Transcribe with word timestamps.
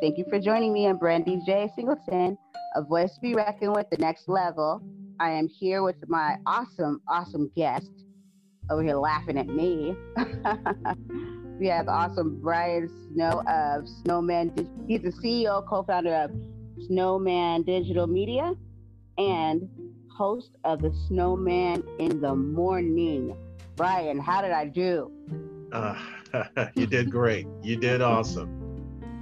Thank 0.00 0.18
you 0.18 0.24
for 0.28 0.38
joining 0.38 0.74
me. 0.74 0.86
I'm 0.86 0.98
Brandy 0.98 1.40
J. 1.46 1.70
Singleton, 1.74 2.36
a 2.74 2.82
voice 2.82 3.14
to 3.14 3.20
be 3.20 3.34
reckoned 3.34 3.74
with 3.74 3.88
the 3.90 3.96
next 3.96 4.28
level. 4.28 4.82
I 5.20 5.30
am 5.30 5.48
here 5.48 5.82
with 5.82 5.96
my 6.06 6.36
awesome, 6.46 7.00
awesome 7.08 7.50
guest 7.56 7.90
over 8.70 8.82
here 8.82 8.96
laughing 8.96 9.38
at 9.38 9.46
me. 9.46 9.96
we 11.58 11.66
have 11.66 11.88
awesome 11.88 12.38
Brian 12.42 12.90
Snow 13.12 13.42
of 13.48 13.88
Snowman. 13.88 14.52
He's 14.86 15.00
the 15.00 15.12
CEO, 15.12 15.66
co 15.66 15.82
founder 15.82 16.14
of 16.14 16.30
Snowman 16.86 17.62
Digital 17.62 18.06
Media, 18.06 18.54
and 19.16 19.66
host 20.14 20.50
of 20.64 20.82
the 20.82 20.92
Snowman 21.06 21.82
in 21.98 22.20
the 22.20 22.34
Morning. 22.34 23.34
Brian, 23.76 24.18
how 24.18 24.42
did 24.42 24.50
I 24.50 24.66
do? 24.66 25.10
Uh, 25.72 25.98
you 26.74 26.86
did 26.86 27.10
great. 27.10 27.46
You 27.62 27.76
did 27.76 28.02
awesome. 28.02 28.67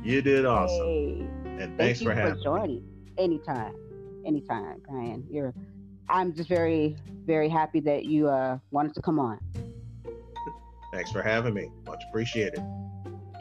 You 0.07 0.23
did 0.23 0.47
awesome. 0.47 0.87
Hey, 0.87 1.65
and 1.65 1.77
thanks 1.77 2.01
for 2.01 2.15
having 2.15 2.37
for 2.37 2.41
joining. 2.41 2.77
Me. 2.77 2.83
Anytime, 3.19 3.75
anytime, 4.25 4.81
Brian. 4.87 5.27
You're. 5.29 5.53
I'm 6.09 6.33
just 6.33 6.49
very, 6.49 6.97
very 7.25 7.49
happy 7.49 7.81
that 7.81 8.05
you 8.05 8.29
uh, 8.29 8.59
wanted 8.71 8.95
to 8.95 9.03
come 9.03 9.19
on. 9.19 9.41
Thanks 10.93 11.11
for 11.11 11.23
having 11.23 11.55
me. 11.55 11.73
Much 11.89 12.05
appreciated. 12.09 12.63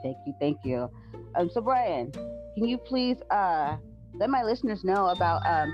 Thank 0.02 0.18
you. 0.26 0.34
Thank 0.40 0.58
you. 0.64 0.90
Um, 1.36 1.52
so, 1.54 1.62
Brian, 1.62 2.12
can 2.12 2.66
you 2.66 2.80
please 2.80 3.18
uh, 3.30 3.77
let 4.16 4.32
my 4.32 4.41
listeners 4.41 4.84
know 4.84 5.10
about 5.10 5.46
um, 5.46 5.72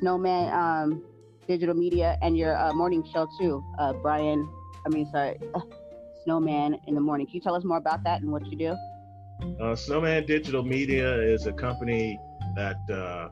Snowman 0.00 0.52
um, 0.52 1.04
Digital 1.46 1.76
Media 1.76 2.18
and 2.20 2.36
your 2.36 2.56
uh, 2.56 2.72
morning 2.72 3.08
show 3.12 3.28
too, 3.38 3.62
uh, 3.78 3.92
Brian? 3.92 4.48
I 4.84 4.88
mean, 4.88 5.08
sorry, 5.12 5.38
uh, 5.54 5.60
Snowman 6.24 6.78
in 6.88 6.96
the 6.96 7.00
morning. 7.00 7.26
Can 7.26 7.36
you 7.36 7.40
tell 7.42 7.54
us 7.54 7.62
more 7.62 7.78
about 7.78 8.02
that 8.02 8.22
and 8.22 8.32
what 8.32 8.44
you 8.46 8.58
do? 8.58 8.76
Uh, 9.60 9.74
Snowman 9.74 10.26
Digital 10.26 10.62
Media 10.62 11.14
is 11.20 11.46
a 11.46 11.52
company 11.52 12.18
that 12.54 12.76
uh, 12.90 13.28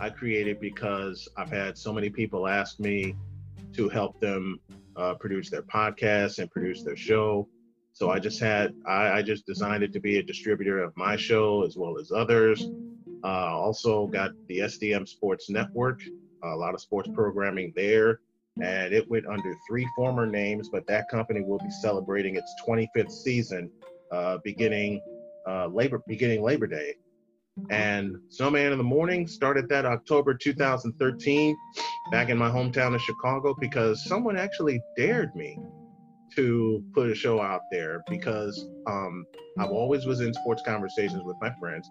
I 0.00 0.10
created 0.10 0.58
because 0.60 1.28
I've 1.36 1.50
had 1.50 1.78
so 1.78 1.92
many 1.92 2.10
people 2.10 2.48
ask 2.48 2.80
me 2.80 3.14
to 3.74 3.88
help 3.88 4.20
them 4.20 4.58
uh, 4.96 5.14
produce 5.14 5.50
their 5.50 5.62
podcast 5.62 6.38
and 6.38 6.50
produce 6.50 6.82
their 6.82 6.96
show. 6.96 7.48
So 7.92 8.10
I 8.10 8.18
just 8.18 8.40
had 8.40 8.74
I, 8.86 9.18
I, 9.18 9.22
just 9.22 9.46
designed 9.46 9.82
it 9.82 9.92
to 9.92 10.00
be 10.00 10.18
a 10.18 10.22
distributor 10.22 10.82
of 10.82 10.96
my 10.96 11.16
show 11.16 11.62
as 11.64 11.76
well 11.76 11.98
as 11.98 12.10
others. 12.10 12.68
Uh, 13.24 13.56
also 13.56 14.06
got 14.06 14.32
the 14.48 14.60
SDM 14.60 15.08
Sports 15.08 15.48
Network, 15.48 16.00
a 16.42 16.56
lot 16.56 16.74
of 16.74 16.80
sports 16.80 17.08
programming 17.14 17.72
there, 17.74 18.20
and 18.62 18.92
it 18.92 19.08
went 19.10 19.26
under 19.26 19.54
three 19.68 19.86
former 19.96 20.26
names. 20.26 20.68
But 20.70 20.86
that 20.88 21.08
company 21.08 21.42
will 21.42 21.58
be 21.58 21.70
celebrating 21.70 22.36
its 22.36 22.52
25th 22.66 23.12
season 23.12 23.70
uh, 24.12 24.38
beginning 24.44 25.00
uh, 25.46 25.66
labor 25.68 26.02
beginning 26.06 26.42
Labor 26.42 26.66
Day. 26.66 26.94
And 27.70 28.18
Snowman 28.28 28.72
in 28.72 28.78
the 28.78 28.84
Morning 28.84 29.26
started 29.26 29.68
that 29.70 29.86
October 29.86 30.34
2013 30.34 31.56
back 32.10 32.28
in 32.28 32.36
my 32.36 32.50
hometown 32.50 32.94
of 32.94 33.00
Chicago 33.00 33.54
because 33.58 34.04
someone 34.04 34.36
actually 34.36 34.80
dared 34.96 35.34
me 35.34 35.58
to 36.34 36.84
put 36.92 37.10
a 37.10 37.14
show 37.14 37.40
out 37.40 37.62
there 37.70 38.02
because 38.10 38.68
um, 38.86 39.24
I've 39.58 39.70
always 39.70 40.04
was 40.04 40.20
in 40.20 40.34
sports 40.34 40.62
conversations 40.66 41.22
with 41.24 41.36
my 41.40 41.50
friends 41.58 41.90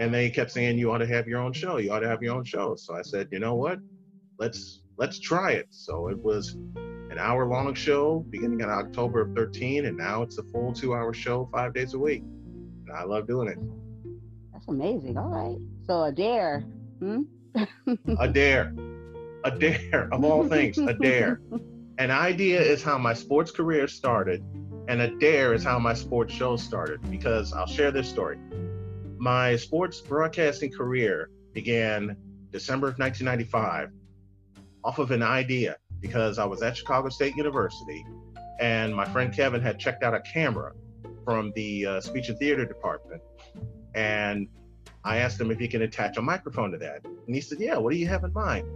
and 0.00 0.12
they 0.12 0.30
kept 0.30 0.50
saying 0.50 0.78
you 0.78 0.90
ought 0.90 0.98
to 0.98 1.06
have 1.06 1.28
your 1.28 1.40
own 1.40 1.52
show. 1.52 1.76
You 1.76 1.92
ought 1.92 2.00
to 2.00 2.08
have 2.08 2.22
your 2.22 2.34
own 2.34 2.44
show. 2.44 2.74
So 2.74 2.94
I 2.94 3.02
said 3.02 3.28
you 3.30 3.40
know 3.40 3.54
what? 3.54 3.78
Let's 4.38 4.80
let's 4.96 5.20
try 5.20 5.52
it. 5.52 5.66
So 5.70 6.08
it 6.08 6.18
was 6.18 6.56
an 6.74 7.18
hour 7.18 7.46
long 7.46 7.74
show 7.74 8.24
beginning 8.30 8.60
in 8.60 8.70
October 8.70 9.20
of 9.20 9.34
13 9.36 9.84
and 9.84 9.98
now 9.98 10.22
it's 10.22 10.38
a 10.38 10.42
full 10.44 10.72
two 10.72 10.94
hour 10.94 11.12
show 11.12 11.48
five 11.52 11.74
days 11.74 11.92
a 11.92 11.98
week 11.98 12.24
I 12.94 13.04
love 13.04 13.26
doing 13.26 13.48
it 13.48 13.58
that's 14.64 14.68
amazing. 14.68 15.18
All 15.18 15.28
right. 15.28 15.58
So 15.86 16.04
a 16.04 16.12
dare. 16.12 16.60
Hmm? 17.00 17.22
a 18.18 18.28
dare. 18.28 18.74
A 19.44 19.50
dare 19.50 20.08
of 20.12 20.24
all 20.24 20.48
things. 20.48 20.78
A 20.78 20.94
dare. 20.94 21.40
An 21.98 22.10
idea 22.10 22.60
is 22.60 22.82
how 22.82 22.98
my 22.98 23.14
sports 23.14 23.50
career 23.50 23.86
started, 23.86 24.42
and 24.88 25.00
a 25.00 25.16
dare 25.18 25.54
is 25.54 25.62
how 25.62 25.78
my 25.78 25.94
sports 25.94 26.32
show 26.34 26.56
started. 26.56 27.00
Because 27.10 27.52
I'll 27.52 27.66
share 27.66 27.90
this 27.90 28.08
story. 28.08 28.38
My 29.18 29.56
sports 29.56 30.00
broadcasting 30.00 30.72
career 30.72 31.30
began 31.52 32.16
December 32.50 32.88
of 32.88 32.98
1995 32.98 33.90
off 34.82 34.98
of 34.98 35.10
an 35.10 35.22
idea 35.22 35.76
because 36.00 36.38
I 36.38 36.44
was 36.44 36.62
at 36.62 36.76
Chicago 36.76 37.08
State 37.08 37.36
University 37.36 38.04
and 38.60 38.94
my 38.94 39.04
friend 39.06 39.32
Kevin 39.32 39.60
had 39.60 39.78
checked 39.78 40.02
out 40.02 40.14
a 40.14 40.20
camera 40.20 40.72
from 41.24 41.52
the 41.54 41.86
uh, 41.86 42.00
speech 42.00 42.28
and 42.28 42.38
theater 42.38 42.64
department 42.64 43.22
and 43.94 44.48
I 45.04 45.18
asked 45.18 45.40
him 45.40 45.50
if 45.50 45.58
he 45.58 45.68
can 45.68 45.82
attach 45.82 46.16
a 46.16 46.22
microphone 46.22 46.72
to 46.72 46.78
that. 46.78 47.04
And 47.04 47.34
he 47.34 47.40
said, 47.40 47.60
Yeah, 47.60 47.76
what 47.76 47.92
do 47.92 47.98
you 47.98 48.06
have 48.08 48.24
in 48.24 48.32
mind? 48.32 48.66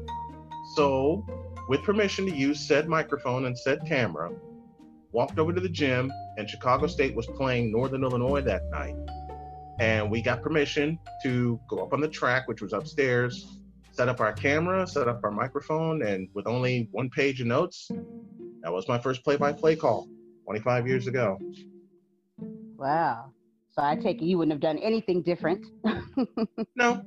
So, 0.77 1.27
with 1.69 1.83
permission 1.83 2.27
to 2.27 2.35
use 2.35 2.61
said 2.61 2.89
microphone 2.89 3.47
and 3.47 3.59
said 3.59 3.81
camera, 3.87 4.31
walked 5.13 5.39
over 5.39 5.53
to 5.53 5.61
the 5.61 5.69
gym, 5.69 6.13
and 6.37 6.49
Chicago 6.49 6.87
State 6.87 7.15
was 7.15 7.27
playing 7.27 7.73
Northern 7.73 8.05
Illinois 8.05 8.43
that 8.43 8.63
night. 8.71 8.97
And 9.81 10.11
we 10.11 10.23
got 10.23 10.43
permission 10.43 10.99
to 11.23 11.59
go 11.69 11.79
up 11.79 11.93
on 11.93 12.01
the 12.01 12.09
track, 12.09 12.49
which 12.49 12.61
was 12.61 12.73
upstairs, 12.73 13.61
set 13.93 14.09
up 14.09 14.21
our 14.21 14.33
camera, 14.33 14.87
set 14.87 15.09
up 15.09 15.21
our 15.25 15.31
microphone, 15.31 16.03
and 16.03 16.29
with 16.35 16.47
only 16.47 16.89
one 16.91 17.09
page 17.11 17.41
of 17.41 17.47
notes, 17.47 17.91
that 18.63 18.73
was 18.73 18.89
my 18.89 18.99
first 18.99 19.25
play 19.25 19.37
by 19.37 19.53
play 19.53 19.77
call 19.77 20.09
25 20.45 20.87
years 20.87 21.07
ago. 21.07 21.39
Wow. 22.79 23.33
So 23.73 23.83
I 23.83 23.97
take 23.97 24.23
it 24.23 24.25
you 24.25 24.39
wouldn't 24.39 24.53
have 24.53 24.61
done 24.61 24.79
anything 24.79 25.23
different. 25.23 25.67
no, 26.77 27.05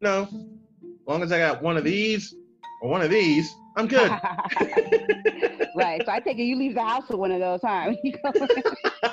no. 0.00 0.22
As 0.22 1.06
long 1.06 1.22
as 1.22 1.32
I 1.32 1.38
got 1.38 1.62
one 1.62 1.76
of 1.76 1.84
these 1.84 2.34
or 2.80 2.88
one 2.88 3.02
of 3.02 3.10
these, 3.10 3.52
I'm 3.76 3.88
good. 3.88 4.10
right. 5.74 6.02
So 6.06 6.12
I 6.12 6.20
take 6.24 6.38
it 6.38 6.44
you 6.44 6.56
leave 6.56 6.74
the 6.74 6.84
house 6.84 7.08
with 7.08 7.18
one 7.18 7.32
of 7.32 7.40
those, 7.40 7.60
huh? 7.62 7.92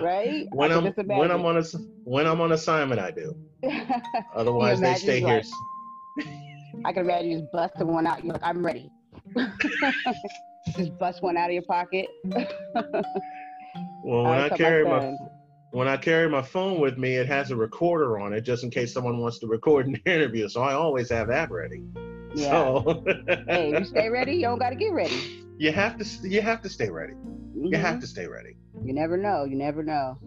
right? 0.00 0.46
When 0.52 0.70
I'm 0.72 0.84
when 1.06 1.30
I'm 1.30 1.44
on 1.46 1.56
a 1.56 1.62
when 2.04 2.26
I'm 2.26 2.40
on 2.42 2.52
assignment, 2.52 3.00
I 3.00 3.10
do. 3.10 3.34
Otherwise, 4.34 4.80
they 4.80 4.94
stay 4.94 5.20
here. 5.20 5.42
I 6.84 6.92
can 6.92 7.04
imagine 7.04 7.30
you 7.30 7.40
just 7.40 7.52
busting 7.52 7.86
one 7.86 8.06
out. 8.06 8.24
You're 8.24 8.34
like, 8.34 8.42
I'm 8.44 8.64
ready. 8.64 8.90
just 10.76 10.98
bust 10.98 11.22
one 11.22 11.36
out 11.36 11.48
of 11.48 11.54
your 11.54 11.62
pocket. 11.62 12.08
Well, 14.04 14.24
when 14.24 14.38
I, 14.38 14.46
I 14.46 14.48
carry 14.50 14.84
my, 14.84 15.10
my 15.10 15.16
when 15.72 15.88
I 15.88 15.96
carry 15.96 16.28
my 16.28 16.42
phone 16.42 16.80
with 16.80 16.98
me, 16.98 17.16
it 17.16 17.26
has 17.26 17.50
a 17.50 17.56
recorder 17.56 18.18
on 18.18 18.32
it 18.32 18.42
just 18.42 18.62
in 18.62 18.70
case 18.70 18.92
someone 18.92 19.18
wants 19.18 19.38
to 19.40 19.46
record 19.46 19.86
an 19.86 19.96
interview. 20.06 20.48
So 20.48 20.62
I 20.62 20.74
always 20.74 21.10
have 21.10 21.28
that 21.28 21.50
ready. 21.50 21.82
Yeah. 22.34 22.50
So, 22.50 23.04
hey, 23.48 23.70
you 23.70 23.84
stay 23.84 24.08
ready. 24.08 24.34
You 24.34 24.42
don't 24.42 24.58
got 24.58 24.70
to 24.70 24.76
get 24.76 24.92
ready. 24.92 25.44
You 25.58 25.72
have 25.72 25.98
to. 25.98 26.28
You 26.28 26.42
have 26.42 26.62
to 26.62 26.68
stay 26.68 26.90
ready. 26.90 27.14
Mm-hmm. 27.14 27.66
You 27.66 27.78
have 27.78 27.94
mm-hmm. 27.94 28.00
to 28.00 28.06
stay 28.06 28.26
ready. 28.26 28.56
You 28.84 28.92
never 28.92 29.16
know. 29.16 29.44
You 29.44 29.56
never 29.56 29.82
know. 29.82 30.18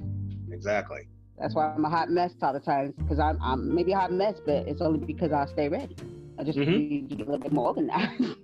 Exactly. 0.51 1.07
That's 1.39 1.53
why 1.53 1.67
I'm 1.67 1.83
a 1.83 1.89
hot 1.89 2.09
mess 2.09 2.33
all 2.41 2.53
the 2.53 2.59
time 2.59 2.93
because 2.97 3.19
I'm, 3.19 3.37
I'm 3.41 3.73
maybe 3.73 3.91
a 3.91 3.97
hot 3.97 4.11
mess, 4.11 4.35
but 4.45 4.67
it's 4.67 4.81
only 4.81 4.99
because 5.05 5.33
I 5.33 5.45
stay 5.47 5.67
ready. 5.67 5.95
I 6.37 6.43
just 6.43 6.57
mm-hmm. 6.57 6.71
need 6.71 7.09
to 7.09 7.15
get 7.15 7.27
a 7.27 7.31
little 7.31 7.43
bit 7.43 7.53
more 7.53 7.67
organized. 7.67 8.35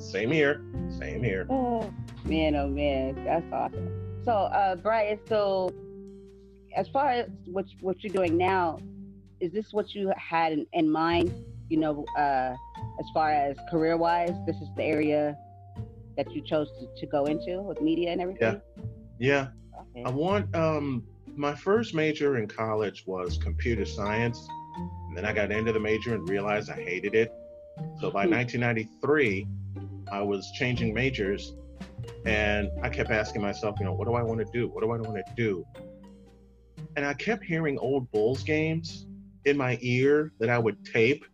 Same 0.10 0.30
here. 0.30 0.64
Same 0.98 1.22
here. 1.22 1.46
Oh, 1.50 1.92
man, 2.24 2.56
oh 2.56 2.68
man, 2.68 3.22
that's 3.24 3.52
awesome. 3.52 4.22
So, 4.24 4.32
uh, 4.32 4.76
Brian, 4.76 5.18
so 5.28 5.70
as 6.74 6.88
far 6.88 7.10
as 7.10 7.28
what 7.46 7.66
what 7.80 8.02
you're 8.02 8.12
doing 8.12 8.36
now, 8.38 8.78
is 9.40 9.52
this 9.52 9.72
what 9.72 9.94
you 9.94 10.12
had 10.16 10.52
in, 10.52 10.66
in 10.72 10.90
mind? 10.90 11.34
You 11.68 11.78
know, 11.78 12.04
uh, 12.16 12.54
as 12.98 13.06
far 13.12 13.30
as 13.30 13.56
career 13.70 13.96
wise, 13.96 14.34
this 14.46 14.56
is 14.56 14.68
the 14.76 14.84
area 14.84 15.36
that 16.16 16.32
you 16.32 16.42
chose 16.42 16.70
to, 16.78 17.00
to 17.00 17.06
go 17.06 17.26
into 17.26 17.60
with 17.60 17.80
media 17.82 18.10
and 18.12 18.20
everything. 18.20 18.60
Yeah, 19.18 19.48
yeah. 19.74 19.80
Okay. 19.90 20.04
I 20.04 20.10
want 20.10 20.54
um, 20.56 21.04
my 21.36 21.54
first 21.54 21.94
major 21.94 22.38
in 22.38 22.48
college 22.48 23.04
was 23.06 23.36
computer 23.36 23.84
science 23.84 24.48
and 25.14 25.22
then 25.22 25.30
I 25.30 25.32
got 25.32 25.52
into 25.52 25.72
the 25.72 25.78
major 25.78 26.12
and 26.12 26.28
realized 26.28 26.68
I 26.70 26.82
hated 26.82 27.14
it. 27.14 27.32
So 28.00 28.10
by 28.10 28.26
1993, 28.26 29.42
hmm. 29.42 29.86
I 30.10 30.20
was 30.20 30.50
changing 30.58 30.92
majors 30.92 31.54
and 32.26 32.68
I 32.82 32.88
kept 32.88 33.12
asking 33.12 33.40
myself, 33.40 33.76
you 33.78 33.84
know, 33.84 33.92
what 33.92 34.08
do 34.08 34.14
I 34.14 34.24
want 34.24 34.40
to 34.40 34.46
do? 34.52 34.66
What 34.66 34.82
do 34.82 34.90
I 34.90 34.96
want 34.96 35.14
to 35.14 35.34
do? 35.36 35.64
And 36.96 37.06
I 37.06 37.14
kept 37.14 37.44
hearing 37.44 37.78
old 37.78 38.10
Bulls 38.10 38.42
games 38.42 39.06
in 39.44 39.56
my 39.56 39.78
ear 39.82 40.32
that 40.40 40.50
I 40.50 40.58
would 40.58 40.84
tape, 40.84 41.24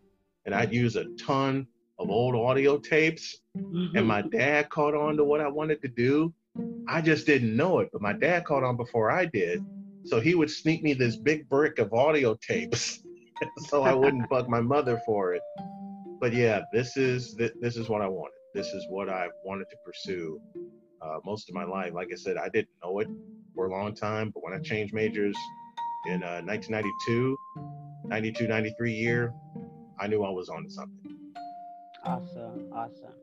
and 0.45 0.53
I'd 0.53 0.71
use 0.71 0.95
a 0.95 1.05
ton 1.15 1.65
of 1.97 2.11
old 2.11 2.35
audio 2.35 2.77
tapes. 2.77 3.37
And 3.55 4.05
my 4.05 4.21
dad 4.21 4.69
caught 4.69 4.93
on 4.93 5.17
to 5.17 5.23
what 5.23 5.41
I 5.41 5.47
wanted 5.47 5.81
to 5.81 5.87
do. 5.87 6.31
I 6.87 7.01
just 7.01 7.25
didn't 7.25 7.55
know 7.55 7.79
it, 7.79 7.89
but 7.91 7.99
my 7.99 8.13
dad 8.13 8.45
caught 8.45 8.63
on 8.63 8.77
before 8.77 9.09
I 9.09 9.25
did. 9.25 9.65
So 10.03 10.19
he 10.19 10.35
would 10.35 10.51
sneak 10.51 10.83
me 10.83 10.93
this 10.93 11.15
big 11.15 11.49
brick 11.49 11.79
of 11.79 11.93
audio 11.93 12.35
tapes 12.35 12.99
so 13.67 13.83
I 13.83 13.93
wouldn't 13.93 14.29
bug 14.29 14.47
my 14.49 14.61
mother 14.61 15.01
for 15.05 15.33
it. 15.33 15.41
But 16.19 16.33
yeah, 16.33 16.61
this 16.71 16.97
is 16.97 17.35
this 17.35 17.75
is 17.77 17.89
what 17.89 18.01
I 18.01 18.07
wanted. 18.07 18.33
This 18.53 18.67
is 18.67 18.85
what 18.89 19.09
I 19.09 19.27
wanted 19.43 19.65
to 19.69 19.77
pursue 19.85 20.39
uh, 21.01 21.17
most 21.25 21.49
of 21.49 21.55
my 21.55 21.63
life. 21.63 21.93
Like 21.93 22.09
I 22.11 22.15
said, 22.15 22.37
I 22.37 22.49
didn't 22.49 22.69
know 22.83 22.99
it 22.99 23.07
for 23.55 23.67
a 23.67 23.71
long 23.71 23.95
time, 23.95 24.31
but 24.33 24.43
when 24.43 24.53
I 24.53 24.59
changed 24.59 24.93
majors 24.93 25.35
in 26.07 26.23
uh, 26.23 26.41
1992, 26.45 27.37
92, 28.05 28.47
93 28.47 28.93
year, 28.93 29.33
I 29.99 30.07
knew 30.07 30.23
I 30.23 30.29
was 30.29 30.49
on 30.49 30.63
to 30.63 30.69
something. 30.69 31.17
Awesome, 32.05 32.69
awesome. 32.73 33.13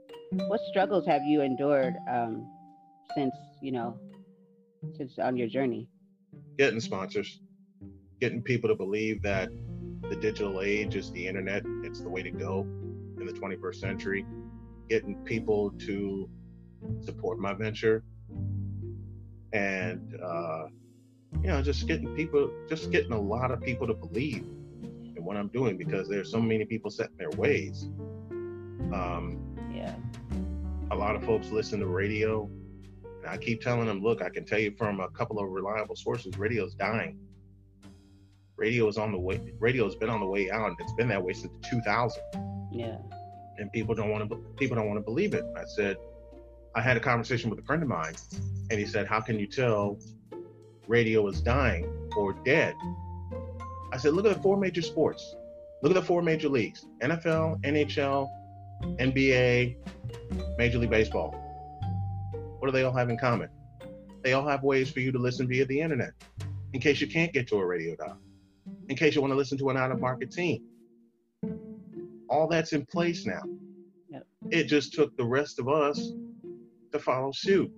What 0.48 0.60
struggles 0.70 1.06
have 1.06 1.22
you 1.24 1.42
endured 1.42 1.94
um, 2.10 2.50
since 3.14 3.34
you 3.60 3.72
know, 3.72 3.98
since 4.96 5.18
on 5.18 5.36
your 5.36 5.48
journey? 5.48 5.88
Getting 6.58 6.80
sponsors, 6.80 7.40
getting 8.20 8.42
people 8.42 8.68
to 8.68 8.74
believe 8.74 9.22
that 9.22 9.48
the 10.02 10.16
digital 10.16 10.60
age 10.62 10.96
is 10.96 11.10
the 11.12 11.26
internet, 11.26 11.62
it's 11.82 12.00
the 12.00 12.08
way 12.08 12.22
to 12.22 12.30
go 12.30 12.60
in 13.18 13.26
the 13.26 13.32
21st 13.32 13.74
century, 13.76 14.26
getting 14.88 15.16
people 15.24 15.70
to 15.72 16.28
support 17.00 17.38
my 17.38 17.52
venture, 17.52 18.04
and 19.52 20.18
uh, 20.22 20.66
you 21.42 21.48
know, 21.48 21.62
just 21.62 21.86
getting 21.86 22.14
people, 22.14 22.50
just 22.68 22.90
getting 22.90 23.12
a 23.12 23.20
lot 23.20 23.50
of 23.50 23.60
people 23.60 23.86
to 23.86 23.94
believe 23.94 24.44
in 25.16 25.24
what 25.24 25.36
I'm 25.36 25.48
doing 25.48 25.76
because 25.76 26.08
there's 26.08 26.30
so 26.30 26.40
many 26.40 26.64
people 26.64 26.90
set 26.90 27.10
in 27.10 27.16
their 27.18 27.30
ways. 27.30 27.88
Um, 28.92 29.38
yeah. 29.72 29.94
A 30.90 30.96
lot 30.96 31.14
of 31.14 31.24
folks 31.24 31.50
listen 31.50 31.80
to 31.80 31.86
radio. 31.86 32.48
And 33.22 33.26
I 33.26 33.36
keep 33.36 33.60
telling 33.60 33.86
them, 33.86 34.02
look, 34.02 34.22
I 34.22 34.30
can 34.30 34.44
tell 34.44 34.58
you 34.58 34.74
from 34.76 35.00
a 35.00 35.08
couple 35.10 35.38
of 35.38 35.50
reliable 35.50 35.96
sources, 35.96 36.38
radio's 36.38 36.74
dying. 36.74 37.18
Radio 38.58 38.88
is 38.88 38.98
on 38.98 39.12
the 39.12 39.18
way. 39.18 39.40
Radio 39.60 39.84
has 39.84 39.94
been 39.94 40.10
on 40.10 40.20
the 40.20 40.26
way 40.26 40.50
out, 40.50 40.68
and 40.68 40.76
it's 40.80 40.92
been 40.94 41.08
that 41.08 41.22
way 41.22 41.32
since 41.32 41.52
2000. 41.70 42.20
Yeah. 42.72 42.98
And 43.56 43.72
people 43.72 43.94
don't 43.94 44.10
want 44.10 44.28
to. 44.28 44.36
People 44.56 44.76
don't 44.76 44.88
want 44.88 44.98
to 44.98 45.04
believe 45.04 45.32
it. 45.32 45.44
I 45.56 45.64
said, 45.64 45.96
I 46.74 46.80
had 46.80 46.96
a 46.96 47.00
conversation 47.00 47.50
with 47.50 47.58
a 47.60 47.62
friend 47.62 47.82
of 47.82 47.88
mine, 47.88 48.14
and 48.70 48.78
he 48.78 48.84
said, 48.84 49.06
"How 49.06 49.20
can 49.20 49.38
you 49.38 49.46
tell 49.46 49.98
radio 50.88 51.26
is 51.28 51.40
dying 51.40 51.86
or 52.16 52.32
dead?" 52.44 52.74
I 53.92 53.96
said, 53.96 54.12
"Look 54.12 54.26
at 54.26 54.34
the 54.34 54.42
four 54.42 54.56
major 54.56 54.82
sports. 54.82 55.34
Look 55.82 55.90
at 55.90 55.94
the 55.94 56.02
four 56.02 56.22
major 56.22 56.48
leagues: 56.48 56.86
NFL, 57.00 57.60
NHL, 57.62 58.28
NBA, 58.98 59.76
Major 60.56 60.78
League 60.78 60.90
Baseball. 60.90 61.30
What 62.58 62.68
do 62.68 62.72
they 62.72 62.82
all 62.82 62.92
have 62.92 63.08
in 63.08 63.18
common? 63.18 63.48
They 64.22 64.32
all 64.32 64.46
have 64.46 64.62
ways 64.62 64.90
for 64.90 65.00
you 65.00 65.12
to 65.12 65.18
listen 65.18 65.46
via 65.46 65.64
the 65.64 65.80
internet, 65.80 66.12
in 66.72 66.80
case 66.80 67.00
you 67.00 67.06
can't 67.06 67.32
get 67.32 67.48
to 67.48 67.56
a 67.56 67.64
radio 67.64 67.94
dial, 67.96 68.18
in 68.88 68.96
case 68.96 69.14
you 69.14 69.20
want 69.20 69.32
to 69.32 69.36
listen 69.36 69.58
to 69.58 69.70
an 69.70 69.76
out-of-market 69.76 70.30
team. 70.30 70.62
All 72.28 72.46
that's 72.48 72.72
in 72.72 72.84
place 72.86 73.26
now. 73.26 73.42
Yep. 74.10 74.26
It 74.50 74.64
just 74.64 74.92
took 74.92 75.16
the 75.16 75.24
rest 75.24 75.58
of 75.58 75.68
us 75.68 76.12
to 76.92 76.98
follow 76.98 77.32
suit. 77.32 77.70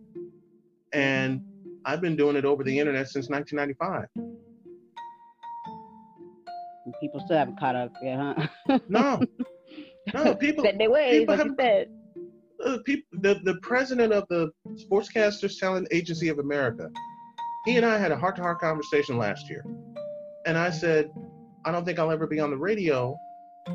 And 0.93 1.43
I've 1.85 2.01
been 2.01 2.17
doing 2.17 2.37
it 2.37 2.45
over 2.45 2.65
the 2.65 2.79
internet 2.79 3.09
since 3.09 3.29
1995. 3.29 4.07
People 7.01 7.21
still 7.21 7.39
haven't 7.39 7.59
caught 7.59 7.77
up 7.77 7.93
yet, 8.03 8.19
huh? 8.19 8.79
no, 8.89 9.23
no, 10.13 10.35
people. 10.35 10.65
Set 10.65 10.77
their 10.77 10.91
ways, 10.91 11.21
people 11.21 11.37
like 11.37 11.47
you 11.47 11.55
said. 11.59 11.89
Uh, 12.65 12.79
people, 12.85 13.07
the, 13.21 13.41
the 13.45 13.55
president 13.63 14.13
of 14.13 14.27
the 14.29 14.51
Sportscasters 14.75 15.59
Talent 15.59 15.89
Agency 15.93 16.29
of 16.29 16.41
America, 16.41 16.91
he 17.65 17.77
and 17.77 17.87
I 17.87 17.97
had 17.97 18.13
a 18.13 18.17
heart 18.17 18.37
to 18.37 18.43
heart 18.43 18.61
conversation 18.61 19.19
last 19.19 19.49
year. 19.49 19.65
And 20.47 20.57
I 20.57 20.71
said, 20.71 21.11
I 21.65 21.73
don't 21.73 21.85
think 21.85 21.99
I'll 21.99 22.11
ever 22.11 22.27
be 22.27 22.41
on 22.41 22.51
the 22.51 22.57
radio 22.57 23.19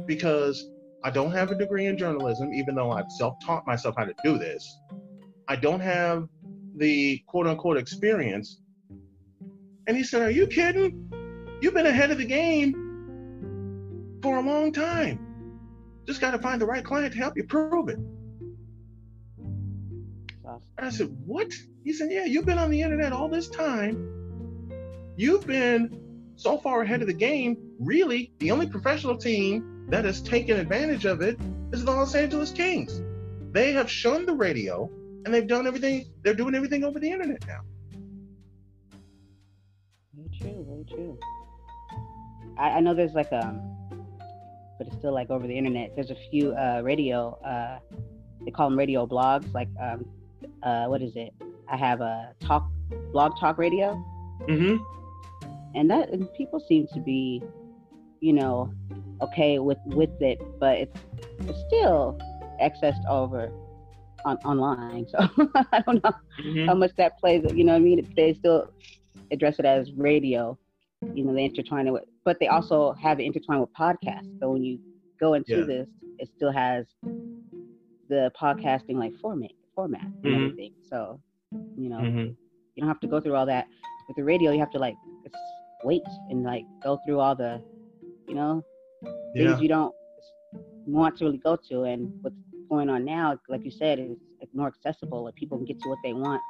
because 0.06 0.70
I 1.04 1.12
don't 1.12 1.32
have 1.32 1.52
a 1.52 1.56
degree 1.56 1.86
in 1.86 1.98
journalism, 1.98 2.52
even 2.54 2.76
though 2.76 2.92
I've 2.92 3.10
self 3.10 3.36
taught 3.46 3.68
myself 3.68 3.96
how 3.98 4.06
to 4.06 4.14
do 4.24 4.38
this. 4.38 4.80
I 5.48 5.56
don't 5.56 5.80
have 5.80 6.28
the 6.78 7.20
quote 7.28 7.48
unquote 7.48 7.78
experience. 7.78 8.60
And 9.88 9.96
he 9.96 10.04
said, 10.04 10.24
Are 10.24 10.32
you 10.32 10.48
kidding? 10.48 11.12
You've 11.62 11.76
been 11.76 11.86
ahead 11.86 12.12
of 12.12 12.18
the 12.18 12.26
game 12.26 14.20
for 14.22 14.38
a 14.38 14.42
long 14.42 14.72
time. 14.72 15.20
Just 16.08 16.22
got 16.22 16.32
to 16.32 16.40
find 16.40 16.60
the 16.60 16.66
right 16.66 16.84
client 16.84 17.14
to 17.14 17.20
help 17.20 17.38
you 17.38 17.44
prove 17.44 17.90
it. 17.90 18.00
I 20.78 20.90
said, 20.90 21.16
What? 21.26 21.54
He 21.84 21.94
said, 21.94 22.12
Yeah, 22.12 22.26
you've 22.26 22.46
been 22.46 22.58
on 22.58 22.72
the 22.72 22.82
internet 22.82 23.14
all 23.14 23.30
this 23.30 23.48
time. 23.48 24.12
You've 25.18 25.46
been 25.46 26.05
so 26.36 26.58
far 26.58 26.82
ahead 26.82 27.02
of 27.02 27.08
the 27.08 27.14
game. 27.14 27.58
Really, 27.80 28.32
the 28.40 28.52
only 28.52 28.68
professional 28.68 29.18
team 29.18 29.86
that 29.90 30.06
has 30.06 30.22
taken 30.22 30.58
advantage 30.60 31.06
of 31.06 31.22
it 31.22 31.40
is 31.72 31.86
the 31.86 31.92
Los 31.92 32.16
Angeles 32.16 32.52
Kings. 32.52 33.02
They 33.52 33.72
have 33.72 33.90
shunned 33.90 34.28
the 34.28 34.34
radio 34.34 34.90
and 35.26 35.34
they've 35.34 35.48
done 35.48 35.66
everything, 35.68 36.06
they're 36.24 36.34
doing 36.34 36.56
everything 36.56 36.84
over 36.84 37.00
the 37.00 37.10
internet 37.10 37.46
now. 37.48 37.62
Very 40.16 40.30
true, 40.40 40.66
very 40.68 40.86
true. 40.86 41.20
I, 42.58 42.70
I 42.70 42.80
know 42.80 42.94
there's 42.94 43.14
like 43.14 43.32
um 43.34 43.60
but 44.78 44.88
it's 44.88 44.96
still 44.98 45.14
like 45.14 45.30
over 45.30 45.48
the 45.48 45.58
internet. 45.58 45.96
There's 45.96 46.12
a 46.12 46.18
few 46.30 46.54
uh 46.54 46.82
radio 46.84 47.38
uh 47.46 47.80
they 48.44 48.52
call 48.52 48.70
them 48.70 48.78
radio 48.78 49.08
blogs, 49.08 49.52
like 49.54 49.70
um 49.82 50.06
uh 50.64 50.86
what 50.86 51.02
is 51.02 51.16
it? 51.16 51.34
I 51.72 51.78
have 51.78 52.02
a 52.02 52.34
talk 52.42 52.70
blog 53.12 53.40
talk 53.40 53.58
radio. 53.58 53.94
Mm-hmm. 54.48 54.84
And 55.76 55.90
that 55.92 56.10
and 56.10 56.32
people 56.34 56.60
seem 56.60 56.88
to 56.94 57.00
be, 57.00 57.44
you 58.22 58.34
know, 58.34 58.72
okay 59.22 59.60
with 59.60 59.78
with 59.88 60.10
it, 60.22 60.40
but 60.60 60.78
it's 60.78 60.98
it's 61.48 61.60
still 61.68 62.18
accessed 62.62 63.06
over 63.10 63.52
on 64.26 64.38
online. 64.46 65.08
So 65.08 65.18
I 65.72 65.82
don't 65.86 66.04
know 66.04 66.12
Mm-hmm. 66.40 66.68
how 66.68 66.76
much 66.76 66.92
that 66.98 67.18
plays. 67.20 67.44
You 67.54 67.64
know 67.64 67.74
what 67.74 67.78
I 67.80 67.82
mean? 67.82 68.08
They 68.16 68.34
still 68.34 68.70
address 69.32 69.60
it 69.60 69.66
as 69.66 69.92
radio. 69.94 70.58
You 71.14 71.24
know, 71.26 71.34
they 71.34 71.46
intertwine 71.46 71.88
it 71.88 71.92
with, 71.92 72.04
but 72.26 72.38
they 72.40 72.48
also 72.48 72.94
have 72.94 73.20
it 73.20 73.24
intertwined 73.24 73.62
with 73.62 73.70
podcasts. 73.74 74.28
So 74.40 74.50
when 74.52 74.64
you 74.64 74.80
go 75.20 75.34
into 75.34 75.56
Yeah. 75.58 75.66
this, 75.66 75.88
it 76.20 76.30
still 76.36 76.52
has 76.52 76.86
the 78.10 78.32
podcasting 78.40 78.96
like 78.96 79.14
format, 79.22 79.52
format 79.76 80.02
and 80.24 80.34
Mhm. 80.34 80.36
everything. 80.36 80.74
So 80.90 81.20
you 81.78 81.90
know, 81.90 82.02
Mm-hmm. 82.02 82.28
you 82.76 82.80
don't 82.82 82.88
have 82.88 83.00
to 83.02 83.08
go 83.08 83.20
through 83.22 83.36
all 83.36 83.46
that 83.46 83.68
with 84.08 84.18
the 84.18 84.24
radio. 84.24 84.52
You 84.52 84.60
have 84.60 84.72
to 84.72 84.80
like 84.80 84.96
wait 85.86 86.04
and 86.30 86.44
like 86.44 86.66
go 86.84 86.98
through 87.06 87.20
all 87.20 87.36
the, 87.36 87.62
you 88.28 88.36
know, 88.36 88.64
Yeah. 89.34 89.50
things 89.52 89.62
you 89.62 89.70
don't 89.70 89.94
want 90.86 91.18
to 91.18 91.26
really 91.26 91.38
go 91.50 91.58
to. 91.70 91.84
And 91.84 92.02
what's 92.22 92.36
going 92.70 92.90
on 92.90 93.06
now, 93.06 93.38
like 93.50 93.64
you 93.64 93.72
said, 93.72 94.00
is 94.00 94.18
more 94.54 94.68
accessible. 94.68 95.24
Like 95.26 95.36
people 95.36 95.58
can 95.58 95.66
get 95.66 95.80
to 95.82 95.90
what 95.90 96.00
they 96.04 96.14
want 96.14 96.42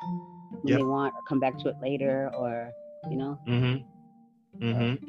when 0.61 0.71
Yep. 0.71 0.79
they 0.79 0.85
want, 0.85 1.13
or 1.15 1.21
come 1.27 1.39
back 1.39 1.57
to 1.59 1.69
it 1.69 1.75
later, 1.81 2.31
or 2.37 2.71
you 3.11 3.17
know, 3.17 3.37
Mm-hmm. 3.47 4.65
Mm-hmm. 4.65 5.05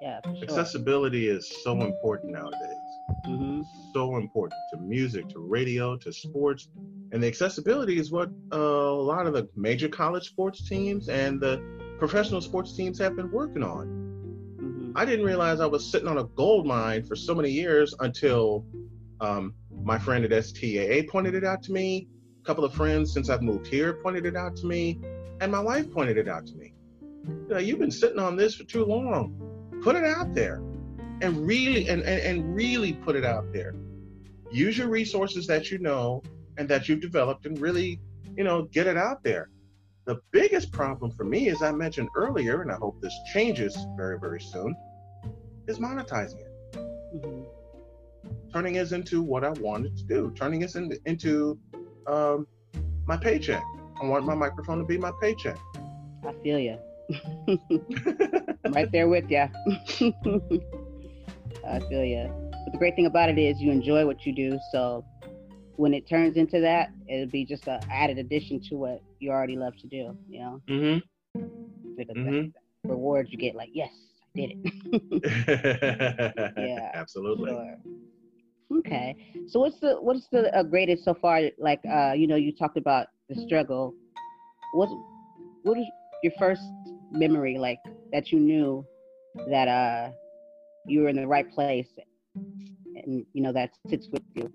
yeah, 0.00 0.20
for 0.20 0.34
sure. 0.36 0.44
Accessibility 0.44 1.28
is 1.28 1.42
so 1.64 1.72
important 1.82 2.32
nowadays. 2.32 2.84
hmm 3.24 3.62
So 3.92 4.16
important 4.16 4.54
to 4.70 4.76
music, 4.78 5.28
to 5.30 5.40
radio, 5.40 5.96
to 5.96 6.12
sports. 6.12 6.68
And 7.12 7.22
the 7.22 7.26
accessibility 7.28 7.98
is 7.98 8.10
what 8.10 8.30
uh, 8.52 8.58
a 8.58 9.04
lot 9.12 9.26
of 9.26 9.32
the 9.32 9.48
major 9.56 9.88
college 9.88 10.26
sports 10.28 10.68
teams 10.68 11.08
and 11.08 11.40
the 11.40 11.60
professional 11.98 12.40
sports 12.40 12.76
teams 12.76 12.98
have 12.98 13.16
been 13.16 13.30
working 13.30 13.62
on. 13.62 13.86
hmm 14.58 14.92
I 14.94 15.04
didn't 15.04 15.26
realize 15.26 15.60
I 15.60 15.66
was 15.66 15.90
sitting 15.90 16.08
on 16.08 16.18
a 16.18 16.24
gold 16.24 16.66
mine 16.66 17.04
for 17.04 17.16
so 17.16 17.34
many 17.34 17.50
years 17.50 17.94
until 18.00 18.64
um, 19.20 19.54
my 19.82 19.98
friend 19.98 20.24
at 20.24 20.30
STAA 20.30 21.08
pointed 21.08 21.34
it 21.34 21.44
out 21.44 21.62
to 21.64 21.72
me. 21.72 22.08
A 22.42 22.46
couple 22.46 22.64
of 22.64 22.72
friends 22.72 23.12
since 23.12 23.28
I've 23.28 23.42
moved 23.42 23.66
here 23.66 23.94
pointed 23.94 24.24
it 24.26 24.36
out 24.36 24.56
to 24.56 24.66
me, 24.66 25.00
and 25.40 25.50
my 25.50 25.60
wife 25.60 25.90
pointed 25.92 26.16
it 26.16 26.28
out 26.28 26.46
to 26.46 26.54
me. 26.54 26.72
You 27.26 27.46
know, 27.48 27.58
you've 27.58 27.78
been 27.78 27.90
sitting 27.90 28.18
on 28.18 28.36
this 28.36 28.54
for 28.54 28.64
too 28.64 28.84
long. 28.84 29.34
Put 29.82 29.96
it 29.96 30.04
out 30.04 30.32
there, 30.34 30.56
and 31.20 31.46
really, 31.46 31.88
and, 31.88 32.02
and 32.02 32.20
and 32.20 32.54
really 32.54 32.92
put 32.92 33.16
it 33.16 33.24
out 33.24 33.52
there. 33.52 33.74
Use 34.50 34.78
your 34.78 34.88
resources 34.88 35.46
that 35.48 35.70
you 35.70 35.78
know 35.78 36.22
and 36.56 36.68
that 36.68 36.88
you've 36.88 37.00
developed, 37.00 37.46
and 37.46 37.60
really, 37.60 38.00
you 38.36 38.44
know, 38.44 38.62
get 38.62 38.86
it 38.86 38.96
out 38.96 39.22
there. 39.22 39.50
The 40.06 40.20
biggest 40.30 40.72
problem 40.72 41.10
for 41.10 41.24
me, 41.24 41.48
as 41.48 41.62
I 41.62 41.72
mentioned 41.72 42.08
earlier, 42.14 42.62
and 42.62 42.70
I 42.70 42.76
hope 42.76 43.00
this 43.02 43.14
changes 43.32 43.76
very, 43.96 44.18
very 44.18 44.40
soon, 44.40 44.74
is 45.66 45.78
monetizing 45.78 46.40
it, 46.40 46.78
hmm 47.12 47.42
turning 48.52 48.72
this 48.72 48.92
into 48.92 49.22
what 49.22 49.44
I 49.44 49.50
wanted 49.50 49.96
to 49.98 50.04
do, 50.04 50.32
turning 50.34 50.60
this 50.60 50.76
into, 50.76 50.98
into 51.04 51.58
um, 52.06 52.46
my 53.06 53.16
paycheck. 53.16 53.62
I 54.02 54.06
want 54.06 54.24
my 54.24 54.34
microphone 54.34 54.78
to 54.78 54.84
be 54.84 54.96
my 54.96 55.12
paycheck. 55.20 55.58
I 56.26 56.32
feel 56.42 56.58
you. 56.58 56.78
Right 58.70 58.90
there 58.90 59.08
with 59.08 59.30
you. 59.30 59.38
I 61.66 61.78
feel 61.80 62.04
you. 62.04 62.50
But 62.64 62.72
the 62.72 62.78
great 62.78 62.96
thing 62.96 63.06
about 63.06 63.28
it 63.28 63.38
is 63.38 63.60
you 63.60 63.70
enjoy 63.70 64.04
what 64.06 64.26
you 64.26 64.34
do. 64.34 64.58
So 64.72 65.04
when 65.76 65.94
it 65.94 66.08
turns 66.08 66.36
into 66.36 66.58
that, 66.60 66.88
it'll 67.08 67.30
be 67.30 67.44
just 67.44 67.68
an 67.68 67.80
added 67.90 68.18
addition 68.18 68.60
to 68.70 68.76
what 68.76 69.02
you 69.20 69.30
already 69.30 69.56
love 69.56 69.74
to 69.78 69.86
do. 69.88 70.16
You 70.28 70.40
know, 70.40 70.62
Mm-hmm. 70.68 70.98
like 71.98 72.08
a 72.08 72.14
Mhm. 72.18 72.52
reward 72.88 73.28
you 73.30 73.38
get, 73.38 73.54
like 73.54 73.70
yes, 73.72 73.90
I 74.22 74.40
did 74.40 74.50
it. 74.64 75.22
Yeah, 76.56 76.92
Absolutely. 76.94 77.50
Sure. 77.52 77.76
Okay. 78.78 79.16
So 79.48 79.60
what's 79.60 79.78
the 79.80 79.94
what's 80.00 80.28
the 80.28 80.54
uh, 80.56 80.62
greatest 80.62 81.04
so 81.04 81.14
far? 81.14 81.40
Like 81.58 81.80
uh, 81.90 82.12
you 82.14 82.26
know, 82.26 82.36
you 82.36 82.52
talked 82.52 82.76
about 82.78 83.06
the 83.28 83.34
struggle, 83.34 83.94
what 84.74 84.88
what 85.62 85.78
is 85.78 85.86
your 86.22 86.32
first 86.38 86.62
memory 87.10 87.58
like 87.58 87.78
that 88.12 88.32
you 88.32 88.38
knew 88.40 88.86
that 89.50 89.68
uh 89.68 90.10
you 90.86 91.02
were 91.02 91.08
in 91.08 91.16
the 91.16 91.26
right 91.26 91.50
place 91.50 91.88
and 92.96 93.26
you 93.32 93.42
know 93.42 93.52
that 93.52 93.70
sits 93.88 94.08
with 94.12 94.22
you? 94.34 94.50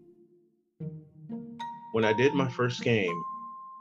When 1.94 2.04
I 2.06 2.14
did 2.14 2.34
my 2.34 2.50
first 2.50 2.82
game 2.84 3.24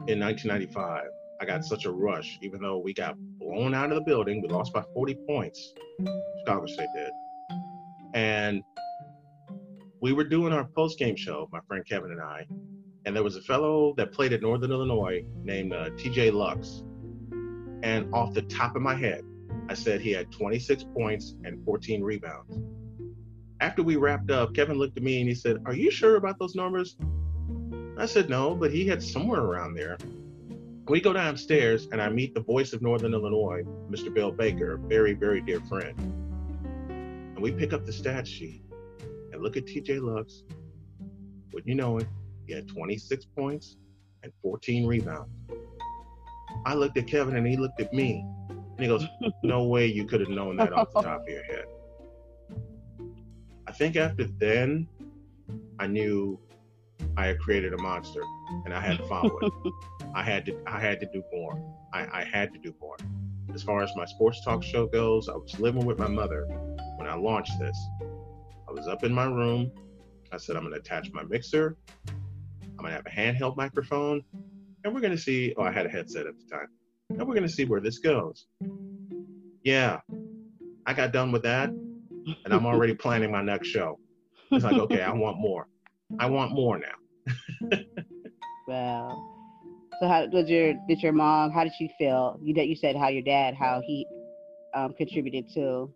in 0.07 0.19
1995, 0.19 1.05
I 1.41 1.45
got 1.45 1.65
such 1.65 1.85
a 1.85 1.91
rush, 1.91 2.39
even 2.43 2.61
though 2.61 2.79
we 2.79 2.95
got 2.95 3.17
blown 3.39 3.75
out 3.75 3.91
of 3.91 3.97
the 3.97 4.03
building. 4.03 4.43
We 4.43 4.49
lost 4.49 4.73
by 4.73 4.83
40 4.95 5.17
points. 5.27 5.75
Chicago 6.41 6.67
State 6.67 6.89
did. 6.95 7.11
And 8.15 8.63
we 10.01 10.13
were 10.13 10.25
doing 10.25 10.53
our 10.53 10.65
post 10.65 10.99
game 10.99 11.17
show, 11.17 11.49
my 11.53 11.61
friend 11.69 11.85
Kevin 11.87 12.13
and 12.13 12.21
I, 12.21 12.47
and 13.05 13.15
there 13.15 13.23
was 13.23 13.37
a 13.37 13.43
fellow 13.43 13.95
that 13.97 14.13
played 14.13 14.33
at 14.33 14.43
Northern 14.43 14.71
Illinois 14.71 15.25
named 15.43 15.73
uh, 15.73 15.91
TJ 15.91 16.33
Lux. 16.33 16.83
And 17.83 18.13
off 18.15 18.35
the 18.35 18.43
top 18.43 18.77
of 18.77 18.83
my 18.83 18.95
head, 18.95 19.23
I 19.69 19.75
said 19.75 20.01
he 20.01 20.13
had 20.13 20.31
26 20.33 20.85
points 20.95 21.35
and 21.45 21.65
14 21.65 22.03
rebounds. 22.03 22.59
After 23.61 23.83
we 23.83 23.97
wrapped 23.97 24.31
up, 24.31 24.55
Kevin 24.55 24.79
looked 24.79 24.97
at 24.97 25.03
me 25.03 25.21
and 25.21 25.29
he 25.29 25.35
said, 25.35 25.59
Are 25.67 25.75
you 25.75 25.91
sure 25.91 26.17
about 26.17 26.39
those 26.39 26.55
numbers? 26.55 26.97
I 28.01 28.07
said, 28.07 28.31
No, 28.31 28.55
but 28.55 28.73
he 28.73 28.87
had 28.87 29.03
somewhere 29.03 29.41
around 29.41 29.75
there. 29.75 29.99
We 30.89 31.01
go 31.01 31.13
downstairs 31.13 31.87
and 31.93 32.01
I 32.01 32.09
meet 32.09 32.35
the 32.35 32.41
voice 32.41 32.73
of 32.73 32.81
Northern 32.81 33.13
Illinois, 33.13 33.63
Mr. 33.91 34.13
Bill 34.13 34.33
Baker, 34.33 34.75
a 34.75 34.79
very, 34.79 35.13
very 35.13 35.41
dear 35.43 35.61
friend. 35.61 35.95
And 36.89 37.39
we 37.39 37.53
pick 37.53 37.73
up 37.73 37.85
the 37.85 37.93
stat 37.93 38.27
sheet 38.27 38.65
and 39.33 39.43
look 39.43 39.57
at 39.57 39.67
TJ 39.67 40.01
Lux. 40.01 40.45
Wouldn't 41.53 41.69
you 41.69 41.75
know 41.75 41.99
it? 41.99 42.07
He 42.47 42.55
had 42.55 42.67
26 42.69 43.27
points 43.37 43.77
and 44.23 44.33
14 44.43 44.87
rebounds. 44.87 45.31
I 46.65 46.75
looked 46.75 46.97
at 46.97 47.07
Kevin 47.07 47.37
and 47.37 47.47
he 47.47 47.57
looked 47.57 47.81
at 47.81 47.93
me 47.93 48.25
and 48.49 48.81
he 48.81 48.87
goes, 48.87 49.05
No 49.43 49.65
way 49.65 49.87
you 49.87 50.07
could 50.07 50.21
have 50.21 50.31
known 50.31 50.57
that 50.57 50.73
off 50.73 50.93
the 50.93 51.03
top 51.03 51.23
of 51.23 51.29
your 51.29 51.45
head. 51.45 51.67
I 53.67 53.73
think 53.73 53.97
after 53.97 54.25
then, 54.25 54.89
I 55.79 55.87
knew 55.87 56.41
I 57.17 57.27
had 57.27 57.39
created 57.39 57.73
a 57.75 57.79
monster 57.79 58.23
and 58.65 58.75
I 58.75 58.81
had 58.81 58.99
to 58.99 59.07
follow 59.07 59.39
it. 59.41 59.53
I 60.15 60.23
had 60.23 60.47
to 60.47 60.57
I 60.67 60.81
had 60.81 61.01
to 61.01 61.07
do 61.13 61.23
more. 61.33 61.63
I, 61.93 62.21
I 62.21 62.25
had 62.25 62.53
to 62.53 62.59
do 62.59 62.75
more. 62.81 62.97
As 63.55 63.63
far 63.63 63.83
as 63.83 63.91
my 63.97 64.05
sports 64.05 64.43
talk 64.45 64.63
show 64.63 64.87
goes, 64.87 65.29
I 65.29 65.35
was 65.35 65.59
living 65.59 65.85
with 65.85 65.99
my 65.99 66.09
mother 66.09 66.47
when 66.97 67.09
I 67.09 67.15
launched 67.15 67.59
this. 67.59 67.77
I 68.69 68.73
was 68.73 68.87
up 68.87 69.03
in 69.05 69.13
my 69.13 69.25
room. 69.25 69.73
I 70.33 70.37
said, 70.37 70.57
I'm 70.57 70.63
gonna 70.63 70.77
attach 70.77 71.11
my 71.13 71.25
mixer. 71.25 71.77
I'm 72.09 72.77
gonna 72.77 72.93
have 72.93 73.07
a 73.07 73.11
handheld 73.11 73.57
microphone, 73.57 74.23
and 74.85 74.95
we're 74.95 75.01
gonna 75.01 75.19
see. 75.19 75.53
Oh, 75.57 75.63
I 75.63 75.73
had 75.73 75.87
a 75.87 75.89
headset 75.89 76.27
at 76.27 76.35
the 76.39 76.45
time, 76.45 76.69
and 77.11 77.27
we're 77.27 77.35
gonna 77.35 77.49
see 77.49 77.65
where 77.65 77.81
this 77.81 77.99
goes. 77.99 78.47
Yeah, 79.65 80.01
I 80.87 80.95
got 80.95 81.13
done 81.13 81.33
with 81.33 81.43
that, 81.43 81.71
and 81.71 82.55
I'm 82.55 82.65
already 82.65 82.95
planning 83.05 83.33
my 83.33 83.43
next 83.43 83.69
show. 83.69 83.99
It's 84.53 84.65
like, 84.65 84.77
okay, 84.77 85.03
I 85.03 85.13
want 85.13 85.39
more. 85.39 85.67
I 86.19 86.27
want 86.27 86.53
more 86.53 86.79
now. 86.79 87.79
wow. 88.69 89.37
So 90.01 90.09
how 90.09 90.27
did 90.27 90.49
your 90.49 90.75
did 90.89 91.03
your 91.03 91.13
mom? 91.13 91.51
How 91.51 91.65
did 91.65 91.73
she 91.79 91.91
feel? 91.99 92.39
You 92.43 92.55
that 92.55 92.69
you 92.69 92.75
said 92.75 92.97
how 92.97 93.09
your 93.09 93.23
dad 93.23 93.55
how 93.55 93.83
he 93.85 94.07
um, 94.75 94.95
contributed 94.95 95.47
to 95.55 95.93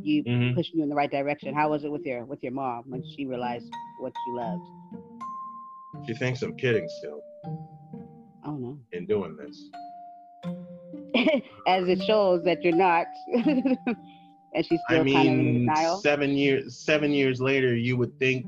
you 0.00 0.24
mm-hmm. 0.24 0.54
pushing 0.54 0.78
you 0.78 0.82
in 0.82 0.88
the 0.88 0.94
right 0.94 1.10
direction. 1.10 1.54
How 1.54 1.70
was 1.70 1.84
it 1.84 1.90
with 1.90 2.04
your 2.04 2.24
with 2.24 2.42
your 2.42 2.52
mom 2.52 2.84
when 2.86 3.02
she 3.16 3.26
realized 3.26 3.66
what 4.00 4.12
you 4.26 4.36
loved? 4.36 6.06
She 6.06 6.14
thinks 6.14 6.42
I'm 6.42 6.56
kidding 6.56 6.88
still. 6.98 7.20
Oh 8.44 8.56
no. 8.56 8.78
In 8.92 9.06
doing 9.06 9.36
this. 9.36 9.70
As 11.66 11.88
it 11.88 12.02
shows 12.02 12.42
that 12.44 12.62
you're 12.62 12.74
not. 12.74 13.06
and 13.34 14.66
she's 14.66 14.80
still 14.88 15.00
I 15.00 15.02
mean, 15.02 15.14
kind 15.14 15.28
of 15.28 15.34
in 15.34 15.54
denial. 15.54 15.98
Seven 15.98 16.30
years 16.30 16.78
seven 16.78 17.12
years 17.12 17.40
later, 17.40 17.74
you 17.74 17.96
would 17.96 18.18
think 18.18 18.46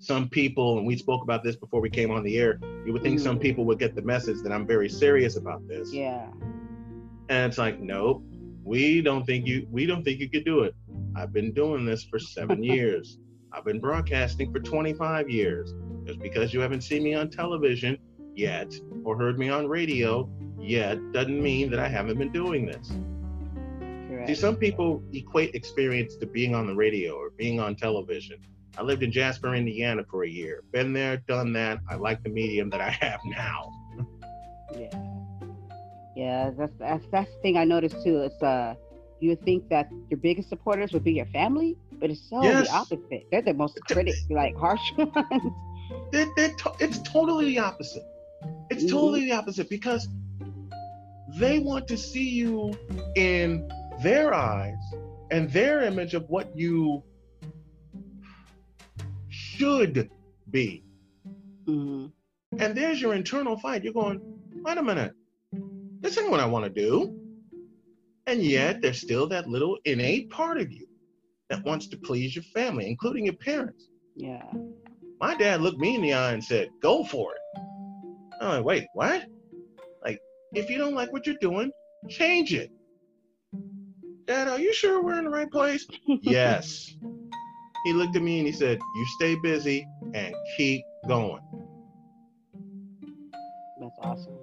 some 0.00 0.30
people, 0.30 0.78
and 0.78 0.86
we 0.86 0.96
spoke 0.96 1.22
about 1.22 1.44
this 1.44 1.56
before 1.56 1.80
we 1.80 1.90
came 1.90 2.10
on 2.10 2.24
the 2.24 2.38
air, 2.38 2.58
you 2.86 2.92
would 2.92 3.02
think 3.02 3.16
mm-hmm. 3.16 3.24
some 3.24 3.38
people 3.38 3.64
would 3.66 3.78
get 3.78 3.94
the 3.94 4.02
message 4.02 4.42
that 4.42 4.50
I'm 4.50 4.66
very 4.66 4.88
serious 4.88 5.36
about 5.36 5.68
this. 5.68 5.92
Yeah. 5.92 6.26
And 7.28 7.50
it's 7.50 7.58
like, 7.58 7.78
nope, 7.78 8.24
we 8.64 9.02
don't 9.02 9.24
think 9.24 9.46
you 9.46 9.68
we 9.70 9.86
don't 9.86 10.02
think 10.02 10.18
you 10.18 10.28
could 10.28 10.44
do 10.44 10.60
it. 10.60 10.74
I've 11.14 11.32
been 11.32 11.52
doing 11.52 11.84
this 11.84 12.02
for 12.02 12.18
seven 12.18 12.62
years. 12.74 13.18
I've 13.52 13.64
been 13.64 13.78
broadcasting 13.78 14.52
for 14.52 14.60
25 14.60 15.28
years. 15.28 15.74
Just 16.06 16.18
because 16.20 16.54
you 16.54 16.60
haven't 16.60 16.80
seen 16.80 17.02
me 17.02 17.14
on 17.14 17.28
television 17.28 17.98
yet 18.34 18.72
or 19.04 19.18
heard 19.18 19.38
me 19.38 19.50
on 19.50 19.68
radio 19.68 20.30
yet 20.58 20.98
doesn't 21.12 21.42
mean 21.42 21.70
that 21.70 21.78
I 21.78 21.88
haven't 21.88 22.18
been 22.18 22.32
doing 22.32 22.64
this. 22.64 22.90
Correct. 24.08 24.28
See, 24.28 24.34
some 24.34 24.56
people 24.56 25.02
equate 25.12 25.54
experience 25.54 26.16
to 26.16 26.26
being 26.26 26.54
on 26.54 26.66
the 26.66 26.74
radio 26.74 27.14
or 27.14 27.30
being 27.30 27.60
on 27.60 27.76
television. 27.76 28.38
I 28.78 28.82
lived 28.82 29.02
in 29.02 29.12
Jasper, 29.12 29.54
Indiana 29.54 30.04
for 30.10 30.24
a 30.24 30.28
year. 30.28 30.62
Been 30.72 30.92
there, 30.92 31.18
done 31.18 31.52
that. 31.54 31.78
I 31.88 31.96
like 31.96 32.22
the 32.22 32.30
medium 32.30 32.70
that 32.70 32.80
I 32.80 32.90
have 32.90 33.20
now. 33.24 33.72
yeah. 34.76 35.10
Yeah, 36.16 36.50
that's, 36.56 36.72
that's 36.78 37.04
that's 37.10 37.30
the 37.30 37.40
thing 37.40 37.56
I 37.56 37.64
noticed 37.64 38.02
too. 38.04 38.22
It's 38.22 38.42
uh 38.42 38.74
you 39.20 39.36
think 39.36 39.68
that 39.68 39.88
your 40.08 40.18
biggest 40.18 40.48
supporters 40.48 40.92
would 40.92 41.04
be 41.04 41.12
your 41.12 41.26
family, 41.26 41.76
but 41.92 42.10
it's 42.10 42.28
so 42.28 42.42
yes. 42.42 42.68
the 42.68 42.74
opposite. 42.74 43.26
They're 43.30 43.42
the 43.42 43.54
most 43.54 43.78
critic, 43.86 44.14
like 44.28 44.56
harsh 44.56 44.80
ones. 44.96 45.54
They're, 46.10 46.26
they're 46.36 46.54
to- 46.54 46.74
it's 46.80 46.98
totally 47.02 47.46
the 47.46 47.58
opposite. 47.58 48.02
It's 48.70 48.84
mm-hmm. 48.84 48.94
totally 48.94 49.24
the 49.26 49.32
opposite 49.32 49.68
because 49.68 50.08
they 51.36 51.58
want 51.58 51.86
to 51.88 51.96
see 51.96 52.28
you 52.28 52.76
in 53.16 53.70
their 54.02 54.34
eyes 54.34 54.78
and 55.30 55.50
their 55.50 55.82
image 55.82 56.14
of 56.14 56.28
what 56.28 56.56
you 56.56 57.02
should 59.60 60.10
be. 60.50 60.82
Mm-hmm. 61.66 62.06
And 62.58 62.74
there's 62.74 63.00
your 63.00 63.14
internal 63.14 63.58
fight. 63.58 63.84
You're 63.84 63.92
going, 63.92 64.20
wait 64.64 64.78
a 64.78 64.82
minute, 64.82 65.12
this 66.00 66.18
ain't 66.18 66.30
what 66.30 66.40
I 66.40 66.46
want 66.46 66.64
to 66.64 66.70
do. 66.70 67.14
And 68.26 68.42
yet, 68.42 68.80
there's 68.80 69.00
still 69.00 69.26
that 69.28 69.48
little 69.48 69.76
innate 69.84 70.30
part 70.30 70.58
of 70.58 70.72
you 70.72 70.86
that 71.50 71.64
wants 71.64 71.88
to 71.88 71.98
please 71.98 72.34
your 72.34 72.44
family, 72.54 72.88
including 72.88 73.26
your 73.26 73.34
parents. 73.34 73.88
Yeah. 74.16 74.50
My 75.20 75.34
dad 75.34 75.60
looked 75.60 75.78
me 75.78 75.94
in 75.94 76.02
the 76.02 76.14
eye 76.14 76.32
and 76.32 76.42
said, 76.42 76.68
Go 76.80 77.04
for 77.04 77.34
it. 77.34 77.60
I'm 78.40 78.48
like, 78.48 78.64
Wait, 78.64 78.86
what? 78.94 79.26
Like, 80.02 80.18
if 80.52 80.70
you 80.70 80.78
don't 80.78 80.94
like 80.94 81.12
what 81.12 81.26
you're 81.26 81.36
doing, 81.40 81.70
change 82.08 82.54
it. 82.54 82.70
Dad, 84.26 84.48
are 84.48 84.60
you 84.60 84.72
sure 84.72 85.02
we're 85.02 85.18
in 85.18 85.24
the 85.24 85.30
right 85.30 85.50
place? 85.50 85.86
yes. 86.22 86.94
He 87.84 87.92
looked 87.92 88.16
at 88.16 88.22
me 88.22 88.38
and 88.38 88.46
he 88.46 88.52
said, 88.52 88.78
You 88.96 89.06
stay 89.06 89.34
busy 89.36 89.86
and 90.14 90.34
keep 90.56 90.84
going. 91.08 91.42
That's 93.80 93.98
awesome. 94.02 94.38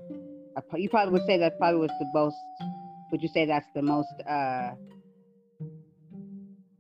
You 0.76 0.90
probably 0.90 1.14
would 1.14 1.26
say 1.28 1.38
that 1.38 1.58
probably 1.60 1.82
was 1.82 1.92
the 2.00 2.08
most 2.14 2.36
would 3.12 3.22
you 3.22 3.30
say 3.30 3.46
that's 3.46 3.68
the 3.74 3.82
most 3.82 4.14
uh, 4.30 4.72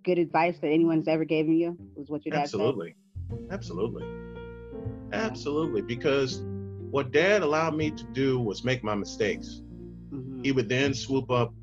good 0.03 0.17
advice 0.17 0.57
that 0.59 0.69
anyone's 0.69 1.07
ever 1.07 1.25
given 1.25 1.57
you? 1.57 1.77
Was 1.95 2.09
what 2.09 2.25
your 2.25 2.33
dad 2.33 2.43
Absolutely. 2.43 2.95
Said? 3.29 3.47
Absolutely. 3.51 4.05
Absolutely. 5.13 5.81
Because 5.81 6.41
what 6.89 7.11
dad 7.11 7.43
allowed 7.43 7.75
me 7.75 7.91
to 7.91 8.03
do 8.13 8.39
was 8.39 8.63
make 8.63 8.83
my 8.83 8.95
mistakes. 8.95 9.61
Mm-hmm. 10.11 10.43
He 10.43 10.51
would 10.51 10.69
then 10.69 10.93
swoop 10.93 11.31
up 11.31 11.53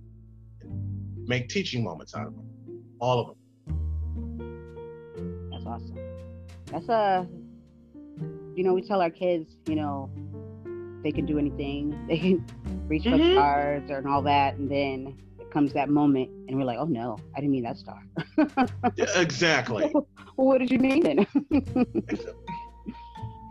make 1.27 1.49
teaching 1.49 1.83
moments 1.83 2.15
out 2.15 2.27
of 2.27 2.35
them. 2.35 2.47
All 3.01 3.21
of 3.21 3.27
them. 3.29 3.37
That's 6.75 6.89
a, 6.89 6.93
uh, 6.93 7.25
you 8.57 8.65
know, 8.65 8.75
we 8.75 8.83
tell 8.83 9.01
our 9.01 9.11
kids, 9.11 9.55
you 9.69 9.77
know, 9.77 10.11
they 11.05 11.13
can 11.13 11.25
do 11.25 11.39
anything. 11.39 11.97
They 12.09 12.19
can 12.19 12.45
reach 12.89 13.05
mm-hmm. 13.05 13.17
for 13.17 13.33
stars 13.33 13.91
and 13.91 14.09
all 14.09 14.23
that, 14.23 14.57
and 14.57 14.69
then 14.69 15.17
it 15.39 15.53
comes 15.53 15.73
that 15.75 15.89
moment, 15.89 16.29
and 16.49 16.59
we're 16.59 16.65
like, 16.65 16.79
"Oh 16.79 16.87
no, 16.87 17.17
I 17.35 17.41
didn't 17.41 17.53
mean 17.53 17.63
that 17.63 17.79
star." 17.79 18.03
yeah, 18.97 19.07
exactly. 19.21 19.91
well, 19.95 20.07
what 20.35 20.59
did 20.59 20.71
you 20.71 20.79
mean 20.79 21.03
then? 21.03 21.27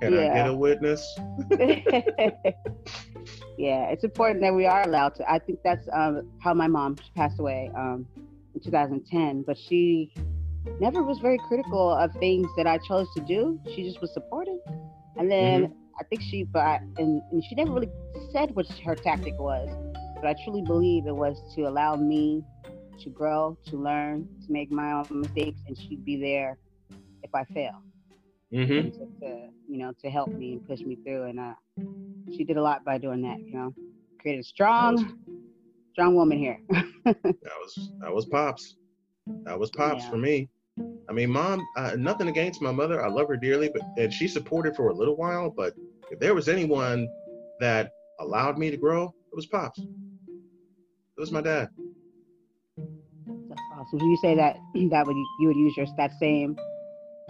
Can 0.01 0.13
yeah. 0.13 0.31
I 0.31 0.33
get 0.33 0.47
a 0.49 0.53
witness? 0.53 1.01
yeah, 3.57 3.87
it's 3.87 4.03
important 4.03 4.41
that 4.41 4.53
we 4.53 4.65
are 4.65 4.83
allowed 4.83 5.15
to. 5.15 5.31
I 5.31 5.39
think 5.39 5.59
that's 5.63 5.87
um, 5.93 6.29
how 6.39 6.53
my 6.53 6.67
mom 6.67 6.97
passed 7.15 7.39
away 7.39 7.71
um, 7.75 8.05
in 8.53 8.59
2010, 8.61 9.43
but 9.43 9.57
she 9.57 10.13
never 10.79 11.03
was 11.03 11.19
very 11.19 11.37
critical 11.47 11.91
of 11.91 12.11
things 12.13 12.47
that 12.57 12.67
I 12.67 12.77
chose 12.79 13.07
to 13.15 13.21
do. 13.21 13.59
She 13.75 13.83
just 13.83 14.01
was 14.01 14.13
supportive. 14.13 14.59
And 15.17 15.31
then 15.31 15.65
mm-hmm. 15.65 15.73
I 15.99 16.03
think 16.05 16.21
she, 16.21 16.43
but 16.43 16.81
and, 16.97 17.21
and 17.31 17.43
she 17.43 17.55
never 17.55 17.71
really 17.71 17.89
said 18.31 18.55
what 18.55 18.67
her 18.85 18.95
tactic 18.95 19.37
was, 19.39 19.69
but 20.15 20.25
I 20.25 20.35
truly 20.43 20.61
believe 20.61 21.05
it 21.07 21.15
was 21.15 21.41
to 21.55 21.63
allow 21.63 21.95
me 21.95 22.43
to 22.99 23.09
grow, 23.09 23.57
to 23.67 23.77
learn, 23.77 24.27
to 24.45 24.51
make 24.51 24.71
my 24.71 24.91
own 24.93 25.21
mistakes, 25.21 25.59
and 25.67 25.77
she'd 25.77 26.03
be 26.05 26.15
there 26.15 26.57
if 27.21 27.33
I 27.33 27.43
fail. 27.45 27.81
Mm-hmm. 28.53 28.89
To, 28.89 29.05
to, 29.21 29.49
you 29.67 29.77
know, 29.79 29.93
to 30.03 30.09
help 30.09 30.29
me 30.29 30.53
and 30.53 30.67
push 30.67 30.81
me 30.81 30.95
through. 31.03 31.23
And 31.23 31.39
uh, 31.39 31.53
she 32.35 32.43
did 32.43 32.57
a 32.57 32.61
lot 32.61 32.85
by 32.85 32.99
doing 32.99 33.21
that. 33.23 33.39
You 33.39 33.53
know, 33.53 33.73
created 34.19 34.41
a 34.41 34.43
strong, 34.43 34.95
was, 34.95 35.05
strong 35.91 36.15
woman 36.15 36.37
here. 36.37 36.59
that 36.69 37.17
was 37.23 37.91
that 38.01 38.13
was 38.13 38.25
pops. 38.25 38.75
That 39.45 39.59
was 39.59 39.71
pops 39.71 40.03
yeah. 40.03 40.09
for 40.09 40.17
me. 40.17 40.49
I 41.09 41.13
mean, 41.13 41.29
mom, 41.29 41.65
uh, 41.77 41.95
nothing 41.97 42.27
against 42.27 42.61
my 42.61 42.71
mother. 42.71 43.03
I 43.03 43.07
love 43.07 43.27
her 43.27 43.37
dearly, 43.37 43.69
but 43.73 43.83
and 43.97 44.11
she 44.13 44.27
supported 44.27 44.75
for 44.75 44.89
a 44.89 44.93
little 44.93 45.15
while. 45.15 45.49
But 45.49 45.73
if 46.11 46.19
there 46.19 46.33
was 46.33 46.49
anyone 46.49 47.07
that 47.59 47.91
allowed 48.19 48.57
me 48.57 48.71
to 48.71 48.77
grow, 48.77 49.13
it 49.31 49.35
was 49.35 49.45
pops. 49.45 49.79
It 49.79 51.19
was 51.19 51.31
my 51.31 51.41
dad. 51.41 51.69
That's 52.77 53.61
awesome. 53.73 53.99
So 53.99 54.05
you 54.05 54.17
say 54.17 54.35
that 54.35 54.57
that 54.89 55.05
would 55.05 55.15
you 55.39 55.47
would 55.47 55.57
use 55.57 55.77
your 55.77 55.85
that 55.97 56.13
same 56.19 56.57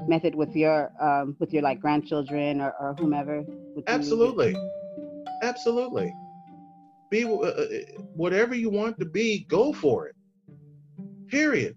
method 0.07 0.35
with 0.35 0.55
your 0.55 0.91
um, 1.01 1.35
with 1.39 1.51
your 1.53 1.63
like 1.63 1.79
grandchildren 1.79 2.61
or, 2.61 2.73
or 2.79 2.95
whomever? 2.97 3.43
Absolutely, 3.87 4.55
absolutely. 5.41 6.13
Be 7.09 7.25
uh, 7.25 7.37
uh, 7.37 7.65
whatever 8.15 8.55
you 8.55 8.69
want 8.69 8.99
to 8.99 9.05
be. 9.05 9.45
Go 9.49 9.73
for 9.73 10.07
it. 10.07 10.15
Period. 11.27 11.75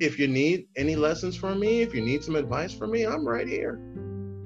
If 0.00 0.18
you 0.18 0.28
need 0.28 0.66
any 0.76 0.96
lessons 0.96 1.36
from 1.36 1.60
me, 1.60 1.82
if 1.82 1.94
you 1.94 2.00
need 2.00 2.24
some 2.24 2.34
advice 2.34 2.72
from 2.72 2.90
me, 2.90 3.06
I'm 3.06 3.28
right 3.28 3.46
here. 3.46 3.78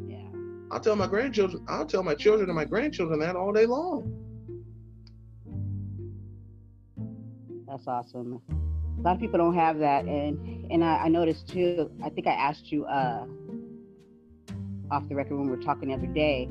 Yeah. 0.04 0.26
I'll 0.72 0.80
tell 0.80 0.96
my 0.96 1.06
grandchildren. 1.06 1.64
I'll 1.68 1.86
tell 1.86 2.02
my 2.02 2.16
children 2.16 2.48
and 2.50 2.56
my 2.56 2.64
grandchildren 2.64 3.20
that 3.20 3.36
all 3.36 3.52
day 3.52 3.64
long. 3.64 4.20
That's 7.68 7.86
awesome. 7.86 8.42
A 8.98 9.02
lot 9.02 9.14
of 9.14 9.20
people 9.20 9.38
don't 9.38 9.54
have 9.54 9.78
that, 9.78 10.06
and 10.06 10.70
and 10.72 10.84
I, 10.84 11.04
I 11.04 11.08
noticed 11.08 11.48
too. 11.48 11.88
I 12.02 12.08
think 12.08 12.26
I 12.26 12.32
asked 12.32 12.72
you 12.72 12.84
uh, 12.86 13.24
off 14.90 15.08
the 15.08 15.14
record 15.14 15.36
when 15.36 15.46
we 15.46 15.56
were 15.56 15.62
talking 15.62 15.88
the 15.88 15.94
other 15.94 16.06
day. 16.06 16.48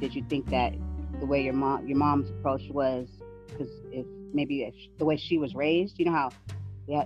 Did 0.00 0.14
you 0.14 0.24
think 0.28 0.48
that 0.50 0.74
the 1.18 1.26
way 1.26 1.42
your 1.42 1.54
mom 1.54 1.88
your 1.88 1.98
mom's 1.98 2.30
approach 2.30 2.62
was 2.70 3.08
because 3.48 3.70
if 3.90 4.06
maybe 4.32 4.62
if 4.62 4.74
the 4.98 5.04
way 5.04 5.16
she 5.16 5.38
was 5.38 5.56
raised, 5.56 5.98
you 5.98 6.04
know 6.04 6.12
how 6.12 6.30
yeah, 6.86 7.04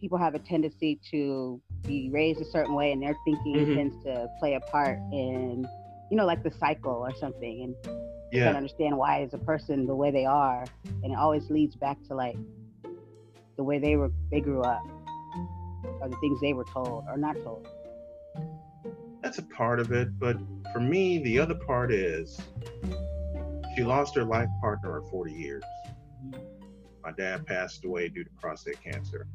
people 0.00 0.18
have 0.18 0.34
a 0.34 0.38
tendency 0.38 0.98
to 1.10 1.60
be 1.86 2.08
raised 2.10 2.40
a 2.40 2.44
certain 2.44 2.74
way, 2.74 2.92
and 2.92 3.02
their 3.02 3.16
thinking 3.24 3.56
mm-hmm. 3.56 3.74
tends 3.74 4.04
to 4.04 4.28
play 4.38 4.54
a 4.54 4.60
part 4.60 4.98
in 5.12 5.68
you 6.10 6.16
know 6.16 6.26
like 6.26 6.42
the 6.42 6.50
cycle 6.50 6.92
or 6.92 7.14
something, 7.14 7.62
and 7.62 7.96
yeah. 8.32 8.44
can't 8.44 8.56
understand 8.56 8.96
why 8.96 9.22
as 9.22 9.34
a 9.34 9.38
person 9.38 9.86
the 9.86 9.94
way 9.94 10.10
they 10.10 10.26
are, 10.26 10.64
and 11.02 11.12
it 11.12 11.18
always 11.18 11.50
leads 11.50 11.76
back 11.76 11.98
to 12.08 12.14
like 12.14 12.36
the 13.60 13.64
way 13.64 13.78
they 13.78 13.96
were 13.96 14.10
they 14.30 14.40
grew 14.40 14.62
up 14.62 14.82
or 16.00 16.08
the 16.08 16.16
things 16.16 16.40
they 16.40 16.54
were 16.54 16.64
told 16.64 17.04
or 17.08 17.18
not 17.18 17.36
told 17.44 17.68
that's 19.22 19.36
a 19.36 19.42
part 19.42 19.78
of 19.78 19.92
it 19.92 20.18
but 20.18 20.38
for 20.72 20.80
me 20.80 21.18
the 21.18 21.38
other 21.38 21.54
part 21.54 21.92
is 21.92 22.40
she 23.76 23.82
lost 23.82 24.14
her 24.14 24.24
life 24.24 24.48
partner 24.62 24.96
of 24.96 25.10
40 25.10 25.32
years 25.34 25.62
my 27.02 27.12
dad 27.12 27.46
passed 27.46 27.84
away 27.84 28.08
due 28.08 28.24
to 28.24 28.30
prostate 28.40 28.82
cancer 28.82 29.26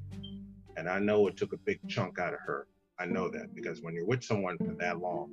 and 0.78 0.90
i 0.90 1.00
know 1.00 1.28
it 1.28 1.38
took 1.38 1.54
a 1.54 1.58
big 1.58 1.80
chunk 1.88 2.20
out 2.20 2.34
of 2.34 2.40
her 2.40 2.68
i 3.00 3.06
know 3.06 3.30
that 3.30 3.54
because 3.56 3.82
when 3.82 3.94
you're 3.94 4.06
with 4.06 4.24
someone 4.24 4.58
for 4.58 4.76
that 4.80 5.00
long 5.00 5.30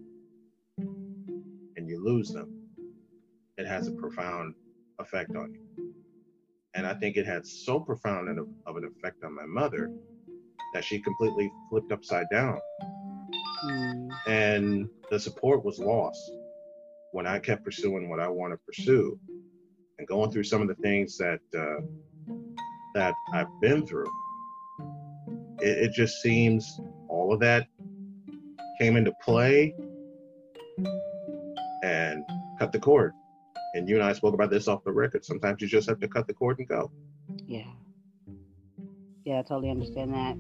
and 0.79 1.89
you 1.89 2.03
lose 2.03 2.31
them 2.33 2.51
it 3.59 3.67
has 3.67 3.89
a 3.89 3.93
profound 3.93 4.55
effect 4.99 5.35
on 5.37 5.53
you 5.53 5.73
and 6.75 6.87
I 6.87 6.95
think 6.95 7.17
it 7.17 7.27
had 7.27 7.47
so 7.47 7.79
profound 7.79 8.29
of 8.67 8.77
an 8.77 8.85
effect 8.85 9.25
on 9.25 9.35
my 9.35 9.45
mother 9.45 9.91
that 10.73 10.85
she 10.85 10.99
completely 10.99 11.53
flipped 11.69 11.93
upside 11.93 12.27
down. 12.31 12.59
Mm. 13.65 14.09
And 14.27 14.89
the 15.11 15.21
support 15.21 15.65
was 15.65 15.79
lost 15.79 16.33
when 17.13 17.27
I 17.27 17.39
kept 17.39 17.65
pursuing 17.65 18.09
what 18.09 18.21
I 18.21 18.29
want 18.29 18.55
to 18.55 18.59
pursue 18.65 19.19
and 19.99 20.09
going 20.09 20.31
through 20.31 20.45
some 20.45 20.63
of 20.63 20.69
the 20.69 20.75
things 20.77 21.19
that 21.19 21.41
uh, 21.57 21.83
that 22.95 23.15
I've 23.35 23.61
been 23.61 23.87
through. 23.87 24.11
It, 25.63 25.79
it 25.79 25.93
just 25.93 26.21
seems 26.21 26.81
all 27.09 27.33
of 27.33 27.41
that 27.41 27.67
came 28.81 28.97
into 28.97 29.13
play 29.23 29.75
and 31.83 32.25
cut 32.59 32.73
the 32.73 32.79
cord 32.79 33.13
and 33.75 33.89
you 33.89 33.97
and 33.97 34.05
I 34.05 34.13
spoke 34.13 34.35
about 34.35 34.51
this 34.51 34.69
off 34.69 34.85
the 34.85 34.93
record. 34.93 35.25
Sometimes 35.25 35.61
you 35.63 35.69
just 35.69 35.89
have 35.89 35.99
to 36.01 36.09
cut 36.09 36.27
the 36.27 36.35
cord 36.35 36.59
and 36.59 36.69
go. 36.69 36.91
Yeah. 37.47 37.63
Yeah, 39.25 39.39
I 39.39 39.43
totally 39.43 39.71
understand 39.71 40.13
that. 40.15 40.37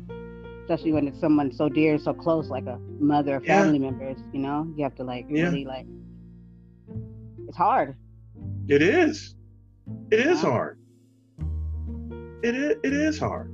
Especially 0.62 0.92
when 0.92 1.08
it's 1.08 1.18
someone 1.18 1.52
so 1.52 1.68
dear, 1.68 1.98
so 1.98 2.12
close, 2.12 2.48
like 2.48 2.66
a 2.66 2.78
mother 3.00 3.36
or 3.36 3.40
family 3.40 3.78
yeah. 3.78 3.90
members, 3.90 4.18
you 4.32 4.40
know? 4.40 4.70
You 4.76 4.84
have 4.84 4.94
to 4.96 5.04
like 5.04 5.26
yeah. 5.28 5.44
really 5.44 5.64
like 5.64 5.86
it's 7.48 7.56
hard. 7.56 7.96
It 8.68 8.82
is. 8.82 9.34
It 10.10 10.20
is 10.20 10.42
yeah. 10.42 10.50
hard. 10.50 10.78
It 12.42 12.54
is 12.54 12.76
it 12.82 12.92
is 12.92 13.18
hard. 13.18 13.52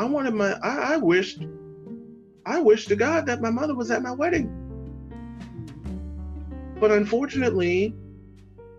I 0.00 0.04
wanted 0.04 0.32
my 0.32 0.52
I, 0.62 0.94
I 0.94 0.96
wished 0.96 1.42
I 2.46 2.58
wished 2.58 2.88
to 2.88 2.96
God 2.96 3.26
that 3.26 3.42
my 3.42 3.50
mother 3.50 3.74
was 3.74 3.90
at 3.90 4.00
my 4.00 4.12
wedding. 4.12 4.48
But 6.80 6.90
unfortunately, 6.90 7.94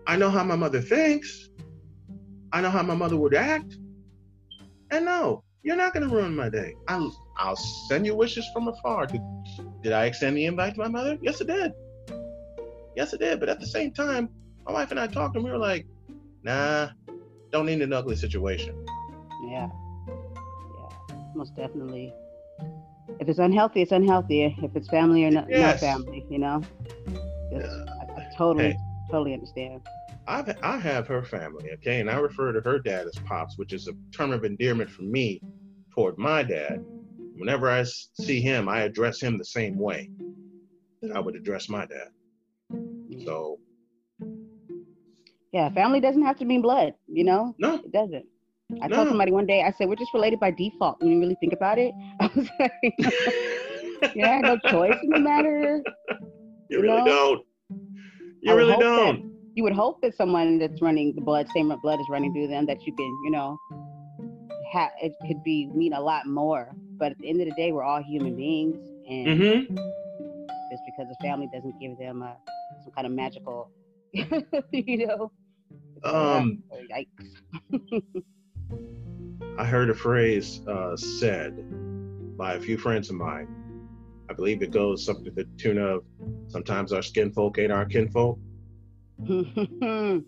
I 0.08 0.16
know 0.16 0.30
how 0.30 0.42
my 0.42 0.56
mother 0.56 0.80
thinks. 0.80 1.48
I 2.52 2.60
know 2.60 2.70
how 2.70 2.82
my 2.82 2.96
mother 2.96 3.16
would 3.16 3.34
act. 3.34 3.76
And 4.90 5.04
no, 5.04 5.44
you're 5.62 5.76
not 5.76 5.94
going 5.94 6.08
to 6.08 6.12
ruin 6.12 6.34
my 6.34 6.48
day. 6.48 6.74
I'll, 6.88 7.16
I'll 7.38 7.54
send 7.54 8.04
you 8.04 8.16
wishes 8.16 8.44
from 8.52 8.66
afar. 8.66 9.06
Did, 9.06 9.22
did 9.80 9.92
I 9.92 10.06
extend 10.06 10.36
the 10.36 10.46
invite 10.46 10.74
to 10.74 10.80
my 10.80 10.88
mother? 10.88 11.16
Yes, 11.22 11.40
I 11.40 11.44
did. 11.44 11.72
Yes, 12.96 13.14
I 13.14 13.18
did. 13.18 13.38
But 13.38 13.48
at 13.48 13.60
the 13.60 13.66
same 13.68 13.92
time, 13.92 14.28
my 14.66 14.72
wife 14.72 14.90
and 14.90 14.98
I 14.98 15.06
talked 15.06 15.36
and 15.36 15.44
we 15.44 15.52
were 15.52 15.56
like, 15.56 15.86
nah, 16.42 16.88
don't 17.52 17.66
need 17.66 17.80
an 17.80 17.92
ugly 17.92 18.16
situation. 18.16 18.74
Yeah. 19.48 19.68
Most 21.34 21.56
definitely. 21.56 22.12
If 23.18 23.28
it's 23.28 23.38
unhealthy, 23.38 23.82
it's 23.82 23.92
unhealthy. 23.92 24.56
If 24.62 24.76
it's 24.76 24.88
family 24.88 25.24
or 25.24 25.30
not, 25.30 25.48
yes. 25.48 25.82
not 25.82 25.90
family, 25.90 26.24
you 26.30 26.38
know? 26.38 26.62
I, 27.52 28.20
I 28.20 28.28
totally. 28.36 28.70
Hey 28.70 28.76
totally 29.12 29.34
understand. 29.34 29.82
I've, 30.26 30.56
I 30.62 30.78
have 30.78 31.06
her 31.08 31.22
family, 31.22 31.70
okay, 31.74 32.00
and 32.00 32.10
I 32.10 32.16
refer 32.16 32.52
to 32.52 32.60
her 32.60 32.78
dad 32.78 33.06
as 33.06 33.14
pops, 33.24 33.58
which 33.58 33.72
is 33.72 33.88
a 33.88 33.92
term 34.16 34.32
of 34.32 34.44
endearment 34.44 34.90
for 34.90 35.02
me 35.02 35.40
toward 35.94 36.16
my 36.18 36.42
dad. 36.42 36.84
Whenever 37.36 37.70
I 37.70 37.82
see 37.84 38.40
him, 38.40 38.68
I 38.68 38.80
address 38.80 39.20
him 39.20 39.36
the 39.36 39.44
same 39.44 39.78
way 39.78 40.10
that 41.02 41.14
I 41.14 41.20
would 41.20 41.36
address 41.36 41.68
my 41.68 41.86
dad. 41.86 42.08
Mm. 42.72 43.24
So, 43.24 43.58
yeah, 45.52 45.68
family 45.70 46.00
doesn't 46.00 46.22
have 46.22 46.38
to 46.38 46.44
mean 46.44 46.62
blood, 46.62 46.94
you 47.08 47.24
know. 47.24 47.54
No, 47.58 47.74
it 47.74 47.92
doesn't. 47.92 48.26
I 48.80 48.88
no. 48.88 48.96
told 48.96 49.08
somebody 49.08 49.32
one 49.32 49.46
day, 49.46 49.62
I 49.62 49.72
said, 49.72 49.88
we're 49.88 49.96
just 49.96 50.14
related 50.14 50.40
by 50.40 50.50
default. 50.50 51.00
When 51.00 51.10
you 51.10 51.20
really 51.20 51.36
think 51.40 51.52
about 51.52 51.78
it, 51.78 51.92
I 52.20 52.30
was 52.34 52.48
like, 52.58 54.12
yeah, 54.14 54.40
no 54.40 54.56
choice 54.68 54.96
in 55.02 55.10
the 55.10 55.20
matter. 55.20 55.82
You, 56.68 56.78
you 56.78 56.82
really 56.82 57.04
know? 57.04 57.04
don't. 57.04 57.46
You 58.40 58.56
really 58.56 58.76
don't. 58.78 59.32
You 59.54 59.62
would 59.64 59.74
hope 59.74 60.00
that 60.02 60.16
someone 60.16 60.58
that's 60.58 60.80
running 60.80 61.14
the 61.14 61.20
blood, 61.20 61.46
same 61.54 61.74
blood 61.82 62.00
is 62.00 62.06
running 62.10 62.32
through 62.32 62.48
them, 62.48 62.66
that 62.66 62.86
you 62.86 62.94
can, 62.94 63.18
you 63.24 63.30
know, 63.30 63.58
ha- 64.72 64.90
it 65.00 65.12
could 65.26 65.42
be 65.44 65.66
mean 65.74 65.92
a 65.92 66.00
lot 66.00 66.26
more. 66.26 66.74
But 66.98 67.12
at 67.12 67.18
the 67.18 67.28
end 67.28 67.40
of 67.40 67.48
the 67.48 67.54
day, 67.54 67.72
we're 67.72 67.82
all 67.82 68.02
human 68.02 68.34
beings, 68.36 68.76
and 69.08 69.26
mm-hmm. 69.26 69.74
just 69.74 70.82
because 70.86 71.06
the 71.08 71.16
family 71.20 71.48
doesn't 71.52 71.78
give 71.80 71.98
them 71.98 72.22
a, 72.22 72.36
some 72.82 72.92
kind 72.92 73.06
of 73.06 73.12
magical, 73.12 73.70
you 74.12 75.06
know. 75.06 75.30
Um, 76.04 76.62
yikes. 76.90 78.22
I 79.58 79.64
heard 79.64 79.90
a 79.90 79.94
phrase 79.94 80.60
uh, 80.66 80.96
said 80.96 81.64
by 82.36 82.54
a 82.54 82.60
few 82.60 82.78
friends 82.78 83.10
of 83.10 83.16
mine. 83.16 83.48
I 84.30 84.34
believe 84.34 84.62
it 84.62 84.70
goes 84.70 85.04
something 85.04 85.26
to 85.26 85.30
the 85.30 85.44
tune 85.58 85.78
of 85.78 86.04
Sometimes 86.52 86.92
our 86.92 87.00
skin 87.00 87.32
folk 87.32 87.58
ain't 87.58 87.72
our 87.72 87.86
kinfolk. 87.86 88.38
I 89.26 90.20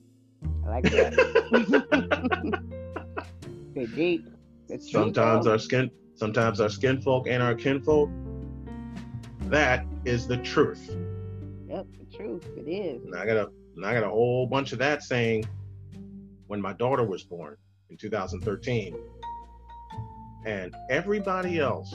like 0.67 0.85
that. 0.85 1.13
Good 3.75 3.95
deep. 3.95 4.27
It's 4.71 4.91
sometimes 4.91 5.47
our 5.47 5.59
skin 5.59 5.91
sometimes 6.15 6.63
our 6.63 6.71
skin 6.71 7.03
folk 7.03 7.29
ain't 7.29 7.43
our 7.43 7.55
kinfolk. 7.55 8.09
That 9.51 9.85
is 10.07 10.27
the 10.27 10.39
truth. 10.39 10.97
Yep, 11.69 11.89
the 11.99 12.17
truth. 12.17 12.47
It 12.57 12.71
is. 12.71 13.05
And 13.05 13.15
I 13.15 13.27
got 13.27 13.37
a 13.37 13.51
and 13.77 13.85
I 13.85 13.93
got 13.93 14.05
a 14.05 14.09
whole 14.09 14.47
bunch 14.47 14.73
of 14.73 14.79
that 14.79 15.03
saying 15.03 15.47
when 16.47 16.59
my 16.59 16.73
daughter 16.73 17.05
was 17.05 17.23
born 17.23 17.59
in 17.95 17.99
2013. 17.99 18.97
And 20.45 20.75
everybody 20.91 21.61
else 21.61 21.95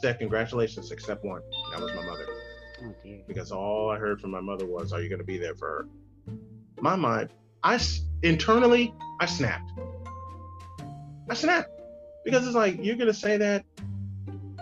said 0.00 0.18
congratulations 0.18 0.90
except 0.90 1.24
one. 1.24 1.42
That 1.72 1.80
was 1.80 1.94
my 1.94 2.04
mother. 2.04 2.26
Oh, 2.82 2.94
because 3.28 3.52
all 3.52 3.90
I 3.90 3.98
heard 3.98 4.20
from 4.20 4.30
my 4.30 4.40
mother 4.40 4.66
was, 4.66 4.92
"Are 4.92 5.00
you 5.00 5.08
going 5.08 5.20
to 5.20 5.24
be 5.24 5.38
there 5.38 5.54
for 5.54 5.68
her?" 5.68 5.88
My 6.80 6.96
mind, 6.96 7.30
I 7.62 7.78
internally, 8.22 8.92
I 9.20 9.26
snapped. 9.26 9.70
I 11.28 11.34
snapped 11.34 11.70
because 12.24 12.44
it's 12.46 12.56
like 12.56 12.82
you're 12.82 12.96
going 12.96 13.06
to 13.06 13.14
say 13.14 13.36
that 13.36 13.64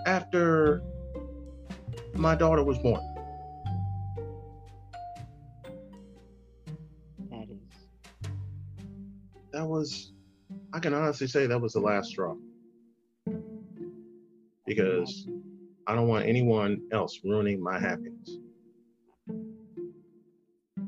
after 0.07 0.83
my 2.15 2.35
daughter 2.35 2.63
was 2.63 2.79
born. 2.79 3.01
That 7.31 7.49
is. 7.49 8.29
That 9.53 9.67
was, 9.67 10.13
I 10.73 10.81
can 10.81 10.95
honestly 10.95 11.27
say 11.27 11.47
that 11.47 11.61
was 11.61 11.73
the 11.73 11.81
last 11.81 12.11
straw. 12.11 12.35
Because 14.67 15.27
I 15.87 15.95
don't 15.95 16.09
want 16.09 16.27
anyone 16.27 16.83
else 16.93 17.19
ruining 17.25 17.63
my 17.63 17.79
happiness. 17.79 18.39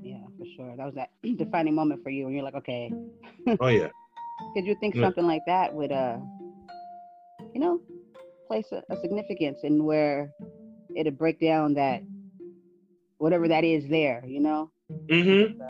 Yeah, 0.02 0.18
for 0.38 0.44
sure. 0.56 0.76
That 0.76 0.84
was 0.86 0.94
that 0.94 1.10
defining 1.38 1.74
moment 1.74 2.02
for 2.02 2.10
you 2.10 2.24
when 2.26 2.34
you're 2.34 2.44
like, 2.44 2.54
okay. 2.56 2.92
oh 3.60 3.68
yeah. 3.68 3.88
Could 4.54 4.66
you 4.66 4.76
think 4.80 4.96
something 4.96 5.26
like 5.26 5.42
that 5.46 5.74
would, 5.74 5.92
uh, 5.92 6.16
you 7.54 7.60
know, 7.60 7.80
place 8.48 8.64
a, 8.72 8.82
a 8.90 8.96
significance 9.00 9.60
in 9.62 9.84
where 9.84 10.32
it'd 10.96 11.18
break 11.18 11.38
down 11.40 11.74
that 11.74 12.02
whatever 13.18 13.46
that 13.48 13.64
is 13.64 13.86
there, 13.88 14.24
you 14.26 14.40
know, 14.40 14.70
Mm-hmm. 15.10 15.60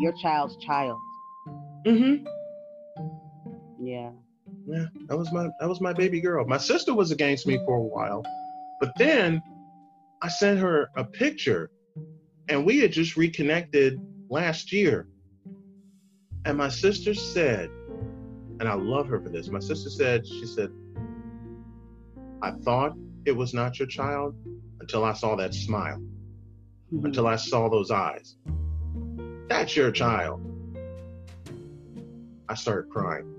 your 0.00 0.12
child's 0.22 0.56
child. 0.64 0.98
Mm-hmm. 1.86 2.26
Yeah. 3.80 4.10
Yeah, 4.66 4.86
that 5.08 5.16
was 5.16 5.32
my 5.32 5.48
that 5.60 5.68
was 5.68 5.80
my 5.80 5.92
baby 5.92 6.20
girl. 6.20 6.44
My 6.46 6.58
sister 6.58 6.94
was 6.94 7.10
against 7.10 7.46
me 7.46 7.58
for 7.64 7.76
a 7.78 7.82
while, 7.82 8.24
but 8.80 8.92
then 8.96 9.42
I 10.22 10.28
sent 10.28 10.58
her 10.60 10.88
a 10.96 11.04
picture, 11.04 11.70
and 12.48 12.64
we 12.64 12.78
had 12.78 12.92
just 12.92 13.16
reconnected 13.16 14.00
last 14.28 14.72
year. 14.72 15.08
And 16.44 16.56
my 16.56 16.68
sister 16.68 17.12
said, 17.12 17.70
and 18.60 18.68
I 18.68 18.74
love 18.74 19.08
her 19.08 19.20
for 19.20 19.28
this. 19.30 19.48
My 19.48 19.58
sister 19.58 19.90
said, 19.90 20.26
she 20.26 20.46
said, 20.46 20.70
I 22.42 22.52
thought 22.64 22.96
it 23.24 23.32
was 23.32 23.52
not 23.52 23.78
your 23.78 23.88
child 23.88 24.34
until 24.80 25.04
I 25.04 25.12
saw 25.12 25.34
that 25.36 25.54
smile, 25.54 26.00
Mhm. 26.92 27.04
until 27.04 27.26
I 27.26 27.36
saw 27.36 27.68
those 27.68 27.90
eyes. 27.90 28.36
That's 29.48 29.76
your 29.76 29.90
child. 29.90 30.40
I 32.48 32.54
started 32.54 32.90
crying. 32.90 33.35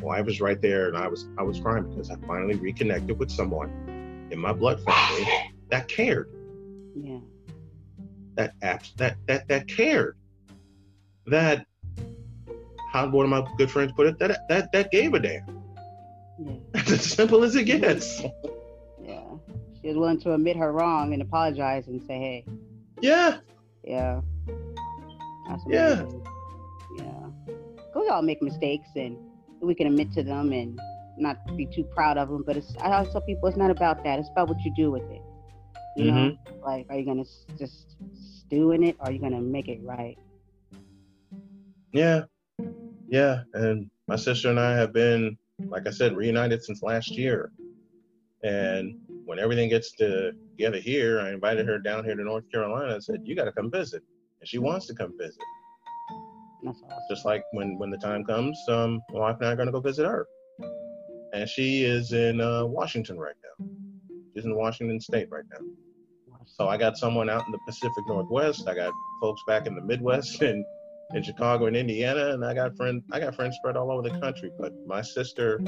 Well, 0.00 0.16
I 0.16 0.20
was 0.20 0.40
right 0.40 0.60
there, 0.60 0.88
and 0.88 0.96
I 0.96 1.08
was 1.08 1.28
I 1.38 1.42
was 1.42 1.58
crying 1.60 1.84
because 1.90 2.10
I 2.10 2.16
finally 2.26 2.54
reconnected 2.54 3.18
with 3.18 3.30
someone 3.30 3.70
in 4.30 4.38
my 4.38 4.52
blood 4.52 4.80
family 4.84 5.26
that 5.70 5.88
cared, 5.88 6.30
Yeah. 6.94 7.18
that 8.36 8.54
abs- 8.62 8.94
that 8.96 9.16
that 9.26 9.48
that 9.48 9.66
cared, 9.68 10.16
that 11.26 11.66
how 12.92 13.08
one 13.08 13.24
of 13.24 13.30
my 13.30 13.46
good 13.56 13.70
friends 13.70 13.92
put 13.92 14.06
it, 14.06 14.18
that 14.18 14.46
that 14.48 14.70
that 14.72 14.90
gave 14.92 15.14
a 15.14 15.18
damn. 15.20 15.42
Yeah. 16.38 16.52
That's 16.72 16.90
as 16.92 17.04
simple 17.04 17.42
as 17.42 17.56
it 17.56 17.64
gets. 17.64 18.22
Yeah. 19.02 19.24
She 19.80 19.88
was 19.88 19.96
willing 19.96 20.20
to 20.20 20.34
admit 20.34 20.56
her 20.56 20.72
wrong 20.72 21.12
and 21.12 21.20
apologize 21.22 21.88
and 21.88 22.00
say, 22.02 22.18
hey, 22.18 22.44
Yeah, 23.00 23.38
yeah. 23.82 24.20
That's 25.48 25.62
Yeah. 25.66 26.04
Yeah. 26.96 27.26
'Cause 27.92 28.02
We 28.02 28.08
all 28.08 28.22
make 28.22 28.40
mistakes 28.42 28.88
and 28.94 29.16
we 29.60 29.74
can 29.74 29.86
admit 29.86 30.12
to 30.12 30.22
them 30.22 30.52
and 30.52 30.78
not 31.16 31.38
be 31.56 31.66
too 31.66 31.84
proud 31.84 32.18
of 32.18 32.28
them. 32.28 32.44
But 32.46 32.56
it's, 32.56 32.74
I 32.80 32.92
always 32.92 33.12
tell 33.12 33.20
people 33.22 33.48
it's 33.48 33.56
not 33.58 33.70
about 33.70 34.04
that. 34.04 34.18
It's 34.18 34.28
about 34.30 34.48
what 34.48 34.60
you 34.64 34.72
do 34.74 34.90
with 34.90 35.02
it. 35.10 35.22
You 35.96 36.04
know, 36.12 36.36
Mm-hmm. 36.36 36.60
like, 36.64 36.86
are 36.90 36.96
you 36.96 37.04
going 37.04 37.24
to 37.24 37.56
just 37.58 37.96
stew 38.46 38.70
in 38.72 38.84
it 38.84 38.96
or 39.00 39.06
are 39.08 39.12
you 39.12 39.18
going 39.18 39.32
to 39.32 39.40
make 39.40 39.68
it 39.68 39.80
right? 39.82 40.16
yeah, 41.92 42.22
yeah. 43.08 43.42
And 43.54 43.90
my 44.06 44.16
sister 44.16 44.50
and 44.50 44.60
I 44.60 44.76
have 44.76 44.92
been, 44.92 45.36
like 45.68 45.86
I 45.86 45.90
said, 45.90 46.16
reunited 46.16 46.62
since 46.62 46.82
last 46.82 47.10
year. 47.16 47.50
And 48.44 48.94
when 49.24 49.38
everything 49.38 49.68
gets 49.68 49.92
together 49.92 50.78
here, 50.78 51.20
I 51.20 51.32
invited 51.32 51.66
her 51.66 51.78
down 51.78 52.04
here 52.04 52.14
to 52.14 52.22
North 52.22 52.44
Carolina. 52.52 52.94
I 52.94 52.98
said, 53.00 53.22
"You 53.24 53.34
got 53.34 53.46
to 53.46 53.52
come 53.52 53.70
visit," 53.70 54.02
and 54.40 54.48
she 54.48 54.58
wants 54.58 54.86
to 54.86 54.94
come 54.94 55.12
visit. 55.18 55.42
That's 56.62 56.82
awesome. 56.84 56.98
just 57.10 57.24
like 57.24 57.42
when 57.52 57.78
when 57.78 57.90
the 57.90 57.98
time 57.98 58.24
comes, 58.24 58.58
um, 58.68 59.00
my 59.12 59.20
wife 59.20 59.36
and 59.40 59.48
I 59.48 59.52
are 59.52 59.56
gonna 59.56 59.72
go 59.72 59.80
visit 59.80 60.04
her, 60.06 60.26
and 61.32 61.48
she 61.48 61.84
is 61.84 62.12
in 62.12 62.40
uh, 62.40 62.64
Washington 62.66 63.18
right 63.18 63.34
now. 63.42 63.66
She's 64.34 64.44
in 64.44 64.54
Washington 64.56 65.00
State 65.00 65.28
right 65.30 65.44
now. 65.52 65.64
So 66.46 66.68
I 66.68 66.76
got 66.76 66.96
someone 66.96 67.28
out 67.28 67.44
in 67.46 67.52
the 67.52 67.58
Pacific 67.66 68.04
Northwest. 68.06 68.66
I 68.68 68.74
got 68.74 68.92
folks 69.20 69.42
back 69.46 69.66
in 69.66 69.74
the 69.74 69.82
Midwest 69.82 70.40
and 70.42 70.64
in 71.14 71.22
Chicago 71.22 71.66
and 71.66 71.76
Indiana, 71.76 72.30
and 72.34 72.44
I 72.44 72.54
got 72.54 72.76
friends. 72.76 73.02
I 73.12 73.20
got 73.20 73.34
friends 73.34 73.56
spread 73.56 73.76
all 73.76 73.90
over 73.90 74.02
the 74.08 74.18
country. 74.20 74.50
But 74.58 74.72
my 74.86 75.02
sister, 75.02 75.60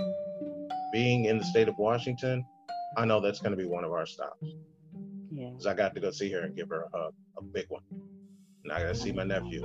being 0.92 1.26
in 1.26 1.38
the 1.38 1.44
state 1.44 1.68
of 1.68 1.74
Washington, 1.79 2.44
I 2.96 3.05
know 3.05 3.20
that's 3.20 3.40
gonna 3.40 3.57
be 3.57 3.66
one 3.66 3.85
of 3.85 3.92
our 3.92 4.07
stops 4.07 4.44
Yeah. 5.31 5.50
because 5.50 5.66
I 5.66 5.74
got 5.74 5.94
to 5.94 6.00
go 6.00 6.11
see 6.11 6.31
her 6.33 6.40
and 6.40 6.57
give 6.57 6.68
her 6.70 6.87
a 6.92 6.96
hug, 6.98 7.14
a 7.38 7.42
big 7.42 7.66
one, 7.68 7.83
and 8.64 8.72
I 8.72 8.81
got 8.83 8.88
to 8.88 8.94
see 8.94 9.12
my 9.12 9.24
nephew. 9.24 9.62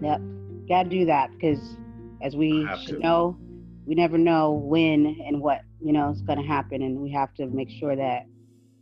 Yep. 0.00 0.20
Got 0.68 0.82
to 0.84 0.88
do 0.88 1.04
that 1.06 1.30
because, 1.32 1.60
as 2.22 2.36
we 2.36 2.68
should 2.84 3.00
know, 3.00 3.36
we 3.86 3.94
never 3.94 4.18
know 4.18 4.52
when 4.52 5.16
and 5.26 5.40
what 5.40 5.62
you 5.80 5.92
know 5.92 6.10
is 6.10 6.20
going 6.22 6.38
to 6.38 6.46
happen, 6.46 6.82
and 6.82 6.98
we 7.00 7.10
have 7.12 7.32
to 7.34 7.46
make 7.46 7.70
sure 7.70 7.96
that 7.96 8.26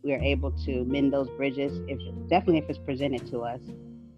we 0.02 0.12
are 0.12 0.20
able 0.20 0.50
to 0.64 0.84
mend 0.84 1.12
those 1.12 1.28
bridges. 1.36 1.78
If 1.88 1.98
definitely 2.28 2.58
if 2.58 2.70
it's 2.70 2.78
presented 2.80 3.26
to 3.30 3.40
us, 3.40 3.60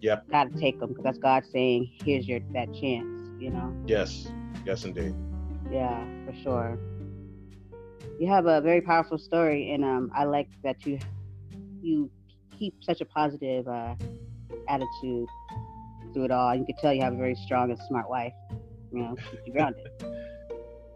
Yep. 0.01 0.29
got 0.31 0.51
to 0.51 0.59
take 0.59 0.79
them 0.79 0.89
because 0.89 1.03
that's 1.03 1.19
God 1.19 1.43
saying, 1.51 1.89
"Here's 2.03 2.27
your 2.27 2.39
that 2.53 2.73
chance." 2.73 3.05
You 3.39 3.51
know. 3.51 3.73
Yes, 3.87 4.27
yes, 4.65 4.85
indeed. 4.85 5.13
Yeah, 5.71 6.03
for 6.25 6.33
sure. 6.43 6.77
You 8.19 8.27
have 8.27 8.47
a 8.47 8.61
very 8.61 8.81
powerful 8.81 9.17
story, 9.17 9.71
and 9.71 9.85
um, 9.85 10.11
I 10.15 10.25
like 10.25 10.49
that 10.63 10.85
you 10.85 10.99
you 11.81 12.09
keep 12.57 12.73
such 12.81 13.01
a 13.01 13.05
positive 13.05 13.67
uh, 13.67 13.95
attitude 14.67 15.27
through 16.13 16.25
it 16.25 16.31
all. 16.31 16.55
You 16.55 16.65
can 16.65 16.75
tell 16.77 16.93
you 16.93 17.01
have 17.01 17.13
a 17.13 17.17
very 17.17 17.35
strong 17.35 17.71
and 17.71 17.79
smart 17.87 18.09
wife. 18.09 18.33
You 18.91 18.99
know, 18.99 19.15
keep 19.29 19.39
you 19.45 19.53
grounded. 19.53 19.87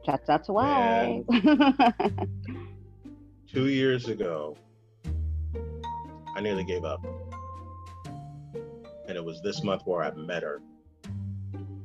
Shouts 0.06 0.30
out 0.30 0.44
to 0.46 0.54
wife. 0.54 1.26
two 3.52 3.68
years 3.68 4.08
ago, 4.08 4.58
I 6.36 6.42
nearly 6.42 6.64
gave 6.64 6.84
up. 6.84 7.06
And 9.08 9.18
it 9.18 9.24
was 9.24 9.42
this 9.42 9.64
month 9.64 9.84
where 9.86 10.04
I 10.04 10.12
met 10.12 10.44
her. 10.44 10.62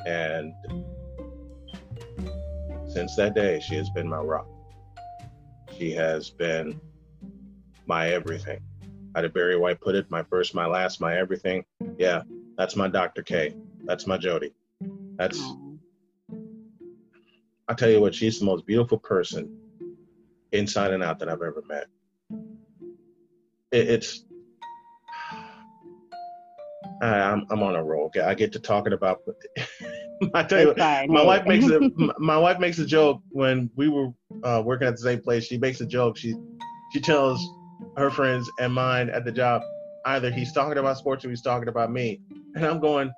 And 0.06 0.54
since 2.88 3.16
that 3.16 3.34
day, 3.34 3.60
she 3.60 3.74
has 3.74 3.90
been 3.90 4.08
my 4.08 4.18
rock. 4.18 4.46
She 5.76 5.92
has 5.92 6.30
been 6.30 6.80
my 7.86 8.10
everything. 8.10 8.60
How 9.14 9.22
did 9.22 9.34
Barry 9.34 9.56
White 9.56 9.80
put 9.80 9.94
it? 9.94 10.10
My 10.10 10.22
first, 10.22 10.54
my 10.54 10.66
last, 10.66 11.00
my 11.00 11.16
everything. 11.18 11.64
Yeah, 11.98 12.22
that's 12.58 12.74
my 12.74 12.88
Dr. 12.88 13.22
K. 13.22 13.54
That's 13.84 14.08
my 14.08 14.18
Jody. 14.18 14.52
That's, 15.16 15.40
I 17.68 17.74
tell 17.74 17.88
you 17.88 18.00
what, 18.00 18.14
she's 18.14 18.40
the 18.40 18.44
most 18.44 18.66
beautiful 18.66 18.98
person 18.98 19.56
inside 20.50 20.92
and 20.92 21.02
out 21.02 21.20
that 21.20 21.28
I've 21.28 21.40
ever 21.40 21.62
met. 21.68 21.86
It, 23.70 23.88
it's 23.90 24.24
I, 27.00 27.20
I'm 27.20 27.46
I'm 27.50 27.62
on 27.62 27.76
a 27.76 27.84
roll. 27.84 28.10
I 28.24 28.34
get 28.34 28.52
to 28.52 28.58
talking 28.58 28.92
about. 28.92 29.20
I 30.34 30.42
tell 30.42 30.60
you, 30.60 30.74
fine. 30.74 31.12
my 31.12 31.22
wife 31.22 31.46
makes 31.46 31.68
a 31.68 31.80
my 32.18 32.38
wife 32.38 32.58
makes 32.58 32.78
a 32.78 32.86
joke 32.86 33.22
when 33.28 33.70
we 33.76 33.88
were 33.88 34.08
uh, 34.42 34.62
working 34.64 34.88
at 34.88 34.96
the 34.96 35.02
same 35.02 35.20
place. 35.20 35.44
She 35.44 35.58
makes 35.58 35.80
a 35.80 35.86
joke. 35.86 36.16
She 36.16 36.34
she 36.92 37.00
tells 37.00 37.46
her 37.96 38.10
friends 38.10 38.50
and 38.58 38.72
mine 38.72 39.10
at 39.10 39.24
the 39.24 39.30
job 39.30 39.62
either 40.08 40.30
he's 40.30 40.52
talking 40.52 40.78
about 40.78 40.96
sports 40.98 41.24
or 41.24 41.30
he's 41.30 41.42
talking 41.42 41.68
about 41.68 41.92
me, 41.92 42.20
and 42.58 42.66
I'm 42.66 42.80
going, 42.80 43.10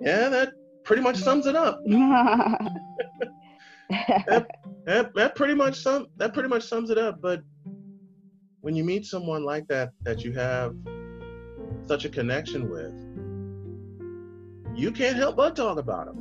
yeah, 0.00 0.28
that 0.28 0.52
pretty 0.84 1.02
much 1.02 1.16
sums 1.16 1.46
it 1.46 1.56
up. 1.56 1.80
That, 4.84 5.14
that 5.14 5.34
pretty 5.36 5.54
much 5.54 5.76
sum 5.80 6.08
that 6.16 6.34
pretty 6.34 6.48
much 6.48 6.64
sums 6.64 6.90
it 6.90 6.98
up. 6.98 7.20
But 7.20 7.42
when 8.62 8.74
you 8.74 8.82
meet 8.84 9.06
someone 9.06 9.44
like 9.44 9.68
that 9.68 9.90
that 10.02 10.24
you 10.24 10.32
have 10.32 10.74
such 11.86 12.04
a 12.04 12.08
connection 12.08 12.68
with, 12.68 12.92
you 14.76 14.90
can't 14.90 15.16
help 15.16 15.36
but 15.36 15.54
talk 15.54 15.78
about 15.78 16.06
them. 16.06 16.18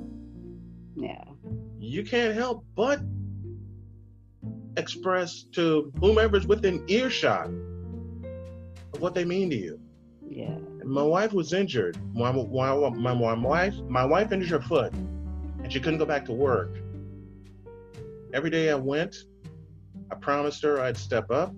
yeah. 0.96 1.24
You 1.80 2.04
can't 2.04 2.36
help 2.36 2.64
but 2.76 3.00
express 4.78 5.44
to 5.54 5.92
whomever's 6.00 6.46
within 6.46 6.86
earshot 6.88 7.48
of 8.94 9.02
what 9.02 9.16
they 9.16 9.26
mean 9.26 9.50
to 9.50 9.56
you. 9.56 9.80
Yeah. 10.30 10.58
My 10.84 11.04
wife 11.04 11.34
was 11.34 11.54
injured. 11.54 11.98
My, 12.14 12.32
my, 12.32 12.90
my, 12.90 13.14
my 13.14 13.34
wife 13.34 13.76
my 13.88 14.04
wife 14.04 14.32
injured 14.32 14.50
her 14.50 14.68
foot, 14.68 14.94
and 14.94 15.72
she 15.72 15.80
couldn't 15.80 16.00
go 16.00 16.06
back 16.06 16.26
to 16.26 16.34
work. 16.34 16.78
Every 18.34 18.50
day 18.50 18.70
I 18.72 18.76
went, 18.76 19.16
I 20.12 20.16
promised 20.16 20.64
her 20.64 20.80
I'd 20.80 20.98
step 20.98 21.30
up 21.30 21.54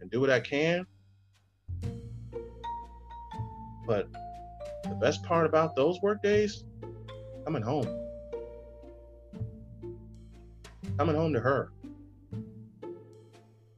and 0.00 0.10
do 0.10 0.20
what 0.20 0.30
I 0.30 0.40
can. 0.40 0.86
But 3.86 4.08
the 4.84 4.96
best 5.00 5.22
part 5.24 5.46
about 5.46 5.74
those 5.74 6.00
work 6.02 6.22
days, 6.22 6.64
coming 7.44 7.62
home. 7.62 7.86
Coming 10.96 11.16
home 11.16 11.32
to 11.32 11.40
her. 11.40 11.72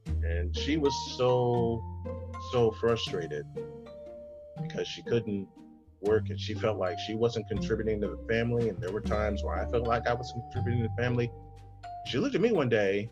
And 0.05 0.55
she 0.55 0.77
was 0.77 0.93
so, 1.17 1.83
so 2.51 2.71
frustrated 2.71 3.45
because 4.61 4.87
she 4.87 5.01
couldn't 5.03 5.47
work 6.01 6.29
and 6.29 6.39
she 6.39 6.53
felt 6.53 6.77
like 6.77 6.99
she 6.99 7.15
wasn't 7.15 7.47
contributing 7.47 8.01
to 8.01 8.07
the 8.07 8.17
family. 8.29 8.69
And 8.69 8.79
there 8.81 8.91
were 8.91 9.01
times 9.01 9.43
where 9.43 9.55
I 9.55 9.69
felt 9.69 9.87
like 9.87 10.07
I 10.07 10.13
was 10.13 10.31
contributing 10.31 10.83
to 10.83 10.89
the 10.89 11.01
family. 11.01 11.31
She 12.05 12.17
looked 12.17 12.35
at 12.35 12.41
me 12.41 12.51
one 12.51 12.69
day 12.69 13.09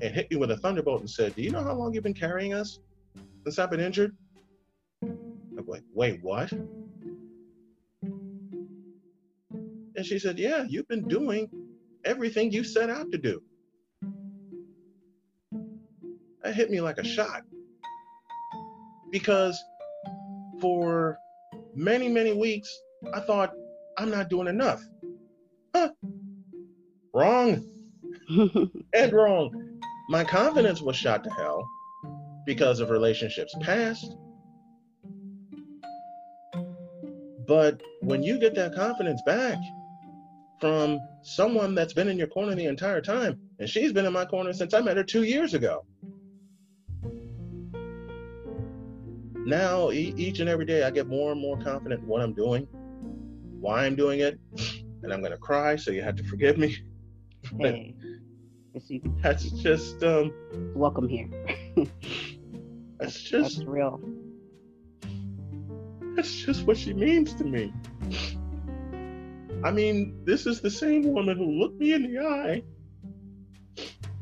and 0.00 0.14
hit 0.14 0.30
me 0.30 0.36
with 0.36 0.50
a 0.50 0.56
thunderbolt 0.56 1.00
and 1.00 1.10
said, 1.10 1.34
Do 1.34 1.42
you 1.42 1.50
know 1.50 1.62
how 1.62 1.74
long 1.74 1.92
you've 1.92 2.04
been 2.04 2.14
carrying 2.14 2.54
us 2.54 2.78
since 3.44 3.58
I've 3.58 3.70
been 3.70 3.80
injured? 3.80 4.16
I'm 5.02 5.66
like, 5.66 5.82
Wait, 5.92 6.20
what? 6.22 6.52
And 9.98 10.06
she 10.06 10.18
said, 10.18 10.38
Yeah, 10.38 10.64
you've 10.68 10.88
been 10.88 11.08
doing 11.08 11.50
everything 12.04 12.52
you 12.52 12.62
set 12.62 12.88
out 12.88 13.10
to 13.10 13.18
do. 13.18 13.42
That 16.42 16.54
hit 16.54 16.70
me 16.70 16.80
like 16.80 16.98
a 16.98 17.04
shot. 17.04 17.42
Because 19.10 19.60
for 20.60 21.18
many, 21.74 22.08
many 22.08 22.32
weeks, 22.32 22.68
I 23.14 23.20
thought, 23.20 23.52
I'm 23.96 24.10
not 24.10 24.30
doing 24.30 24.48
enough. 24.48 24.82
Huh. 25.74 25.90
Wrong. 27.14 27.64
and 28.94 29.12
wrong. 29.12 29.80
My 30.08 30.24
confidence 30.24 30.80
was 30.80 30.96
shot 30.96 31.24
to 31.24 31.30
hell 31.30 31.68
because 32.46 32.80
of 32.80 32.90
relationships 32.90 33.54
past. 33.60 34.16
But 37.46 37.82
when 38.00 38.22
you 38.22 38.38
get 38.38 38.54
that 38.56 38.74
confidence 38.74 39.22
back 39.24 39.56
from 40.60 40.98
someone 41.22 41.74
that's 41.74 41.92
been 41.92 42.08
in 42.08 42.18
your 42.18 42.26
corner 42.26 42.54
the 42.54 42.66
entire 42.66 43.00
time, 43.00 43.38
and 43.58 43.68
she's 43.68 43.92
been 43.92 44.06
in 44.06 44.12
my 44.12 44.24
corner 44.24 44.52
since 44.52 44.74
I 44.74 44.80
met 44.80 44.96
her 44.96 45.04
two 45.04 45.22
years 45.22 45.54
ago. 45.54 45.84
Now, 49.48 49.90
e- 49.92 50.12
each 50.18 50.40
and 50.40 50.48
every 50.50 50.66
day, 50.66 50.82
I 50.82 50.90
get 50.90 51.06
more 51.06 51.32
and 51.32 51.40
more 51.40 51.56
confident 51.56 52.02
in 52.02 52.06
what 52.06 52.20
I'm 52.20 52.34
doing, 52.34 52.64
why 53.60 53.86
I'm 53.86 53.96
doing 53.96 54.20
it, 54.20 54.38
and 55.02 55.10
I'm 55.10 55.20
going 55.20 55.32
to 55.32 55.38
cry, 55.38 55.74
so 55.74 55.90
you 55.90 56.02
have 56.02 56.16
to 56.16 56.24
forgive 56.24 56.58
me. 56.58 56.76
Hey, 57.58 57.94
that's 59.22 59.50
just 59.52 60.02
um, 60.02 60.34
welcome 60.74 61.08
here. 61.08 61.30
that's 62.98 63.18
just 63.22 63.60
that's 63.60 63.66
real. 63.66 63.98
That's 66.14 66.30
just 66.30 66.66
what 66.66 66.76
she 66.76 66.92
means 66.92 67.32
to 67.34 67.44
me. 67.44 67.72
I 69.64 69.70
mean, 69.70 70.20
this 70.26 70.46
is 70.46 70.60
the 70.60 70.70
same 70.70 71.10
woman 71.14 71.38
who 71.38 71.52
looked 71.52 71.80
me 71.80 71.94
in 71.94 72.12
the 72.12 72.18
eye 72.18 72.62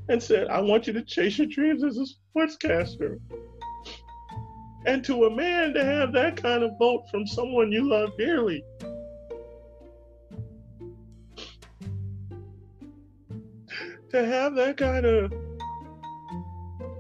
and 0.09 0.23
said, 0.23 0.47
I 0.49 0.61
want 0.61 0.87
you 0.87 0.93
to 0.93 1.03
chase 1.03 1.39
your 1.39 1.49
dreams 1.49 1.83
as 1.83 1.99
a 1.99 2.07
sportscaster. 2.39 3.19
And 4.87 5.05
to 5.05 5.25
a 5.25 5.31
man 5.31 5.75
to 5.75 5.85
have 5.85 6.13
that 6.13 6.37
kind 6.37 6.63
of 6.63 6.79
vote 6.79 7.09
from 7.11 7.27
someone 7.27 7.73
you 7.73 7.89
love 7.89 8.11
dearly. 8.17 8.65
To 14.11 14.25
have 14.25 14.55
that 14.55 14.77
kind 14.77 15.05
of 15.05 15.33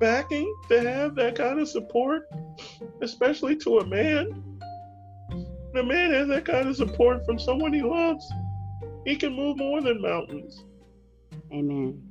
backing, 0.00 0.52
to 0.68 0.80
have 0.80 1.14
that 1.14 1.36
kind 1.36 1.60
of 1.60 1.68
support, 1.68 2.28
especially 3.00 3.56
to 3.56 3.78
a 3.78 3.86
man 3.86 4.42
the 5.76 5.82
man 5.82 6.10
has 6.10 6.28
that 6.28 6.46
kind 6.46 6.68
of 6.68 6.74
support 6.74 7.26
from 7.26 7.38
someone 7.38 7.70
he 7.70 7.82
loves. 7.82 8.26
He 9.04 9.14
can 9.14 9.34
move 9.34 9.58
more 9.58 9.82
than 9.82 10.00
mountains. 10.00 10.64
Amen. 11.52 12.02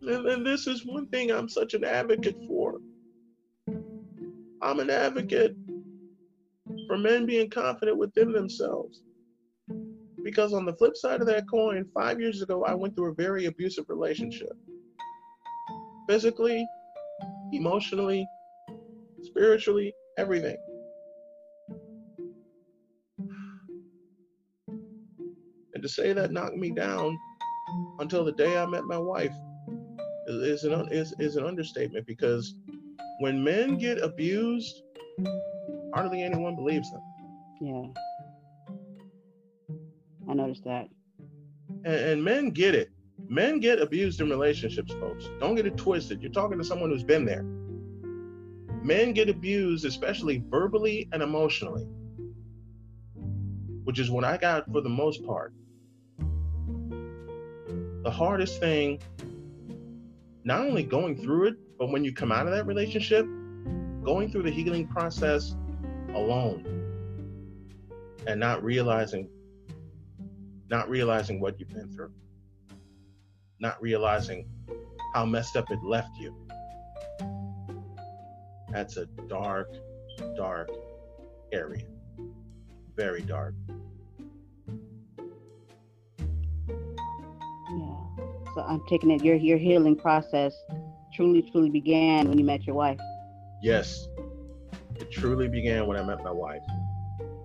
And, 0.00 0.26
and 0.26 0.46
this 0.46 0.66
is 0.66 0.86
one 0.86 1.08
thing 1.08 1.30
I'm 1.30 1.50
such 1.50 1.74
an 1.74 1.84
advocate 1.84 2.38
for. 2.48 2.78
I'm 4.62 4.78
an 4.78 4.90
advocate 4.90 5.56
for 6.86 6.96
men 6.96 7.26
being 7.26 7.50
confident 7.50 7.98
within 7.98 8.32
themselves. 8.32 9.02
Because 10.22 10.52
on 10.52 10.64
the 10.64 10.74
flip 10.74 10.96
side 10.96 11.20
of 11.20 11.26
that 11.26 11.48
coin, 11.50 11.84
five 11.92 12.20
years 12.20 12.42
ago, 12.42 12.64
I 12.64 12.74
went 12.74 12.94
through 12.94 13.10
a 13.10 13.14
very 13.14 13.46
abusive 13.46 13.86
relationship. 13.88 14.52
Physically, 16.08 16.64
emotionally, 17.52 18.26
spiritually, 19.22 19.92
everything. 20.16 20.56
And 25.74 25.82
to 25.82 25.88
say 25.88 26.12
that 26.12 26.30
knocked 26.30 26.56
me 26.56 26.70
down 26.70 27.18
until 27.98 28.24
the 28.24 28.32
day 28.32 28.56
I 28.58 28.66
met 28.66 28.84
my 28.84 28.98
wife 28.98 29.34
is, 30.28 30.64
an 30.64 30.88
is, 30.92 31.14
is 31.18 31.36
an 31.36 31.44
understatement 31.44 32.06
because 32.06 32.54
when 33.22 33.44
men 33.44 33.78
get 33.78 34.02
abused, 34.02 34.82
hardly 35.94 36.24
anyone 36.24 36.56
believes 36.56 36.90
them. 36.90 37.00
Yeah, 37.60 37.86
I 40.28 40.34
noticed 40.34 40.64
that. 40.64 40.88
And, 41.84 41.94
and 41.94 42.24
men 42.24 42.50
get 42.50 42.74
it. 42.74 42.90
Men 43.28 43.60
get 43.60 43.80
abused 43.80 44.20
in 44.20 44.28
relationships, 44.28 44.92
folks. 44.94 45.30
Don't 45.38 45.54
get 45.54 45.66
it 45.66 45.76
twisted. 45.76 46.20
You're 46.20 46.32
talking 46.32 46.58
to 46.58 46.64
someone 46.64 46.90
who's 46.90 47.04
been 47.04 47.24
there. 47.24 47.44
Men 48.84 49.12
get 49.12 49.28
abused, 49.28 49.84
especially 49.84 50.42
verbally 50.48 51.08
and 51.12 51.22
emotionally, 51.22 51.86
which 53.84 54.00
is 54.00 54.10
what 54.10 54.24
I 54.24 54.36
got 54.36 54.66
for 54.72 54.80
the 54.80 54.88
most 54.88 55.24
part 55.24 55.54
the 58.02 58.10
hardest 58.10 58.58
thing, 58.58 59.00
not 60.42 60.62
only 60.62 60.82
going 60.82 61.16
through 61.16 61.46
it, 61.46 61.56
but 61.82 61.90
when 61.90 62.04
you 62.04 62.12
come 62.12 62.30
out 62.30 62.46
of 62.46 62.52
that 62.52 62.64
relationship, 62.64 63.26
going 64.04 64.30
through 64.30 64.44
the 64.44 64.50
healing 64.52 64.86
process 64.86 65.56
alone 66.14 66.64
and 68.28 68.38
not 68.38 68.62
realizing 68.62 69.28
not 70.70 70.88
realizing 70.88 71.40
what 71.40 71.58
you've 71.58 71.70
been 71.70 71.92
through 71.92 72.12
not 73.58 73.82
realizing 73.82 74.48
how 75.12 75.24
messed 75.24 75.56
up 75.56 75.72
it 75.72 75.82
left 75.82 76.16
you 76.20 76.32
that's 78.68 78.96
a 78.96 79.06
dark 79.26 79.74
dark 80.36 80.70
area. 81.52 81.86
Very 82.94 83.22
dark. 83.22 83.56
Yeah. 86.28 87.96
So 88.54 88.60
I'm 88.68 88.82
taking 88.88 89.10
it 89.10 89.24
your 89.24 89.34
your 89.34 89.58
healing 89.58 89.96
process 89.96 90.54
truly 91.12 91.42
truly 91.42 91.70
began 91.70 92.28
when 92.28 92.38
you 92.38 92.44
met 92.44 92.66
your 92.66 92.76
wife. 92.76 92.98
Yes, 93.62 94.08
it 94.96 95.10
truly 95.10 95.48
began 95.48 95.86
when 95.86 95.96
I 95.96 96.02
met 96.02 96.22
my 96.22 96.30
wife. 96.30 96.62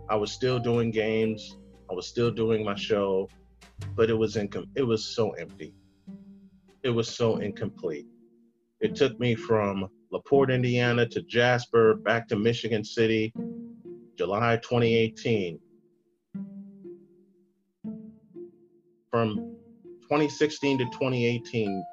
I 0.10 0.15
was 0.15 0.32
still 0.32 0.60
doing 0.60 0.89
games. 0.91 1.58
I 1.89 1.93
was 1.93 2.08
still 2.08 2.32
doing 2.32 2.63
my 2.63 2.75
show, 2.75 3.30
but 3.95 4.10
it 4.10 4.13
was 4.13 4.36
incom- 4.36 4.69
it 4.75 4.84
was 4.84 5.06
so 5.06 5.32
empty. 5.32 5.73
It 6.84 6.89
was 6.89 7.10
so 7.10 7.38
incomplete. 7.38 8.08
It 8.80 8.95
took 8.95 9.19
me 9.19 9.36
from 9.36 9.88
LaPorte, 10.12 10.51
Indiana 10.51 11.06
to 11.08 11.21
Jasper, 11.23 11.95
back 11.95 12.27
to 12.30 12.36
Michigan 12.36 12.84
City, 12.84 13.34
July 14.17 14.58
2018. 14.58 15.60
From 19.12 19.36
2016 20.03 20.77
to 20.77 20.86
2018, 20.86 21.84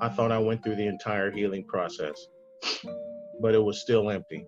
I 0.00 0.08
thought 0.08 0.32
I 0.32 0.38
went 0.38 0.62
through 0.62 0.76
the 0.76 0.86
entire 0.86 1.30
healing 1.30 1.64
process, 1.64 2.14
but 3.40 3.54
it 3.54 3.62
was 3.62 3.80
still 3.80 4.10
empty. 4.10 4.46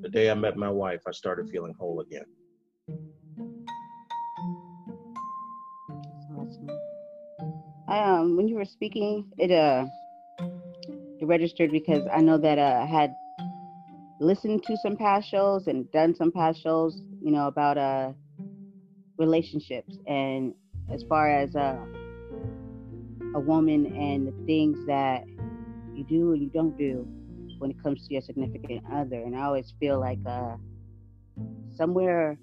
The 0.00 0.08
day 0.08 0.30
I 0.30 0.34
met 0.34 0.56
my 0.56 0.70
wife, 0.70 1.02
I 1.06 1.10
started 1.12 1.48
feeling 1.50 1.74
whole 1.78 2.00
again. 2.00 2.24
Awesome. 6.36 6.70
Um, 7.88 8.36
when 8.36 8.48
you 8.48 8.54
were 8.54 8.64
speaking, 8.64 9.26
it 9.36 9.50
uh, 9.50 9.86
it 11.20 11.26
registered 11.26 11.70
because 11.70 12.06
I 12.12 12.20
know 12.20 12.38
that 12.38 12.58
uh, 12.58 12.80
I 12.82 12.86
had 12.86 13.14
listened 14.20 14.62
to 14.64 14.76
some 14.76 14.96
past 14.96 15.28
shows 15.28 15.66
and 15.66 15.90
done 15.92 16.14
some 16.14 16.32
past 16.32 16.62
shows, 16.62 17.02
you 17.20 17.30
know, 17.30 17.46
about 17.46 17.76
uh 17.76 18.12
relationships 19.18 19.98
and 20.06 20.54
as 20.90 21.04
far 21.08 21.30
as 21.30 21.54
uh, 21.54 21.76
a 23.34 23.40
woman 23.40 23.86
and 23.86 24.26
the 24.26 24.46
things 24.46 24.78
that 24.86 25.24
you 25.94 26.04
do 26.04 26.32
and 26.32 26.42
you 26.42 26.48
don't 26.48 26.76
do 26.76 27.06
when 27.58 27.70
it 27.70 27.82
comes 27.82 28.06
to 28.06 28.14
your 28.14 28.22
significant 28.22 28.82
other. 28.92 29.16
And 29.16 29.36
I 29.36 29.42
always 29.42 29.72
feel 29.78 30.00
like 30.00 30.18
uh, 30.26 30.56
somewhere 31.76 32.38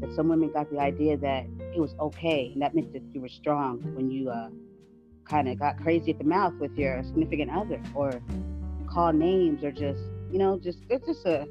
that 0.00 0.12
some 0.14 0.28
women 0.28 0.52
got 0.52 0.70
the 0.70 0.78
idea 0.78 1.16
that 1.16 1.46
it 1.74 1.80
was 1.80 1.94
okay, 2.00 2.50
and 2.52 2.60
that 2.60 2.74
meant 2.74 2.92
that 2.92 3.02
you 3.12 3.20
were 3.20 3.28
strong 3.28 3.80
when 3.94 4.10
you 4.10 4.30
uh, 4.30 4.48
kind 5.24 5.48
of 5.48 5.58
got 5.58 5.80
crazy 5.80 6.10
at 6.10 6.18
the 6.18 6.24
mouth 6.24 6.54
with 6.54 6.72
your 6.76 7.02
significant 7.04 7.50
other, 7.50 7.80
or 7.94 8.20
call 8.90 9.12
names, 9.12 9.62
or 9.62 9.70
just 9.70 10.02
you 10.30 10.38
know, 10.38 10.58
just 10.58 10.78
it's 10.90 11.06
just 11.06 11.24
a 11.24 11.46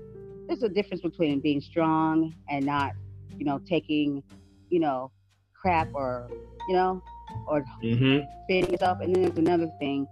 there's 0.48 0.64
a 0.64 0.70
difference 0.70 1.02
between 1.02 1.40
being 1.40 1.62
strong 1.62 2.36
and 2.50 2.66
not, 2.66 2.92
you 3.38 3.46
know, 3.46 3.60
taking, 3.60 4.22
you 4.70 4.80
know, 4.80 5.12
crap 5.54 5.88
or 5.94 6.30
you 6.68 6.76
know 6.76 7.02
or 7.48 7.64
mm-hmm. 7.84 8.26
fitting 8.48 8.72
yourself 8.72 9.00
and 9.02 9.16
then 9.16 9.24
there's 9.24 9.38
another 9.38 9.70
thing 9.80 10.08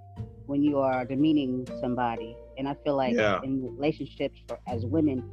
when 0.46 0.64
you 0.64 0.80
are 0.80 1.06
demeaning 1.06 1.68
somebody. 1.80 2.36
And 2.58 2.68
i 2.68 2.76
feel 2.84 2.98
like 2.98 3.16
yeah. 3.16 3.40
in 3.44 3.64
relationships 3.64 4.38
for 4.48 4.60
as 4.68 4.86
women 4.86 5.24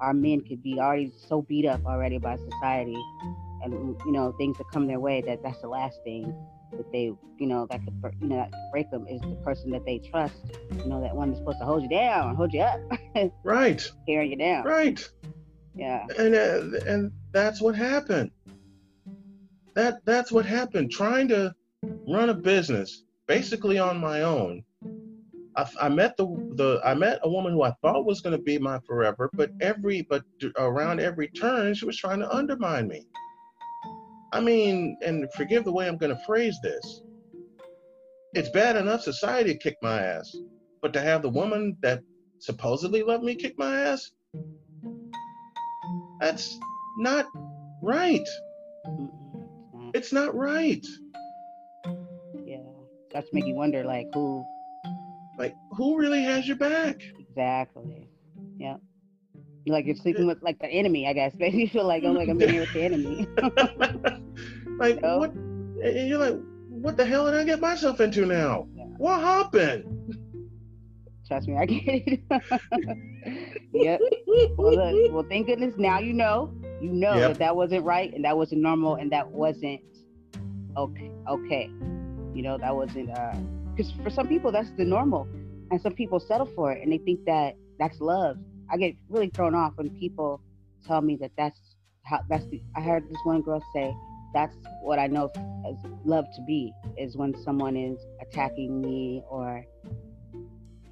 our 0.00 0.14
men 0.14 0.40
could 0.40 0.62
be 0.62 0.78
already 0.78 1.12
so 1.28 1.42
beat 1.42 1.66
up 1.66 1.84
already 1.86 2.18
by 2.18 2.36
society. 2.36 2.96
And 3.62 3.96
you 4.04 4.12
know 4.12 4.32
things 4.32 4.58
that 4.58 4.64
come 4.72 4.86
their 4.86 5.00
way 5.00 5.22
that 5.22 5.42
that's 5.42 5.60
the 5.62 5.68
last 5.68 5.98
thing 6.04 6.34
that 6.72 6.90
they 6.92 7.12
you 7.38 7.46
know 7.46 7.66
that 7.70 7.80
could 7.84 7.94
you 8.20 8.28
know 8.28 8.36
that 8.36 8.50
could 8.52 8.70
break 8.70 8.90
them 8.90 9.06
is 9.06 9.20
the 9.22 9.36
person 9.44 9.70
that 9.70 9.84
they 9.86 9.98
trust. 9.98 10.36
You 10.70 10.86
know 10.86 11.00
that 11.00 11.16
one 11.16 11.30
that's 11.30 11.40
supposed 11.40 11.60
to 11.60 11.64
hold 11.64 11.82
you 11.82 11.88
down 11.88 12.36
hold 12.36 12.52
you 12.52 12.60
up. 12.60 12.80
Right. 13.42 13.82
Carrying 14.06 14.32
you 14.32 14.36
down. 14.36 14.64
Right. 14.64 15.08
Yeah. 15.74 16.06
And 16.18 16.34
uh, 16.34 16.78
and 16.86 17.12
that's 17.32 17.62
what 17.62 17.74
happened 17.74 18.30
that 19.74 20.04
that's 20.04 20.32
what 20.32 20.46
happened 20.46 20.90
trying 20.90 21.28
to 21.28 21.54
run 22.08 22.30
a 22.30 22.34
business 22.34 23.04
basically 23.26 23.78
on 23.78 23.98
my 23.98 24.22
own 24.22 24.62
I, 25.56 25.68
I, 25.82 25.88
met 25.88 26.16
the 26.16 26.26
the 26.56 26.80
I 26.84 26.94
met 26.94 27.20
a 27.22 27.28
woman 27.28 27.52
who 27.52 27.62
I 27.62 27.72
thought 27.82 28.04
was 28.04 28.20
going 28.20 28.36
to 28.36 28.42
be 28.42 28.58
my 28.58 28.80
forever, 28.86 29.30
but 29.34 29.50
every 29.60 30.02
but 30.02 30.24
around 30.56 31.00
every 31.00 31.28
turn 31.28 31.74
she 31.74 31.84
was 31.84 31.96
trying 31.96 32.20
to 32.20 32.34
undermine 32.34 32.88
me. 32.88 33.06
I 34.32 34.40
mean, 34.40 34.96
and 35.02 35.32
forgive 35.34 35.64
the 35.64 35.72
way 35.72 35.86
I'm 35.86 35.96
going 35.96 36.14
to 36.14 36.24
phrase 36.26 36.58
this. 36.62 37.02
It's 38.34 38.48
bad 38.50 38.74
enough 38.74 39.02
society 39.02 39.56
kicked 39.56 39.82
my 39.82 40.00
ass, 40.00 40.36
but 40.82 40.92
to 40.94 41.00
have 41.00 41.22
the 41.22 41.28
woman 41.28 41.76
that 41.82 42.00
supposedly 42.40 43.02
loved 43.02 43.22
me 43.22 43.36
kick 43.36 43.56
my 43.56 43.80
ass, 43.80 44.10
that's 46.20 46.58
not 46.98 47.26
right. 47.80 48.26
It's 49.94 50.12
not 50.12 50.34
right. 50.34 50.84
Yeah, 52.44 52.58
that's 53.12 53.32
make 53.32 53.46
you 53.46 53.54
wonder, 53.54 53.84
like 53.84 54.08
who 54.12 54.44
like, 55.38 55.56
who 55.72 55.98
really 55.98 56.22
has 56.22 56.46
your 56.46 56.56
back? 56.56 57.00
Exactly. 57.18 58.08
Yeah. 58.58 58.76
Like 59.66 59.86
you're 59.86 59.96
sleeping 59.96 60.26
with 60.26 60.42
like 60.42 60.58
the 60.60 60.68
enemy, 60.68 61.08
I 61.08 61.12
guess. 61.12 61.32
Maybe 61.38 61.58
you 61.58 61.68
feel 61.68 61.86
like, 61.86 62.04
oh, 62.04 62.12
like 62.12 62.28
I'm 62.28 62.40
in 62.40 62.50
here 62.50 62.60
with 62.60 62.72
the 62.72 62.82
enemy. 62.82 63.26
like 64.78 65.00
so? 65.00 65.18
what? 65.18 65.32
And 65.32 66.08
you're 66.08 66.18
like, 66.18 66.38
what 66.68 66.96
the 66.96 67.04
hell 67.04 67.26
did 67.26 67.34
I 67.34 67.44
get 67.44 67.60
myself 67.60 68.00
into 68.00 68.26
now? 68.26 68.68
Yeah. 68.74 68.84
What 68.98 69.20
happened? 69.20 70.18
Trust 71.26 71.48
me, 71.48 71.56
I 71.56 71.66
get 71.66 71.82
it. 71.86 72.20
yep. 73.72 74.00
Well, 74.58 74.74
look, 74.74 75.12
well, 75.12 75.24
thank 75.28 75.46
goodness 75.46 75.74
now 75.78 75.98
you 75.98 76.12
know. 76.12 76.52
You 76.80 76.92
know 76.92 77.14
yep. 77.14 77.32
that 77.32 77.38
that 77.38 77.56
wasn't 77.56 77.84
right 77.84 78.12
and 78.12 78.24
that 78.24 78.36
wasn't 78.36 78.60
normal 78.62 78.96
and 78.96 79.10
that 79.12 79.30
wasn't 79.30 79.80
okay. 80.76 81.10
Okay. 81.28 81.70
You 82.34 82.42
know 82.42 82.58
that 82.58 82.74
wasn't. 82.74 83.10
uh 83.10 83.34
because 83.74 83.92
for 84.02 84.10
some 84.10 84.28
people 84.28 84.52
that's 84.52 84.70
the 84.76 84.84
normal 84.84 85.28
and 85.70 85.80
some 85.80 85.94
people 85.94 86.20
settle 86.20 86.46
for 86.54 86.72
it 86.72 86.82
and 86.82 86.92
they 86.92 86.98
think 86.98 87.24
that 87.24 87.56
that's 87.78 88.00
love 88.00 88.36
i 88.70 88.76
get 88.76 88.94
really 89.08 89.28
thrown 89.30 89.54
off 89.54 89.72
when 89.76 89.90
people 89.90 90.40
tell 90.86 91.00
me 91.00 91.16
that 91.16 91.30
that's 91.36 91.58
how 92.04 92.20
that's 92.28 92.46
the 92.46 92.62
i 92.76 92.80
heard 92.80 93.08
this 93.08 93.18
one 93.24 93.42
girl 93.42 93.62
say 93.74 93.94
that's 94.32 94.56
what 94.82 94.98
i 94.98 95.06
know 95.06 95.30
as 95.68 95.76
love 96.04 96.24
to 96.34 96.42
be 96.42 96.72
is 96.98 97.16
when 97.16 97.34
someone 97.42 97.76
is 97.76 97.98
attacking 98.20 98.80
me 98.80 99.22
or 99.28 99.64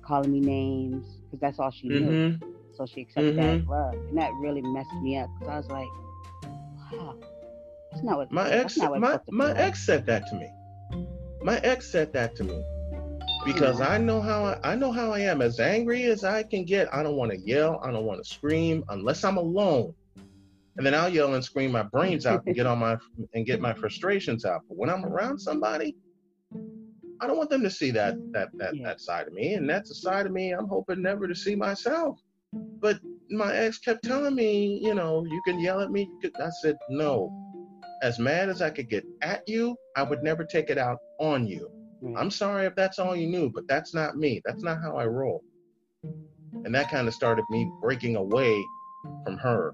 calling 0.05 0.33
me 0.33 0.41
names 0.41 1.19
because 1.25 1.41
that's 1.41 1.59
all 1.59 1.71
she 1.71 1.89
knew 1.89 2.01
mm-hmm. 2.01 2.52
So 2.75 2.87
she 2.87 3.03
accepted 3.03 3.37
mm-hmm. 3.37 3.43
that 3.43 3.61
as 3.61 3.67
love 3.67 3.95
and 3.95 4.19
that 4.19 4.33
really 4.41 4.63
messed 4.63 4.93
me 5.03 5.19
up 5.19 5.29
because 5.39 5.53
i 5.53 5.57
was 5.57 5.69
like 5.69 5.89
wow 6.93 7.17
that's 7.91 8.03
not 8.03 8.17
what 8.17 8.33
my 8.33 8.51
ex 8.51 8.77
my, 8.77 9.19
my 9.31 9.53
ex 9.53 9.85
said 9.85 10.07
that 10.07 10.27
to 10.27 10.35
me 10.35 10.51
my 11.43 11.59
ex 11.59 11.91
said 11.91 12.13
that 12.13 12.37
to 12.37 12.45
me 12.45 12.63
because 13.45 13.81
I 13.81 13.99
know 13.99 14.21
how 14.21 14.45
I, 14.45 14.73
I 14.73 14.77
know 14.77 14.93
how 14.93 15.13
I 15.13 15.21
am. 15.21 15.43
As 15.43 15.59
angry 15.61 16.05
as 16.05 16.25
I 16.25 16.43
can 16.43 16.65
get, 16.65 16.93
I 16.95 17.03
don't 17.03 17.17
want 17.17 17.33
to 17.33 17.39
yell. 17.39 17.81
I 17.83 17.91
don't 17.91 18.05
want 18.05 18.23
to 18.23 18.29
scream 18.29 18.85
unless 18.89 19.25
I'm 19.25 19.37
alone, 19.37 19.95
and 20.77 20.87
then 20.87 20.95
I'll 20.95 21.09
yell 21.09 21.35
and 21.35 21.45
scream 21.45 21.73
my 21.73 21.83
brains 21.83 22.27
out 22.27 22.43
and 22.47 22.55
get 22.55 22.67
on 22.67 22.79
my 22.79 22.97
and 23.35 23.47
get 23.47 23.61
my 23.61 23.73
frustrations 23.73 24.45
out. 24.45 24.63
But 24.69 24.77
when 24.77 24.91
I'm 24.91 25.05
around 25.05 25.39
somebody, 25.39 25.97
I 27.21 27.27
don't 27.27 27.37
want 27.37 27.51
them 27.51 27.63
to 27.63 27.71
see 27.71 27.91
that 27.93 28.15
that 28.33 28.51
that 28.59 28.77
yeah. 28.77 28.87
that 28.87 29.01
side 29.01 29.27
of 29.27 29.33
me, 29.33 29.55
and 29.55 29.69
that's 29.69 29.91
a 29.91 29.95
side 29.95 30.27
of 30.27 30.33
me 30.33 30.53
I'm 30.53 30.69
hoping 30.69 31.03
never 31.03 31.27
to 31.27 31.35
see 31.35 31.55
myself. 31.55 32.21
But 32.53 33.01
my 33.31 33.55
ex 33.55 33.79
kept 33.79 34.05
telling 34.05 34.35
me, 34.35 34.81
you 34.83 34.95
know, 34.95 35.25
you 35.25 35.43
can 35.47 35.59
yell 35.59 35.81
at 35.81 35.91
me. 35.91 36.09
I 36.25 36.51
said 36.61 36.77
no. 36.91 37.31
As 38.03 38.19
mad 38.19 38.49
as 38.49 38.61
I 38.61 38.71
could 38.71 38.91
get 38.91 39.05
at 39.23 39.43
you, 39.47 39.77
I 39.97 40.03
would 40.03 40.23
never 40.23 40.45
take 40.45 40.71
it 40.71 40.79
out 40.79 40.99
on 41.21 41.47
you. 41.47 41.71
Mm. 42.03 42.19
I'm 42.19 42.31
sorry 42.31 42.67
if 42.67 42.75
that's 42.75 42.99
all 42.99 43.15
you 43.15 43.29
knew, 43.29 43.51
but 43.51 43.69
that's 43.69 43.95
not 43.95 44.17
me. 44.17 44.41
That's 44.45 44.63
not 44.63 44.81
how 44.83 44.97
I 44.97 45.07
roll. 45.07 45.45
And 46.65 46.75
that 46.75 46.91
kind 46.91 47.09
of 47.09 47.15
started 47.15 47.45
me 47.49 47.71
breaking 47.81 48.17
away 48.17 48.63
from 49.25 49.39
her 49.39 49.73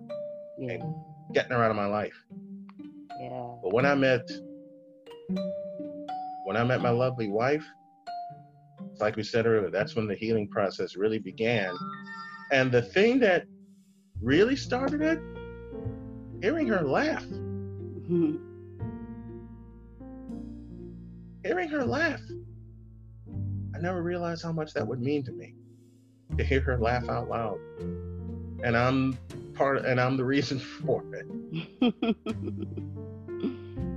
yeah. 0.59 0.73
and 0.73 0.95
getting 1.33 1.53
her 1.53 1.63
out 1.63 1.71
of 1.71 1.77
my 1.77 1.87
life. 1.87 2.15
Yeah. 3.21 3.55
But 3.63 3.73
when 3.73 3.87
I 3.87 3.95
met 3.95 4.29
when 6.45 6.57
I 6.57 6.65
met 6.65 6.81
my 6.81 6.91
lovely 6.91 7.29
wife, 7.29 7.65
like 9.01 9.17
we 9.17 9.23
said 9.23 9.47
earlier, 9.47 9.71
that's 9.71 9.95
when 9.95 10.07
the 10.07 10.15
healing 10.15 10.49
process 10.49 10.97
really 10.97 11.19
began. 11.19 11.75
And 12.51 12.73
the 12.73 12.83
thing 12.83 13.19
that 13.21 13.45
really 14.23 14.57
started 14.57 15.03
it, 15.03 15.21
hearing 16.43 16.67
her 16.69 16.83
laugh. 16.83 17.25
hearing 21.45 21.69
her 21.69 21.85
laugh. 21.85 22.21
I 23.75 23.79
never 23.81 24.03
realized 24.03 24.43
how 24.43 24.53
much 24.53 24.75
that 24.75 24.87
would 24.87 25.01
mean 25.01 25.25
to 25.25 25.33
me 25.33 25.55
to 26.37 26.45
hear 26.45 26.61
her 26.61 26.77
laugh 26.77 27.09
out 27.09 27.29
loud. 27.29 27.59
And 28.65 28.77
I'm 28.77 29.19
part 29.55 29.85
and 29.85 30.01
I'm 30.01 30.17
the 30.17 30.25
reason 30.25 30.59
for 30.85 31.03
it. 31.13 31.27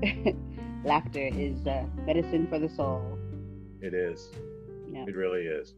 Laughter 0.86 1.30
is 1.32 1.66
uh, 1.68 1.86
medicine 2.06 2.48
for 2.48 2.58
the 2.58 2.70
soul. 2.70 3.20
It 3.82 3.94
is. 3.94 4.30
Yeah. 4.92 5.06
It 5.08 5.16
really 5.16 5.42
is. 5.42 5.74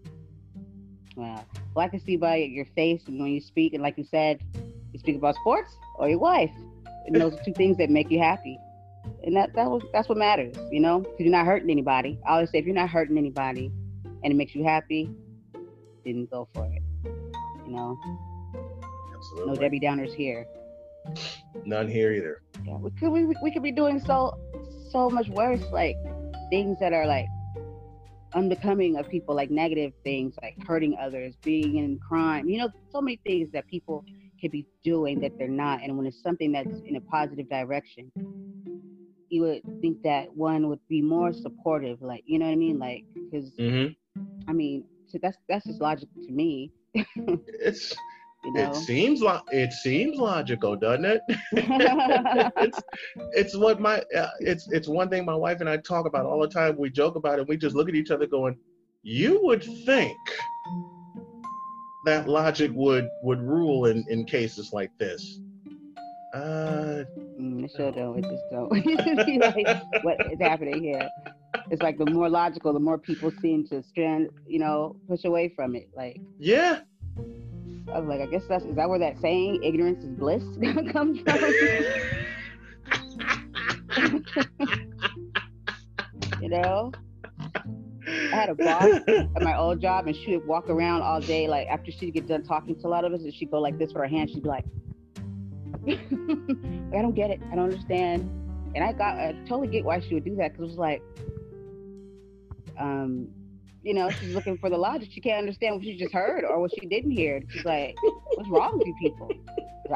Wow. 1.15 1.45
Well, 1.75 1.85
I 1.85 1.89
can 1.89 1.99
see 1.99 2.17
by 2.17 2.37
your 2.37 2.65
face 2.75 3.03
and 3.07 3.19
when 3.19 3.31
you 3.31 3.41
speak, 3.41 3.73
and 3.73 3.81
like 3.81 3.97
you 3.97 4.03
said, 4.03 4.41
you 4.91 4.99
speak 4.99 5.15
about 5.15 5.35
sports 5.35 5.75
or 5.97 6.09
your 6.09 6.19
wife. 6.19 6.51
And 7.05 7.15
those 7.15 7.33
are 7.33 7.43
two 7.43 7.53
things 7.53 7.77
that 7.77 7.89
make 7.89 8.09
you 8.09 8.19
happy 8.19 8.57
and 9.23 9.35
that 9.35 9.53
that 9.53 9.69
was 9.69 9.81
that's 9.91 10.09
what 10.09 10.17
matters, 10.17 10.55
you 10.71 10.79
know, 10.79 10.99
because 10.99 11.19
you're 11.19 11.31
not 11.31 11.45
hurting 11.45 11.69
anybody. 11.69 12.19
I 12.25 12.33
always 12.33 12.49
say 12.51 12.59
if 12.59 12.65
you're 12.65 12.75
not 12.75 12.89
hurting 12.89 13.17
anybody, 13.17 13.71
and 14.23 14.31
it 14.31 14.35
makes 14.35 14.55
you 14.55 14.63
happy, 14.63 15.09
then 16.05 16.27
go 16.31 16.47
for 16.53 16.65
it. 16.65 16.81
You 17.65 17.73
know. 17.73 17.97
Absolutely. 19.15 19.53
No 19.53 19.59
Debbie 19.59 19.79
Downers 19.79 20.13
here. 20.13 20.45
None 21.65 21.87
here 21.87 22.11
either. 22.11 22.41
Yeah, 22.65 22.77
we 22.77 22.91
could 22.91 23.09
we, 23.09 23.25
we 23.25 23.51
could 23.51 23.63
be 23.63 23.71
doing 23.71 23.99
so 23.99 24.37
so 24.91 25.09
much 25.09 25.29
worse, 25.29 25.63
like 25.71 25.95
things 26.49 26.77
that 26.79 26.93
are 26.93 27.05
like 27.05 27.25
unbecoming 28.35 28.97
of 28.97 29.09
people, 29.09 29.35
like 29.35 29.51
negative 29.51 29.93
things, 30.03 30.35
like 30.41 30.55
hurting 30.65 30.97
others, 30.99 31.35
being 31.43 31.77
in 31.77 31.99
crime. 31.99 32.47
You 32.47 32.59
know, 32.59 32.69
so 32.91 33.01
many 33.01 33.19
things 33.25 33.51
that 33.53 33.67
people 33.67 34.03
could 34.39 34.51
be 34.51 34.65
doing 34.83 35.19
that 35.21 35.37
they're 35.37 35.47
not. 35.47 35.81
And 35.81 35.97
when 35.97 36.05
it's 36.05 36.21
something 36.21 36.51
that's 36.51 36.79
in 36.85 36.95
a 36.95 37.01
positive 37.01 37.49
direction, 37.49 38.11
you 39.29 39.41
would 39.41 39.61
think 39.81 40.03
that 40.03 40.35
one 40.35 40.69
would 40.69 40.85
be 40.87 41.01
more 41.01 41.33
supportive, 41.33 42.01
like 42.01 42.23
you 42.27 42.37
know 42.37 42.45
what 42.45 42.51
I 42.51 42.55
mean, 42.55 42.77
like 42.77 43.03
because 43.15 43.51
mm-hmm. 43.51 43.93
I 44.47 44.53
mean, 44.53 44.83
so 45.07 45.17
that's 45.21 45.37
that's 45.49 45.65
just 45.65 45.81
logic 45.81 46.09
to 46.25 46.31
me. 46.31 46.71
it's 46.93 47.95
you 48.43 48.51
know? 48.53 48.71
it 48.71 48.75
seems 48.75 49.21
like 49.21 49.41
it 49.51 49.73
seems 49.73 50.17
logical, 50.17 50.75
doesn't 50.75 51.05
it? 51.05 51.21
it's 52.57 52.81
it's 53.33 53.57
what 53.57 53.79
my 53.79 54.03
uh, 54.17 54.29
it's 54.39 54.69
it's 54.71 54.87
one 54.87 55.09
thing 55.09 55.25
my 55.25 55.35
wife 55.35 55.61
and 55.61 55.69
I 55.69 55.77
talk 55.77 56.05
about 56.05 56.25
all 56.25 56.41
the 56.41 56.47
time. 56.47 56.77
We 56.77 56.89
joke 56.89 57.15
about 57.15 57.39
it. 57.39 57.47
We 57.47 57.57
just 57.57 57.75
look 57.75 57.89
at 57.89 57.95
each 57.95 58.11
other, 58.11 58.27
going, 58.27 58.57
"You 59.03 59.39
would 59.43 59.63
think." 59.85 60.17
that 62.05 62.27
logic 62.27 62.69
would 62.73 63.07
would 63.21 63.41
rule 63.41 63.85
in 63.85 64.03
in 64.09 64.25
cases 64.25 64.73
like 64.73 64.91
this 64.97 65.39
uh, 66.33 67.03
mm, 67.39 67.69
sure 67.75 67.91
don't. 67.91 68.17
It 68.17 68.23
just 68.23 68.43
don't. 68.51 68.71
like, 69.55 70.03
what 70.03 70.17
is 70.31 70.39
happening 70.39 70.81
here? 70.81 71.07
It's 71.69 71.83
like 71.83 71.99
the 71.99 72.09
more 72.09 72.27
logical, 72.27 72.73
the 72.73 72.79
more 72.79 72.97
people 72.97 73.31
seem 73.39 73.67
to 73.67 73.83
strand, 73.83 74.29
you 74.47 74.57
know, 74.57 74.95
push 75.07 75.25
away 75.25 75.53
from 75.55 75.75
it. 75.75 75.89
Like, 75.95 76.19
yeah. 76.39 76.79
I 77.91 77.99
was 77.99 78.07
like, 78.07 78.21
I 78.21 78.25
guess 78.27 78.43
that's 78.47 78.65
is 78.65 78.75
that 78.75 78.89
where 78.89 78.99
that 78.99 79.19
saying 79.19 79.63
"ignorance 79.63 80.03
is 80.03 80.11
bliss" 80.11 80.43
comes 80.91 81.19
from? 81.21 81.39
you 86.41 86.49
know. 86.49 86.91
I 88.05 88.35
had 88.35 88.49
a 88.49 88.55
boss 88.55 89.01
at 89.07 89.41
my 89.41 89.57
old 89.57 89.79
job, 89.79 90.07
and 90.07 90.15
she 90.15 90.35
would 90.35 90.45
walk 90.45 90.69
around 90.69 91.01
all 91.01 91.21
day. 91.21 91.47
Like 91.47 91.67
after 91.67 91.91
she'd 91.91 92.13
get 92.13 92.27
done 92.27 92.43
talking 92.43 92.79
to 92.81 92.87
a 92.87 92.89
lot 92.89 93.05
of 93.05 93.13
us, 93.13 93.21
and 93.21 93.33
she'd 93.33 93.51
go 93.51 93.59
like 93.59 93.77
this 93.77 93.89
with 93.89 93.97
her 93.97 94.07
hand. 94.07 94.29
She'd 94.29 94.43
be 94.43 94.49
like, 94.49 94.65
I 95.87 97.01
don't 97.01 97.15
get 97.15 97.29
it. 97.29 97.41
I 97.51 97.55
don't 97.55 97.71
understand. 97.71 98.29
And 98.75 98.83
I 98.83 98.91
got, 98.93 99.17
I 99.17 99.33
totally 99.47 99.67
get 99.67 99.85
why 99.85 99.99
she 99.99 100.15
would 100.15 100.25
do 100.25 100.35
that 100.37 100.53
because 100.53 100.63
it 100.63 100.67
was 100.67 100.77
like, 100.77 101.03
um, 102.79 103.27
you 103.83 103.93
know, 103.93 104.09
she's 104.09 104.33
looking 104.33 104.57
for 104.57 104.69
the 104.69 104.77
logic. 104.77 105.09
She 105.11 105.19
can't 105.21 105.39
understand 105.39 105.75
what 105.75 105.83
she 105.83 105.97
just 105.97 106.13
heard 106.13 106.45
or 106.45 106.59
what 106.59 106.71
she 106.73 106.85
didn't 106.87 107.11
hear. 107.11 107.41
She's 107.49 107.65
like, 107.65 107.95
"What's 108.35 108.49
wrong 108.49 108.77
with 108.77 108.87
you 108.87 108.95
people?" 108.99 109.29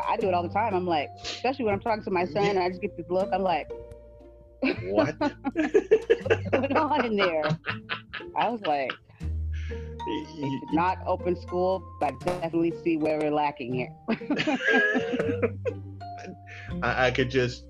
I 0.07 0.17
do 0.17 0.27
it 0.27 0.33
all 0.33 0.43
the 0.43 0.49
time. 0.49 0.73
I'm 0.75 0.85
like, 0.85 1.09
especially 1.23 1.65
when 1.65 1.73
I'm 1.73 1.79
talking 1.79 2.03
to 2.03 2.11
my 2.11 2.25
son, 2.25 2.43
and 2.43 2.59
I 2.59 2.69
just 2.69 2.81
get 2.81 2.95
this 2.97 3.09
look. 3.09 3.29
I'm 3.33 3.43
like, 3.43 3.67
What? 4.83 5.15
"What's 5.19 6.49
going 6.51 6.77
on 6.77 7.05
in 7.05 7.15
there?" 7.15 7.43
I 8.35 8.49
was 8.49 8.61
like, 8.61 8.91
they 9.69 10.25
should 10.35 10.61
not 10.73 10.99
open 11.05 11.35
school, 11.35 11.83
but 11.99 12.13
I 12.21 12.39
definitely 12.39 12.73
see 12.83 12.97
where 12.97 13.19
we're 13.19 13.31
lacking 13.31 13.73
here. 13.73 13.89
I, 16.83 17.07
I 17.07 17.11
could 17.11 17.31
just 17.31 17.65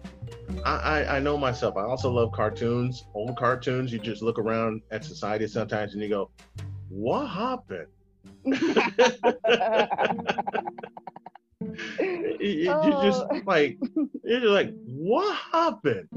I, 0.65 0.75
I 0.75 1.15
I 1.17 1.19
know 1.19 1.37
myself. 1.37 1.77
I 1.77 1.83
also 1.83 2.11
love 2.11 2.31
cartoons, 2.31 3.05
old 3.13 3.37
cartoons. 3.37 3.91
You 3.93 3.99
just 3.99 4.21
look 4.21 4.39
around 4.39 4.81
at 4.91 5.03
society 5.03 5.47
sometimes 5.47 5.93
and 5.93 6.01
you 6.01 6.09
go, 6.09 6.29
What 6.89 7.27
happened? 7.27 7.87
you, 12.39 12.65
just 13.01 13.23
Oh. 13.29 13.41
like 13.45 13.77
you're 14.23 14.39
just 14.39 14.51
like, 14.51 14.73
what 14.85 15.35
happened? 15.51 16.07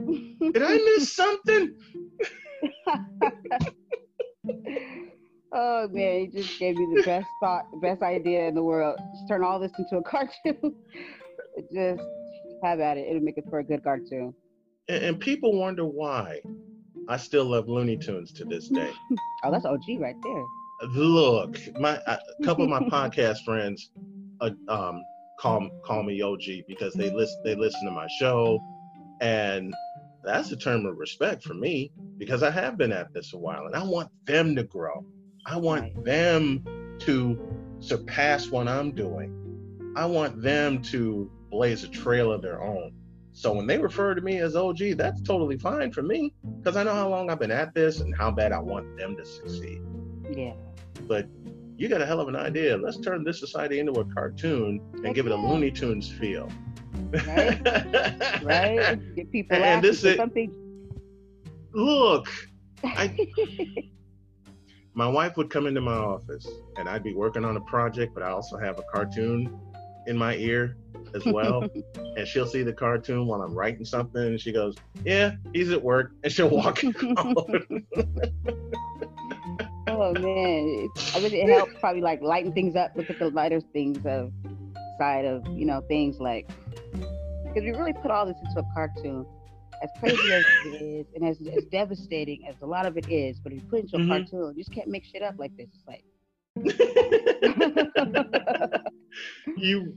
Did 0.53 0.63
I 0.63 0.77
miss 0.79 1.13
something? 1.13 1.75
oh 5.53 5.89
man, 5.89 6.21
you 6.23 6.29
just 6.33 6.59
gave 6.59 6.77
me 6.77 6.87
the 6.97 7.03
best 7.05 7.27
thought, 7.41 7.71
the 7.73 7.79
best 7.79 8.03
idea 8.03 8.47
in 8.49 8.55
the 8.55 8.63
world. 8.63 8.99
Just 9.15 9.29
turn 9.29 9.43
all 9.45 9.59
this 9.59 9.73
into 9.79 9.97
a 9.99 10.03
cartoon. 10.03 10.75
just 11.73 12.03
have 12.63 12.81
at 12.81 12.97
it. 12.99 13.07
It'll 13.09 13.23
make 13.23 13.39
it 13.39 13.45
for 13.51 13.59
a 13.61 13.65
good 13.65 13.83
cartoon. 13.85 14.35
And, 14.89 15.05
and 15.05 15.21
people 15.21 15.59
wonder 15.59 15.85
why 15.85 16.41
I 17.09 17.17
still 17.17 17.45
love 17.45 17.69
Looney 17.69 17.97
Tunes 17.97 18.33
to 18.35 18.45
this 18.45 18.69
day. 18.69 18.91
Oh, 19.43 19.51
that's 19.51 19.65
OG 19.65 19.85
right 20.01 20.15
there. 20.23 20.45
Look, 20.91 21.57
my 21.79 21.99
a 22.07 22.19
couple 22.45 22.63
of 22.65 22.69
my 22.71 22.81
podcast 22.91 23.43
friends 23.43 23.91
uh, 24.43 24.51
um, 24.69 25.03
call 25.39 25.67
call 25.83 26.03
me 26.03 26.21
OG 26.21 26.67
because 26.69 26.93
they 26.93 27.09
listen 27.09 27.41
they 27.43 27.55
listen 27.55 27.87
to 27.87 27.91
my 27.91 28.07
show, 28.19 28.61
and 29.23 29.75
that's 30.23 30.53
a 30.53 30.57
term 30.59 30.85
of 30.85 30.99
respect 30.99 31.43
for 31.43 31.55
me 31.55 31.91
because 32.19 32.43
I 32.43 32.51
have 32.51 32.77
been 32.77 32.93
at 32.93 33.15
this 33.15 33.33
a 33.33 33.39
while, 33.39 33.65
and 33.65 33.75
I 33.75 33.83
want 33.83 34.11
them 34.27 34.55
to 34.57 34.65
grow. 34.65 35.07
I 35.47 35.57
want 35.57 35.85
Right. 35.95 36.05
them 36.05 36.65
to 37.01 37.39
surpass 37.79 38.51
what 38.51 38.69
I'm 38.69 38.93
doing. 38.93 39.95
I 39.97 40.05
want 40.05 40.43
them 40.43 40.83
to 40.83 41.31
blaze 41.51 41.85
a 41.85 41.89
trail 41.89 42.33
of 42.33 42.43
their 42.43 42.63
own. 42.63 42.93
So 43.33 43.53
when 43.53 43.67
they 43.67 43.79
refer 43.79 44.15
to 44.15 44.21
me 44.21 44.39
as 44.39 44.57
OG, 44.57 44.97
that's 44.97 45.21
totally 45.23 45.57
fine 45.59 45.93
for 45.93 46.03
me 46.03 46.33
because 46.59 46.77
I 46.77 46.83
know 46.83 46.95
how 46.95 47.09
long 47.09 47.31
I've 47.31 47.39
been 47.39 47.51
at 47.51 47.75
this 47.75 48.01
and 48.01 48.15
how 48.17 48.31
bad 48.31 48.53
I 48.53 48.59
want 48.59 48.97
them 48.97 49.17
to 49.17 49.25
succeed 49.25 49.81
Yeah. 50.31 50.55
but 51.07 51.27
you 51.77 51.89
got 51.89 52.03
a 52.03 52.07
hell 52.07 52.21
of 52.21 52.29
an 52.29 52.37
idea. 52.37 52.77
Let's 52.77 52.99
turn 52.99 53.25
this 53.25 53.39
society 53.41 53.79
into 53.79 53.93
a 53.93 54.05
cartoon 54.05 54.81
and 54.95 55.07
Heck 55.07 55.15
give 55.15 55.27
it 55.27 55.33
a. 55.33 55.37
Looney 55.37 55.71
Tunes 55.71 56.11
feel. 56.11 56.49
Right? 57.27 58.43
Right? 58.43 59.15
Get 59.17 59.31
people 59.33 59.55
And 59.57 59.63
laughing. 59.63 59.83
this 59.83 60.05
is- 60.05 60.17
something. 60.17 60.53
Look, 61.73 62.29
I, 62.85 63.17
my 64.95 65.07
wife 65.09 65.37
would 65.37 65.51
come 65.51 65.67
into 65.67 65.81
my 65.81 65.95
office 65.95 66.47
and 66.77 66.89
I'd 66.89 67.03
be 67.05 67.15
working 67.15 67.45
on 67.45 67.57
a 67.57 67.61
project, 67.63 68.13
but 68.13 68.23
I 68.25 68.31
also 68.31 68.59
have 68.59 68.79
a 68.79 68.83
cartoon 68.93 69.59
in 70.07 70.19
my 70.19 70.35
ear 70.37 70.77
as 71.15 71.25
well. 71.27 71.63
and 72.17 72.27
she'll 72.27 72.47
see 72.47 72.63
the 72.63 72.73
cartoon 72.73 73.27
while 73.27 73.43
I'm 73.43 73.55
writing 73.55 73.85
something 73.85 74.23
and 74.23 74.41
she 74.41 74.53
goes, 74.53 74.75
Yeah, 75.05 75.33
he's 75.53 75.71
at 75.71 75.83
work. 75.83 76.13
And 76.25 76.33
she'll 76.33 76.49
walk 76.51 76.83
oh 79.89 80.13
man, 80.15 80.89
I 81.15 81.21
bet 81.21 81.33
it 81.33 81.49
helps 81.49 81.73
probably 81.81 82.01
like 82.03 82.21
lighten 82.23 82.53
things 82.53 82.77
up. 82.77 82.93
Look 82.97 83.11
at 83.11 83.19
the 83.19 83.31
lighter 83.31 83.61
things 83.61 84.05
of 84.07 84.33
side 84.99 85.25
of 85.25 85.45
you 85.49 85.65
know 85.67 85.81
things 85.89 86.21
like 86.21 86.49
because 86.93 87.63
we 87.65 87.71
really 87.71 87.93
put 87.95 88.11
all 88.11 88.27
this 88.27 88.37
into 88.45 88.61
a 88.61 88.65
cartoon. 88.75 89.25
As 89.83 89.89
crazy 89.99 90.35
as 90.35 90.45
it 90.67 90.83
is, 90.83 91.07
and 91.15 91.25
as, 91.27 91.39
as 91.57 91.65
devastating 91.73 92.47
as 92.47 92.55
a 92.61 92.67
lot 92.67 92.85
of 92.85 92.99
it 92.99 93.09
is, 93.09 93.41
but 93.41 93.51
if 93.53 93.63
you 93.63 93.69
put 93.71 93.79
it 93.79 93.83
into 93.85 93.97
a 93.97 94.01
Mhm. 94.01 94.09
cartoon, 94.09 94.53
you 94.55 94.63
just 94.63 94.75
can't 94.75 94.89
make 94.89 95.05
shit 95.07 95.23
up 95.23 95.37
like 95.39 95.57
this. 95.57 95.69
It's 95.75 95.87
like, 95.89 96.05
you 99.57 99.95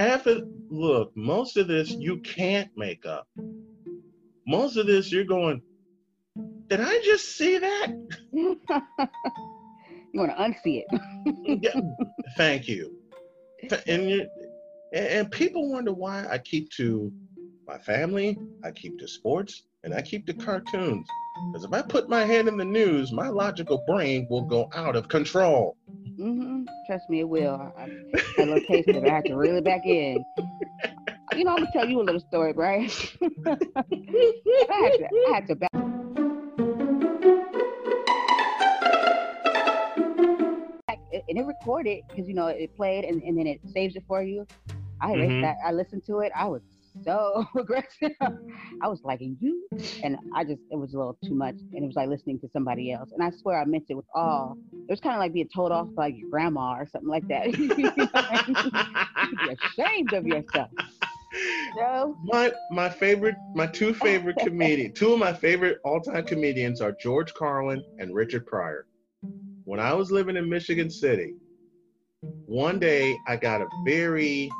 half 0.00 0.26
of 0.26 0.48
look 0.70 1.14
most 1.14 1.58
of 1.58 1.68
this 1.68 1.90
you 1.90 2.16
can't 2.20 2.70
make 2.74 3.04
up. 3.04 3.28
Most 4.46 4.78
of 4.78 4.86
this 4.86 5.12
you're 5.12 5.24
going 5.24 5.60
did 6.68 6.80
i 6.80 7.00
just 7.04 7.36
see 7.36 7.58
that? 7.58 7.88
You 8.32 8.58
want 10.14 10.32
to 10.36 10.42
unsee 10.42 10.82
it. 10.84 11.60
Yeah, 11.62 11.80
thank 12.36 12.66
you. 12.66 12.96
And 13.86 14.10
you 14.10 14.28
and, 14.94 15.06
and 15.06 15.30
people 15.30 15.70
wonder 15.70 15.92
why 15.92 16.26
i 16.30 16.38
keep 16.38 16.70
to 16.78 17.12
my 17.68 17.78
family 17.78 18.38
i 18.64 18.70
keep 18.70 18.98
to 18.98 19.06
sports 19.06 19.64
and 19.84 19.92
i 19.92 20.00
keep 20.00 20.26
to 20.26 20.34
cartoons. 20.34 21.06
Because 21.52 21.64
if 21.64 21.72
i 21.72 21.82
put 21.82 22.08
my 22.08 22.24
head 22.24 22.48
in 22.48 22.56
the 22.56 22.64
news 22.64 23.12
my 23.12 23.28
logical 23.28 23.84
brain 23.86 24.26
will 24.30 24.46
go 24.56 24.70
out 24.74 24.96
of 24.96 25.08
control 25.08 25.76
mm-hmm. 26.18 26.59
Trust 26.86 27.08
me, 27.08 27.20
it 27.20 27.28
will. 27.28 27.54
I, 27.54 27.84
I 27.84 27.90
had 28.36 28.48
a 28.48 28.52
little 28.52 28.68
taste 28.68 28.88
of 28.88 28.96
it. 28.96 29.04
I 29.04 29.14
had 29.16 29.26
to 29.26 29.36
reel 29.36 29.56
it 29.56 29.64
back 29.64 29.84
in. 29.86 30.24
You 31.36 31.44
know, 31.44 31.52
I'm 31.52 31.60
gonna 31.60 31.72
tell 31.72 31.86
you 31.86 32.00
a 32.00 32.02
little 32.02 32.20
story, 32.20 32.52
right? 32.52 32.90
I 33.22 33.30
had 34.82 34.92
to, 34.98 35.08
I 35.08 35.30
had 35.34 35.46
to 35.48 35.54
back. 35.56 35.70
And 41.12 41.38
it 41.38 41.46
recorded 41.46 42.02
because 42.08 42.28
you 42.28 42.34
know 42.34 42.48
it 42.48 42.74
played 42.76 43.04
and, 43.04 43.22
and 43.22 43.38
then 43.38 43.46
it 43.46 43.60
saves 43.72 43.96
it 43.96 44.04
for 44.08 44.22
you. 44.22 44.46
I 45.00 45.12
erased 45.12 45.32
Mhm. 45.32 45.42
that. 45.42 45.56
I 45.64 45.72
listened 45.72 46.04
to 46.06 46.20
it. 46.20 46.32
I 46.34 46.46
was 46.46 46.62
so 47.04 47.46
aggressive. 47.58 48.12
I 48.82 48.88
was 48.88 49.00
liking 49.04 49.36
you, 49.40 49.66
and 50.02 50.16
I 50.34 50.44
just 50.44 50.60
it 50.70 50.76
was 50.76 50.94
a 50.94 50.98
little 50.98 51.18
too 51.24 51.34
much, 51.34 51.56
and 51.72 51.84
it 51.84 51.86
was 51.86 51.96
like 51.96 52.08
listening 52.08 52.38
to 52.40 52.48
somebody 52.52 52.92
else. 52.92 53.10
And 53.12 53.22
I 53.22 53.30
swear 53.30 53.60
I 53.60 53.64
meant 53.64 53.84
it 53.88 53.94
with 53.94 54.06
all. 54.14 54.56
It 54.72 54.90
was 54.90 55.00
kind 55.00 55.14
of 55.14 55.20
like 55.20 55.32
being 55.32 55.48
told 55.54 55.72
off 55.72 55.88
by 55.94 56.08
your 56.08 56.28
grandma 56.30 56.76
or 56.78 56.86
something 56.86 57.08
like 57.08 57.26
that. 57.28 57.46
You'd 57.58 57.76
be 57.76 57.84
ashamed 59.78 60.12
of 60.12 60.26
yourself. 60.26 60.70
You 61.32 61.76
know? 61.76 62.16
My 62.24 62.52
my 62.70 62.88
favorite, 62.88 63.36
my 63.54 63.66
two 63.66 63.94
favorite 63.94 64.36
comedians, 64.38 64.98
two 64.98 65.12
of 65.12 65.18
my 65.18 65.32
favorite 65.32 65.78
all-time 65.84 66.24
comedians 66.24 66.80
are 66.80 66.92
George 67.00 67.32
Carlin 67.34 67.82
and 67.98 68.14
Richard 68.14 68.46
Pryor. 68.46 68.86
When 69.64 69.78
I 69.78 69.92
was 69.94 70.10
living 70.10 70.36
in 70.36 70.48
Michigan 70.48 70.90
City, 70.90 71.34
one 72.46 72.78
day 72.78 73.16
I 73.28 73.36
got 73.36 73.60
a 73.60 73.66
very 73.84 74.50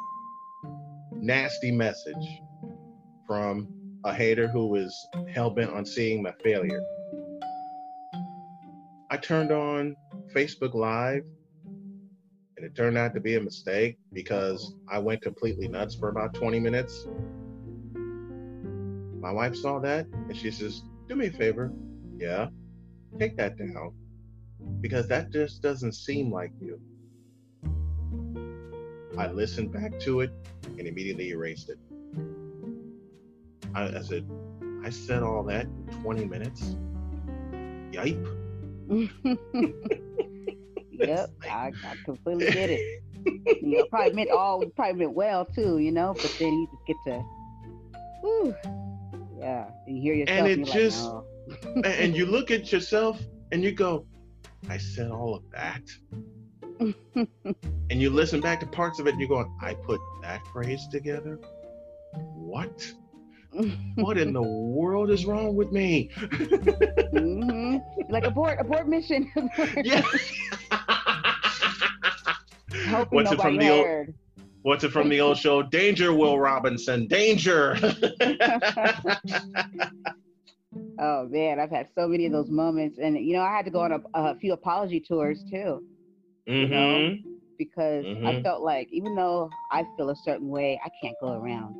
nasty 1.20 1.70
message 1.70 2.40
from 3.26 3.68
a 4.04 4.14
hater 4.14 4.48
who 4.48 4.66
was 4.68 5.08
hell-bent 5.32 5.70
on 5.70 5.84
seeing 5.84 6.22
my 6.22 6.32
failure. 6.42 6.82
I 9.10 9.16
turned 9.18 9.52
on 9.52 9.96
Facebook 10.34 10.74
Live 10.74 11.24
and 12.56 12.64
it 12.64 12.74
turned 12.74 12.96
out 12.96 13.14
to 13.14 13.20
be 13.20 13.36
a 13.36 13.40
mistake 13.40 13.98
because 14.12 14.74
I 14.90 14.98
went 14.98 15.20
completely 15.22 15.68
nuts 15.68 15.94
for 15.94 16.08
about 16.08 16.34
20 16.34 16.58
minutes. 16.60 17.06
My 19.20 19.30
wife 19.30 19.54
saw 19.54 19.78
that 19.80 20.06
and 20.06 20.36
she 20.36 20.50
says, 20.50 20.82
Do 21.08 21.16
me 21.16 21.26
a 21.26 21.32
favor. 21.32 21.72
Yeah, 22.16 22.48
take 23.18 23.36
that 23.36 23.58
down 23.58 23.92
because 24.80 25.08
that 25.08 25.30
just 25.30 25.62
doesn't 25.62 25.92
seem 25.92 26.32
like 26.32 26.52
you. 26.60 26.80
I 29.18 29.26
listened 29.28 29.72
back 29.72 29.98
to 30.00 30.20
it 30.20 30.30
and 30.78 30.80
immediately 30.86 31.30
erased 31.30 31.68
it. 31.70 31.78
I, 33.74 33.84
I 33.98 34.00
said, 34.02 34.28
I 34.84 34.90
said 34.90 35.22
all 35.22 35.42
that 35.44 35.66
in 35.66 36.02
20 36.02 36.24
minutes. 36.24 36.76
Yipe. 37.92 38.26
yep, 40.92 41.30
I, 41.50 41.72
I 41.84 41.94
completely 42.04 42.50
get 42.50 42.70
it. 42.70 43.02
You 43.62 43.78
know, 43.78 43.84
probably 43.90 44.12
meant 44.14 44.30
all 44.30 44.64
probably 44.76 45.00
meant 45.04 45.12
well 45.14 45.44
too, 45.44 45.78
you 45.78 45.92
know, 45.92 46.14
but 46.14 46.34
then 46.38 46.52
you 46.54 46.68
just 46.72 46.86
get 46.86 46.96
to, 47.06 47.22
whew, 48.22 48.54
yeah, 49.38 49.70
and 49.86 49.96
you 49.96 50.02
hear 50.02 50.14
yourself. 50.14 50.38
And 50.38 50.46
And, 50.48 50.60
it 50.62 50.66
you're 50.74 50.84
just- 50.84 51.04
like, 51.04 51.24
and, 51.74 51.86
and 51.86 52.16
you 52.16 52.26
look 52.26 52.50
at 52.50 52.70
yourself 52.72 53.20
and 53.52 53.62
you 53.62 53.72
go, 53.72 54.06
I 54.68 54.78
said 54.78 55.10
all 55.10 55.34
of 55.34 55.42
that. 55.50 55.82
and 57.14 58.00
you 58.00 58.10
listen 58.10 58.40
back 58.40 58.60
to 58.60 58.66
parts 58.66 58.98
of 58.98 59.06
it 59.06 59.10
and 59.10 59.20
you're 59.20 59.28
going, 59.28 59.54
I 59.60 59.74
put 59.74 60.00
that 60.22 60.46
phrase 60.48 60.86
together? 60.90 61.38
What? 62.34 62.90
What 63.96 64.16
in 64.16 64.32
the 64.32 64.42
world 64.42 65.10
is 65.10 65.26
wrong 65.26 65.54
with 65.56 65.72
me? 65.72 66.10
hmm 67.12 67.76
Like 68.08 68.24
abort, 68.24 68.58
abort 68.60 68.88
mission. 68.88 69.30
yeah. 69.82 70.02
What's 73.10 73.32
it 73.32 73.40
from 73.40 73.56
the 73.58 73.70
old 73.70 74.14
what's 74.62 74.84
it 74.84 74.92
from 74.92 75.08
the 75.08 75.20
old 75.20 75.38
show? 75.38 75.62
Danger, 75.62 76.12
Will 76.12 76.38
Robinson, 76.38 77.06
danger. 77.08 77.76
Oh 80.98 81.26
man, 81.28 81.58
I've 81.58 81.70
had 81.70 81.88
so 81.94 82.06
many 82.06 82.26
of 82.26 82.32
those 82.32 82.50
moments, 82.50 82.98
and 82.98 83.18
you 83.18 83.32
know, 83.32 83.42
I 83.42 83.56
had 83.56 83.64
to 83.64 83.70
go 83.70 83.80
on 83.80 83.92
a, 83.92 84.00
a 84.14 84.34
few 84.36 84.52
apology 84.52 85.00
tours 85.00 85.42
too. 85.50 85.82
Mm-hmm. 86.48 86.62
You 86.64 86.68
know, 86.70 87.10
because 87.58 88.04
I 88.26 88.32
Mhm. 88.32 88.42
felt 88.42 88.62
like 88.62 88.88
even 88.92 89.14
though 89.14 89.50
I 89.70 89.84
feel 89.96 90.10
a 90.10 90.16
certain 90.16 90.48
way, 90.48 90.80
I 90.84 90.88
can't 91.02 91.16
go 91.20 91.32
around. 91.32 91.74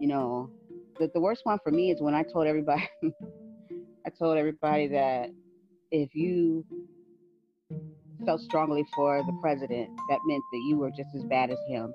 You 0.00 0.08
know, 0.08 0.50
the 0.98 1.08
the 1.14 1.20
worst 1.20 1.42
one 1.44 1.58
for 1.62 1.70
me 1.70 1.90
is 1.90 2.00
when 2.00 2.14
I 2.14 2.22
told 2.22 2.46
everybody, 2.46 2.88
I 4.06 4.10
told 4.18 4.36
everybody 4.38 4.88
that 4.88 5.30
if 5.90 6.14
you 6.14 6.64
felt 8.24 8.40
strongly 8.40 8.84
for 8.94 9.22
the 9.22 9.32
president, 9.42 9.90
that 10.08 10.20
meant 10.24 10.42
that 10.52 10.60
you 10.68 10.78
were 10.78 10.90
just 10.90 11.14
as 11.14 11.22
bad 11.24 11.50
as 11.50 11.58
him. 11.68 11.94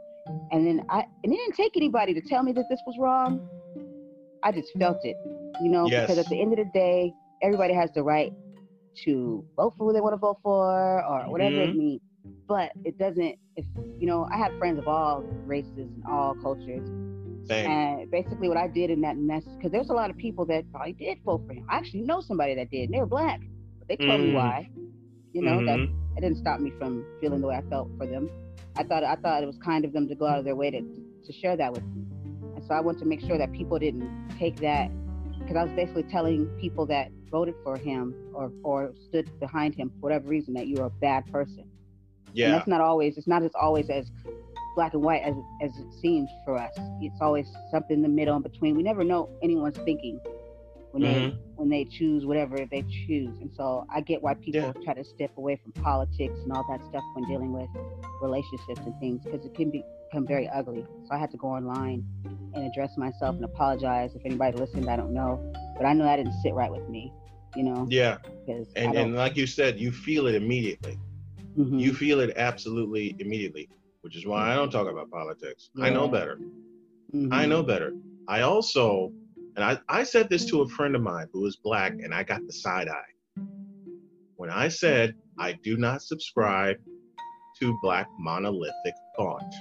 And 0.51 0.65
then 0.65 0.81
I, 0.89 1.03
and 1.23 1.33
it 1.33 1.37
didn't 1.37 1.55
take 1.55 1.75
anybody 1.75 2.13
to 2.13 2.21
tell 2.21 2.43
me 2.43 2.51
that 2.53 2.65
this 2.69 2.81
was 2.85 2.97
wrong. 2.99 3.41
I 4.43 4.51
just 4.51 4.71
felt 4.79 5.03
it, 5.03 5.17
you 5.61 5.69
know, 5.69 5.89
because 5.89 6.17
at 6.17 6.27
the 6.29 6.41
end 6.41 6.53
of 6.53 6.57
the 6.59 6.71
day, 6.73 7.13
everybody 7.41 7.73
has 7.73 7.91
the 7.93 8.03
right 8.03 8.31
to 9.03 9.45
vote 9.55 9.73
for 9.77 9.87
who 9.87 9.93
they 9.93 10.01
want 10.01 10.13
to 10.13 10.17
vote 10.17 10.37
for 10.43 11.03
or 11.05 11.31
whatever 11.31 11.61
it 11.61 11.71
Mhm. 11.71 11.77
means. 11.77 12.01
But 12.47 12.71
it 12.83 12.97
doesn't, 12.97 13.35
if, 13.55 13.65
you 13.99 14.07
know, 14.07 14.27
I 14.31 14.37
have 14.37 14.57
friends 14.57 14.79
of 14.79 14.87
all 14.87 15.23
races 15.45 15.71
and 15.77 16.03
all 16.07 16.35
cultures. 16.35 16.87
Same. 17.47 17.69
And 17.69 18.11
basically, 18.11 18.47
what 18.47 18.57
I 18.57 18.67
did 18.67 18.89
in 18.89 19.01
that, 19.01 19.15
that's 19.27 19.45
because 19.55 19.71
there's 19.71 19.89
a 19.89 19.93
lot 19.93 20.09
of 20.09 20.17
people 20.17 20.45
that 20.45 20.69
probably 20.71 20.93
did 20.93 21.17
vote 21.25 21.41
for 21.47 21.53
him. 21.53 21.65
I 21.69 21.77
actually 21.77 22.01
know 22.01 22.21
somebody 22.21 22.55
that 22.55 22.69
did, 22.69 22.85
and 22.85 22.93
they 22.93 22.99
were 22.99 23.05
black, 23.07 23.39
but 23.79 23.87
they 23.87 23.97
told 23.97 24.21
me 24.21 24.27
Mm. 24.27 24.33
why. 24.33 24.69
You 25.33 25.41
know, 25.41 25.65
that 25.65 25.79
Mhm. 25.79 26.17
it 26.17 26.21
didn't 26.21 26.37
stop 26.37 26.59
me 26.59 26.71
from 26.77 27.05
feeling 27.19 27.41
the 27.41 27.47
way 27.47 27.55
I 27.55 27.61
felt 27.69 27.89
for 27.97 28.05
them. 28.05 28.29
I 28.75 28.83
thought 28.83 29.03
I 29.03 29.15
thought 29.15 29.43
it 29.43 29.47
was 29.47 29.57
kind 29.57 29.85
of 29.85 29.93
them 29.93 30.07
to 30.07 30.15
go 30.15 30.27
out 30.27 30.39
of 30.39 30.45
their 30.45 30.55
way 30.55 30.69
to 30.71 30.81
to 30.81 31.33
share 31.33 31.55
that 31.55 31.71
with 31.71 31.83
me, 31.83 32.05
and 32.55 32.63
so 32.63 32.73
I 32.73 32.81
wanted 32.81 32.99
to 32.99 33.05
make 33.05 33.21
sure 33.21 33.37
that 33.37 33.51
people 33.53 33.79
didn't 33.79 34.09
take 34.37 34.57
that 34.57 34.89
because 35.51 35.59
I 35.59 35.63
was 35.65 35.75
basically 35.75 36.03
telling 36.03 36.45
people 36.59 36.85
that 36.87 37.09
voted 37.29 37.55
for 37.63 37.77
him 37.77 38.15
or 38.33 38.51
or 38.63 38.93
stood 39.09 39.29
behind 39.39 39.75
him 39.75 39.89
for 39.89 39.97
whatever 39.99 40.27
reason 40.27 40.53
that 40.53 40.67
you 40.67 40.75
were 40.77 40.85
a 40.85 40.89
bad 40.89 41.29
person. 41.31 41.65
Yeah. 42.33 42.45
And 42.45 42.53
that's 42.53 42.67
not 42.67 42.79
always. 42.79 43.17
It's 43.17 43.27
not 43.27 43.43
as 43.43 43.51
always 43.59 43.89
as 43.89 44.09
black 44.75 44.93
and 44.93 45.03
white 45.03 45.23
as 45.23 45.35
as 45.61 45.71
it 45.77 45.87
seems 46.01 46.29
for 46.45 46.57
us. 46.57 46.71
It's 47.01 47.19
always 47.19 47.47
something 47.69 47.97
in 47.97 48.01
the 48.01 48.07
middle 48.07 48.35
in 48.37 48.43
between. 48.43 48.75
We 48.75 48.83
never 48.83 49.03
know 49.03 49.29
anyone's 49.43 49.77
thinking 49.79 50.19
when 50.91 51.03
they 51.03 51.13
Mhm. 51.15 51.37
when 51.57 51.69
they 51.69 51.83
choose 51.83 52.25
whatever 52.25 52.65
they 52.65 52.83
choose. 53.05 53.35
And 53.41 53.51
so 53.53 53.85
I 53.93 53.99
get 54.01 54.23
why 54.23 54.35
people 54.35 54.61
Yeah. 54.61 54.83
try 54.83 54.93
to 54.93 55.03
step 55.03 55.31
away 55.37 55.57
from 55.57 55.73
politics 55.83 56.39
and 56.43 56.51
all 56.53 56.65
that 56.69 56.81
stuff 56.85 57.03
when 57.13 57.25
dealing 57.25 57.51
with 57.51 57.69
relationships 58.21 58.79
and 58.85 58.97
things 58.99 59.21
because 59.23 59.45
it 59.45 59.53
can 59.53 59.69
be, 59.69 59.83
become 60.11 60.27
very 60.27 60.47
ugly. 60.49 60.85
So 61.05 61.15
I 61.15 61.17
had 61.17 61.31
to 61.31 61.37
go 61.37 61.47
online 61.47 62.03
and 62.53 62.65
address 62.65 62.97
myself 62.97 63.35
and 63.35 63.45
apologize. 63.45 64.11
If 64.15 64.21
anybody 64.25 64.57
listened, 64.57 64.89
I 64.89 64.97
don't 64.97 65.13
know, 65.13 65.39
but 65.77 65.85
I 65.85 65.93
know 65.93 66.03
that 66.03 66.17
didn't 66.17 66.33
sit 66.41 66.53
right 66.53 66.71
with 66.71 66.87
me. 66.89 67.13
You 67.55 67.63
know, 67.63 67.87
Yeah. 67.89 68.17
because 68.45 68.67
And 68.75 68.95
and 68.95 69.15
like 69.15 69.35
you 69.35 69.45
said, 69.45 69.79
you 69.79 69.91
feel 69.91 70.27
it 70.27 70.35
immediately. 70.35 70.97
Mhm. 71.57 71.79
You 71.79 71.93
feel 71.93 72.21
it 72.21 72.33
absolutely 72.37 73.15
immediately, 73.19 73.69
which 74.01 74.15
is 74.15 74.25
why 74.25 74.51
I 74.51 74.55
don't 74.55 74.71
talk 74.71 74.87
about 74.89 75.09
politics. 75.09 75.69
I 75.81 75.89
know 75.89 76.05
Yeah. 76.05 76.11
better. 76.11 76.39
Mhm. 77.13 77.33
I 77.33 77.45
know 77.45 77.61
better. 77.63 77.93
I 78.27 78.41
also, 78.41 79.11
and 79.55 79.65
I, 79.65 79.79
I 79.89 80.03
said 80.03 80.29
this 80.29 80.45
to 80.45 80.61
a 80.61 80.67
friend 80.69 80.95
of 80.95 81.01
mine 81.01 81.27
who 81.33 81.45
is 81.45 81.57
black, 81.57 81.91
and 81.91 82.13
I 82.13 82.23
got 82.23 82.45
the 82.47 82.53
side 82.53 82.87
eye. 82.87 83.41
When 84.37 84.49
I 84.49 84.69
said 84.69 85.15
I 85.37 85.53
do 85.63 85.77
not 85.77 86.01
subscribe 86.01 86.77
to 87.59 87.77
black 87.81 88.07
monolithic 88.17 88.95
thought. 89.17 89.53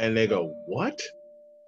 And 0.00 0.16
they 0.16 0.26
go, 0.26 0.54
What? 0.66 0.98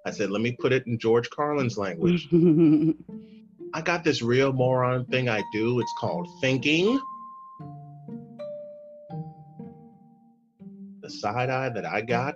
I 0.05 0.11
said, 0.11 0.31
Let 0.31 0.41
me 0.41 0.57
put 0.59 0.73
it 0.73 0.87
in 0.87 0.97
George 0.97 1.29
Carlin's 1.29 1.77
language. 1.77 2.27
I 3.75 3.81
got 3.81 4.03
this 4.03 4.21
real 4.23 4.51
moron 4.51 5.05
thing 5.05 5.29
I 5.29 5.43
do. 5.53 5.79
It's 5.79 5.93
called 5.99 6.27
thinking. 6.41 6.99
The 11.01 11.09
side 11.09 11.49
eye 11.51 11.69
that 11.69 11.85
I 11.85 12.01
got 12.01 12.33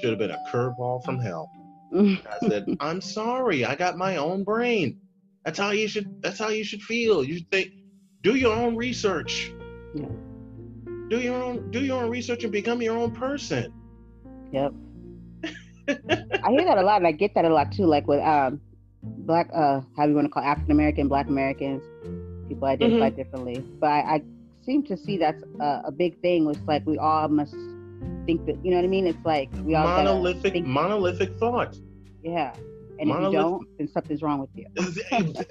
should 0.00 0.10
have 0.10 0.18
been 0.18 0.30
a 0.30 0.38
curveball 0.52 1.04
from 1.04 1.18
hell. 1.18 1.50
I 1.94 2.48
said, 2.48 2.66
"I'm 2.80 3.00
sorry. 3.00 3.64
I 3.64 3.76
got 3.76 3.96
my 3.96 4.16
own 4.16 4.44
brain. 4.44 4.98
That's 5.44 5.58
how 5.58 5.70
you 5.70 5.88
should. 5.88 6.22
That's 6.22 6.38
how 6.38 6.48
you 6.48 6.64
should 6.64 6.82
feel. 6.82 7.24
You 7.24 7.38
should 7.38 7.50
think. 7.50 7.70
Do 8.22 8.34
your 8.34 8.54
own 8.54 8.76
research. 8.76 9.50
Yeah. 9.94 10.06
Do 11.08 11.18
your 11.18 11.42
own. 11.42 11.70
Do 11.70 11.80
your 11.80 12.02
own 12.02 12.10
research 12.10 12.42
and 12.42 12.52
become 12.52 12.82
your 12.82 12.98
own 12.98 13.12
person. 13.12 13.72
Yep. 14.52 14.72
I 15.88 16.50
hear 16.50 16.64
that 16.64 16.78
a 16.78 16.82
lot, 16.82 16.98
and 16.98 17.06
I 17.06 17.12
get 17.12 17.34
that 17.34 17.44
a 17.44 17.48
lot 17.48 17.72
too. 17.72 17.86
Like 17.86 18.06
with 18.06 18.20
um, 18.20 18.60
black, 19.02 19.48
uh, 19.54 19.80
how 19.96 20.04
do 20.04 20.10
you 20.10 20.14
want 20.14 20.26
to 20.26 20.30
call 20.30 20.42
African 20.42 20.72
American, 20.72 21.08
Black 21.08 21.28
Americans, 21.28 21.82
people 22.48 22.66
identify 22.68 23.10
differently. 23.10 23.64
But 23.80 23.88
I, 23.88 24.00
I 24.16 24.22
seem 24.62 24.82
to 24.84 24.96
see 24.96 25.16
that's 25.18 25.42
a, 25.60 25.82
a 25.86 25.92
big 25.92 26.20
thing. 26.20 26.48
It's 26.50 26.60
like 26.66 26.86
we 26.86 26.98
all 26.98 27.28
must 27.28 27.54
think 28.26 28.44
that, 28.46 28.62
you 28.64 28.70
know 28.70 28.76
what 28.76 28.84
I 28.84 28.88
mean? 28.88 29.06
It's 29.06 29.24
like 29.24 29.48
we 29.64 29.74
all 29.74 29.84
gotta 29.86 30.04
Monolithic. 30.04 30.52
think, 30.52 30.66
Monolithic 30.66 31.36
thought. 31.38 31.76
yeah. 32.22 32.54
And 33.00 33.10
if 33.10 33.16
you 33.16 33.32
don't, 33.32 33.78
then 33.78 33.86
something's 33.88 34.22
wrong 34.22 34.40
with 34.40 34.50
you. 34.54 34.66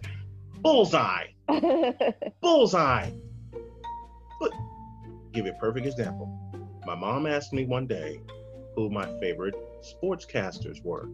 Bullseye. 0.61 1.27
Bullseye. 2.41 3.09
But 4.41 4.51
give 5.31 5.45
you 5.45 5.53
a 5.53 5.55
perfect 5.55 5.85
example. 5.85 6.27
My 6.85 6.93
mom 6.95 7.25
asked 7.25 7.53
me 7.53 7.65
one 7.65 7.87
day 7.87 8.19
who 8.77 8.91
my 8.91 9.07
favorite 9.19 9.55
sportscasters 9.81 10.81
were. 10.83 11.09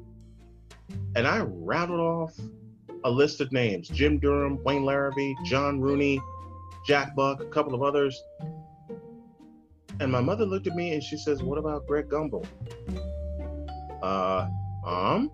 And 1.15 1.25
I 1.25 1.39
rattled 1.39 2.01
off 2.01 2.37
a 3.05 3.09
list 3.09 3.39
of 3.39 3.51
names 3.53 3.87
Jim 3.87 4.19
Durham, 4.19 4.61
Wayne 4.63 4.83
Larrivee, 4.83 5.33
John 5.45 5.79
Rooney, 5.79 6.21
Jack 6.85 7.15
Buck, 7.15 7.41
a 7.41 7.45
couple 7.45 7.73
of 7.73 7.81
others. 7.81 8.21
And 10.01 10.11
my 10.11 10.19
mother 10.19 10.45
looked 10.45 10.67
at 10.67 10.75
me 10.75 10.93
and 10.93 11.01
she 11.01 11.17
says, 11.17 11.41
What 11.41 11.57
about 11.57 11.87
Greg 11.87 12.09
Gumbel? 12.09 12.45
Uh, 14.01 14.49
um, 14.85 15.31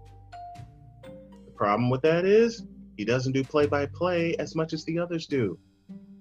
the 1.02 1.52
problem 1.56 1.90
with 1.90 2.04
that 2.04 2.26
is 2.26 2.64
he 2.96 3.06
doesn't 3.06 3.32
do 3.32 3.44
play 3.44 3.66
by 3.66 3.88
play 3.88 4.36
as 4.38 4.56
much 4.56 4.72
as 4.74 4.86
the 4.86 5.00
others 5.00 5.26
do. 5.26 5.58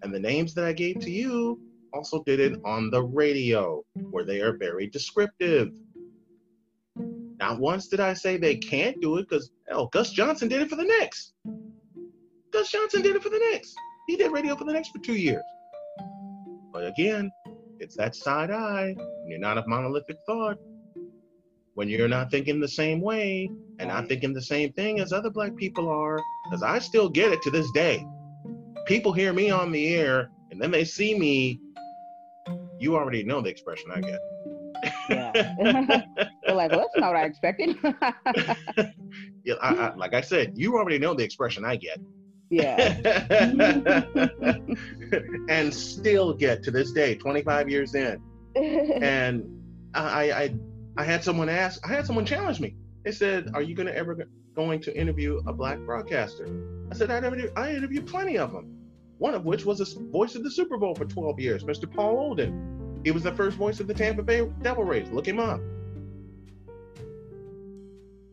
And 0.02 0.14
the 0.14 0.20
names 0.20 0.54
that 0.54 0.64
I 0.64 0.72
gave 0.72 1.00
to 1.00 1.10
you 1.10 1.60
also 1.92 2.22
did 2.24 2.40
it 2.40 2.58
on 2.64 2.90
the 2.90 3.02
radio, 3.02 3.84
where 4.10 4.24
they 4.24 4.40
are 4.40 4.56
very 4.56 4.86
descriptive. 4.86 5.72
Not 7.38 7.60
once 7.60 7.88
did 7.88 8.00
I 8.00 8.14
say 8.14 8.36
they 8.36 8.56
can't 8.56 9.00
do 9.00 9.16
it, 9.18 9.28
because 9.28 9.50
hell, 9.68 9.86
Gus 9.92 10.10
Johnson 10.10 10.48
did 10.48 10.62
it 10.62 10.68
for 10.68 10.76
the 10.76 10.84
Knicks. 10.84 11.32
Gus 12.52 12.70
Johnson 12.70 13.02
did 13.02 13.16
it 13.16 13.22
for 13.22 13.28
the 13.28 13.38
Knicks. 13.38 13.74
He 14.08 14.16
did 14.16 14.32
radio 14.32 14.56
for 14.56 14.64
the 14.64 14.72
Knicks 14.72 14.88
for 14.88 14.98
two 14.98 15.14
years. 15.14 15.42
But 16.72 16.86
again, 16.86 17.30
it's 17.78 17.96
that 17.96 18.16
side 18.16 18.50
eye. 18.50 18.94
When 18.96 19.28
you're 19.28 19.38
not 19.38 19.58
of 19.58 19.66
monolithic 19.66 20.16
thought, 20.26 20.58
when 21.74 21.88
you're 21.88 22.08
not 22.08 22.30
thinking 22.30 22.58
the 22.58 22.66
same 22.66 23.00
way 23.00 23.48
and 23.78 23.88
not 23.88 24.08
thinking 24.08 24.32
the 24.32 24.42
same 24.42 24.72
thing 24.72 24.98
as 24.98 25.12
other 25.12 25.30
black 25.30 25.54
people 25.54 25.88
are, 25.88 26.20
because 26.44 26.62
I 26.64 26.80
still 26.80 27.08
get 27.08 27.30
it 27.30 27.40
to 27.42 27.50
this 27.50 27.70
day. 27.70 28.04
People 28.86 29.12
hear 29.12 29.32
me 29.32 29.50
on 29.50 29.70
the 29.70 29.94
air 29.94 30.30
and 30.50 30.60
then 30.60 30.72
they 30.72 30.84
see 30.84 31.16
me. 31.16 31.60
You 32.80 32.96
already 32.96 33.22
know 33.22 33.40
the 33.40 33.50
expression 33.50 33.90
I 33.94 34.00
get. 34.00 34.18
Yeah. 35.08 35.32
They're 36.46 36.54
like, 36.54 36.70
well, 36.70 36.80
that's 36.80 36.96
not 36.96 37.08
what 37.08 37.16
I 37.16 37.24
expected. 37.24 37.76
yeah, 39.44 39.54
I, 39.60 39.74
I, 39.74 39.94
like 39.94 40.14
I 40.14 40.20
said, 40.20 40.52
you 40.56 40.76
already 40.76 40.98
know 40.98 41.14
the 41.14 41.24
expression 41.24 41.64
I 41.64 41.76
get. 41.76 41.98
yeah. 42.50 42.98
and 45.48 45.72
still 45.74 46.32
get 46.32 46.62
to 46.62 46.70
this 46.70 46.92
day, 46.92 47.14
25 47.14 47.68
years 47.68 47.94
in. 47.94 48.22
And 48.56 49.44
I, 49.94 50.32
I, 50.32 50.54
I 50.96 51.04
had 51.04 51.22
someone 51.22 51.48
ask, 51.48 51.86
I 51.86 51.92
had 51.92 52.06
someone 52.06 52.24
challenge 52.24 52.60
me. 52.60 52.74
They 53.04 53.12
said, 53.12 53.50
"Are 53.54 53.62
you 53.62 53.74
going 53.74 53.86
to 53.86 53.96
ever 53.96 54.28
going 54.54 54.80
to 54.82 54.94
interview 54.94 55.40
a 55.46 55.52
black 55.52 55.78
broadcaster?" 55.78 56.46
I 56.90 56.94
said, 56.94 57.10
"I 57.10 57.20
never, 57.20 57.38
I 57.56 57.74
interviewed 57.74 58.06
plenty 58.06 58.36
of 58.36 58.52
them. 58.52 58.76
One 59.18 59.34
of 59.34 59.44
which 59.44 59.64
was 59.64 59.80
a 59.80 60.00
voice 60.10 60.34
of 60.34 60.44
the 60.44 60.50
Super 60.50 60.76
Bowl 60.76 60.94
for 60.94 61.04
12 61.04 61.40
years, 61.40 61.64
Mr. 61.64 61.90
Paul 61.90 62.18
Olden. 62.18 62.77
He 63.04 63.10
was 63.10 63.22
the 63.22 63.32
first 63.32 63.56
voice 63.56 63.80
of 63.80 63.86
the 63.86 63.94
Tampa 63.94 64.22
Bay 64.22 64.48
Devil 64.62 64.84
Rays. 64.84 65.08
Look 65.10 65.26
him 65.26 65.38
up. 65.38 65.60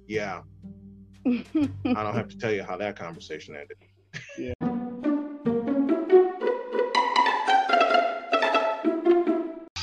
Yeah, 0.07 0.41
I 1.28 1.32
don't 1.84 2.16
have 2.16 2.28
to 2.30 2.38
tell 2.38 2.51
you 2.51 2.63
how 2.63 2.78
that 2.78 2.95
conversation 2.95 3.55
ended. 3.55 3.78
yeah. 4.38 4.53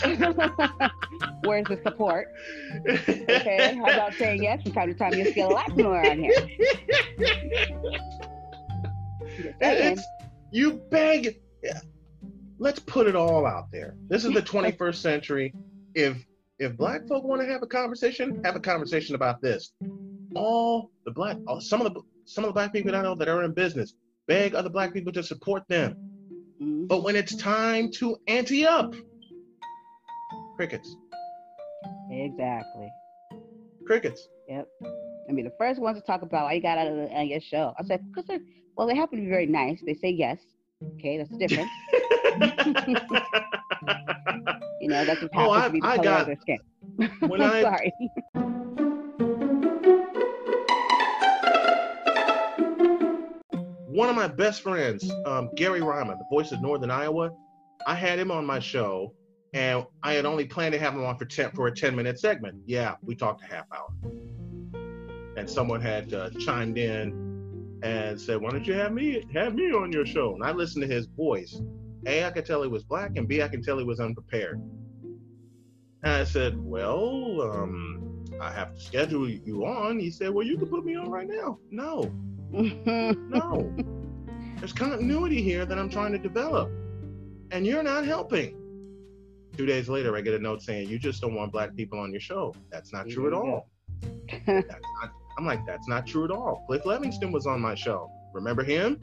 Where's 1.44 1.66
the 1.66 1.80
support? 1.82 2.28
Okay, 2.88 3.74
how 3.74 3.84
about 3.84 4.14
saying 4.14 4.44
yes 4.44 4.62
from 4.62 4.72
time 4.72 4.88
to 4.88 4.94
time? 4.94 5.14
You'll 5.14 5.32
feel 5.32 5.48
a 5.48 5.54
lot 5.54 5.76
more 5.76 6.00
around 6.00 6.20
here. 6.20 6.32
Just 9.36 9.58
saying. 9.60 9.92
It's, 9.92 10.06
you 10.52 10.74
beg. 10.90 11.40
Let's 12.62 12.78
put 12.78 13.08
it 13.08 13.16
all 13.16 13.44
out 13.44 13.72
there. 13.72 13.96
This 14.08 14.24
is 14.24 14.32
the 14.32 14.40
21st 14.40 14.94
century. 14.94 15.52
If 15.96 16.24
if 16.60 16.76
black 16.76 17.08
folk 17.08 17.24
want 17.24 17.42
to 17.42 17.46
have 17.48 17.60
a 17.60 17.66
conversation, 17.66 18.40
have 18.44 18.54
a 18.54 18.60
conversation 18.60 19.16
about 19.16 19.42
this. 19.42 19.72
All 20.36 20.92
the 21.04 21.10
black, 21.10 21.38
all- 21.48 21.60
some 21.60 21.80
of 21.84 21.92
the 21.92 22.00
some 22.24 22.44
of 22.44 22.48
the 22.50 22.54
black 22.54 22.72
people 22.72 22.92
that 22.92 22.98
I 22.98 23.02
know 23.02 23.16
that 23.16 23.26
are 23.28 23.42
in 23.42 23.52
business, 23.52 23.94
beg 24.28 24.54
other 24.54 24.68
black 24.68 24.92
people 24.94 25.12
to 25.12 25.24
support 25.24 25.64
them. 25.68 25.96
Mhm. 26.62 26.86
But 26.86 27.02
when 27.02 27.16
it's 27.16 27.34
time 27.34 27.90
to 27.98 28.16
ante 28.28 28.64
up, 28.64 28.94
crickets, 30.54 30.96
Exactly. 32.12 32.88
crickets. 33.84 34.28
Yep. 34.48 34.68
I 35.28 35.32
mean, 35.32 35.46
the 35.46 35.54
first 35.58 35.80
ones 35.80 35.98
to 35.98 36.04
talk 36.06 36.22
about 36.22 36.44
why 36.44 36.52
you 36.52 36.62
got 36.62 36.78
out 36.78 36.86
of 36.86 36.94
the, 36.94 37.12
on 37.12 37.26
your 37.26 37.40
show. 37.40 37.74
I 37.76 37.82
said, 37.82 38.04
because 38.06 38.26
they're, 38.26 38.38
well, 38.76 38.86
they 38.86 38.94
happen 38.94 39.18
to 39.18 39.24
be 39.24 39.30
very 39.30 39.46
nice. 39.46 39.82
They 39.84 39.94
say 39.94 40.10
yes. 40.10 40.38
Okay, 40.96 41.18
that's 41.18 41.36
different. 41.36 41.68
You 44.80 44.88
know, 44.88 45.04
that's 45.04 45.20
just 45.20 45.32
happens 45.32 45.48
Oh, 45.48 45.52
I- 45.52 45.66
to 45.66 45.70
be 45.72 45.80
the 45.80 45.86
I 45.86 45.96
color 45.96 46.02
got- 46.08 46.20
of 46.22 46.26
their 46.26 46.36
skin. 46.40 46.58
when 47.28 47.40
I'm 47.40 47.52
I 47.52 47.62
sorry. 47.62 47.92
one 53.86 54.08
of 54.08 54.16
my 54.16 54.26
best 54.28 54.62
friends, 54.62 55.10
um, 55.26 55.50
Gary 55.54 55.82
Ryman, 55.82 56.18
the 56.18 56.24
voice 56.30 56.52
of 56.52 56.62
Northern 56.62 56.90
Iowa, 56.90 57.30
I 57.86 57.94
had 57.94 58.18
him 58.18 58.30
on 58.30 58.46
my 58.46 58.58
show, 58.58 59.12
and 59.52 59.84
I 60.02 60.14
had 60.14 60.24
only 60.24 60.46
planned 60.46 60.72
to 60.72 60.78
have 60.78 60.94
him 60.94 61.04
on 61.04 61.18
for 61.18 61.24
ten 61.26 61.50
for 61.52 61.66
a 61.66 61.74
ten 61.74 61.94
minute 61.94 62.18
segment. 62.18 62.56
Yeah, 62.66 62.94
we 63.02 63.14
talked 63.14 63.42
a 63.42 63.46
half 63.54 63.66
hour, 63.74 63.88
and 65.36 65.48
someone 65.48 65.80
had 65.80 66.14
uh, 66.14 66.30
chimed 66.40 66.78
in 66.78 67.31
and 67.82 68.20
said, 68.20 68.40
"Why 68.40 68.50
don't 68.50 68.66
you 68.66 68.74
have 68.74 68.92
me 68.92 69.24
have 69.34 69.54
me 69.54 69.72
on 69.72 69.92
your 69.92 70.06
show?" 70.06 70.34
And 70.34 70.44
I 70.44 70.52
listened 70.52 70.82
to 70.82 70.92
his 70.92 71.06
voice. 71.06 71.60
A, 72.06 72.24
I 72.24 72.30
could 72.30 72.44
tell 72.44 72.62
he 72.62 72.68
was 72.68 72.84
black, 72.84 73.16
and 73.16 73.28
B, 73.28 73.42
I 73.42 73.48
could 73.48 73.62
tell 73.62 73.78
he 73.78 73.84
was 73.84 74.00
unprepared. 74.00 74.60
And 76.02 76.12
I 76.12 76.24
said, 76.24 76.56
"Well, 76.58 77.42
um, 77.42 78.24
I 78.40 78.50
have 78.52 78.74
to 78.74 78.80
schedule 78.80 79.28
you 79.28 79.64
on." 79.64 79.98
He 79.98 80.10
said, 80.10 80.30
"Well, 80.30 80.46
you 80.46 80.58
can 80.58 80.68
put 80.68 80.84
me 80.84 80.96
on 80.96 81.10
right 81.10 81.28
now." 81.28 81.58
No, 81.70 82.12
no. 82.52 83.74
There's 84.58 84.72
continuity 84.72 85.42
here 85.42 85.64
that 85.64 85.78
I'm 85.78 85.88
trying 85.88 86.12
to 86.12 86.18
develop. 86.18 86.70
And 87.50 87.66
you're 87.66 87.82
not 87.82 88.04
helping. 88.04 88.56
Two 89.56 89.66
days 89.66 89.88
later, 89.88 90.16
I 90.16 90.20
get 90.20 90.34
a 90.34 90.38
note 90.38 90.62
saying, 90.62 90.88
You 90.88 90.98
just 90.98 91.20
don't 91.20 91.34
want 91.34 91.50
black 91.50 91.74
people 91.74 91.98
on 91.98 92.12
your 92.12 92.20
show. 92.20 92.54
That's 92.70 92.92
not 92.92 93.08
true 93.08 93.26
at 93.26 93.32
all. 93.32 93.68
That's 94.46 94.68
not, 94.68 95.12
I'm 95.38 95.46
like, 95.46 95.66
That's 95.66 95.88
not 95.88 96.06
true 96.06 96.24
at 96.24 96.30
all. 96.30 96.64
Cliff 96.66 96.84
Levingston 96.84 97.32
was 97.32 97.46
on 97.46 97.60
my 97.60 97.74
show. 97.74 98.10
Remember 98.32 98.62
him? 98.62 99.00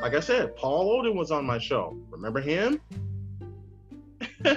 Like 0.00 0.14
I 0.14 0.20
said, 0.20 0.56
Paul 0.56 0.90
Olden 0.90 1.16
was 1.16 1.30
on 1.30 1.44
my 1.44 1.58
show. 1.58 1.96
Remember 2.10 2.40
him? 2.40 2.80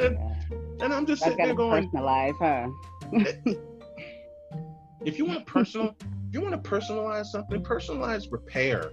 Yeah. 0.00 0.34
And 0.80 0.94
I'm 0.94 1.04
just 1.04 1.22
That's 1.22 1.32
sitting 1.32 1.44
there 1.46 1.54
going, 1.54 1.90
personalize, 1.90 2.34
huh? 2.38 2.70
if 5.04 5.18
you 5.18 5.26
want 5.26 5.40
to 5.40 5.44
personal, 5.44 5.94
if 6.00 6.32
you 6.32 6.40
want 6.40 6.62
to 6.62 6.70
personalize 6.70 7.26
something, 7.26 7.62
personalize 7.62 8.30
repair 8.30 8.90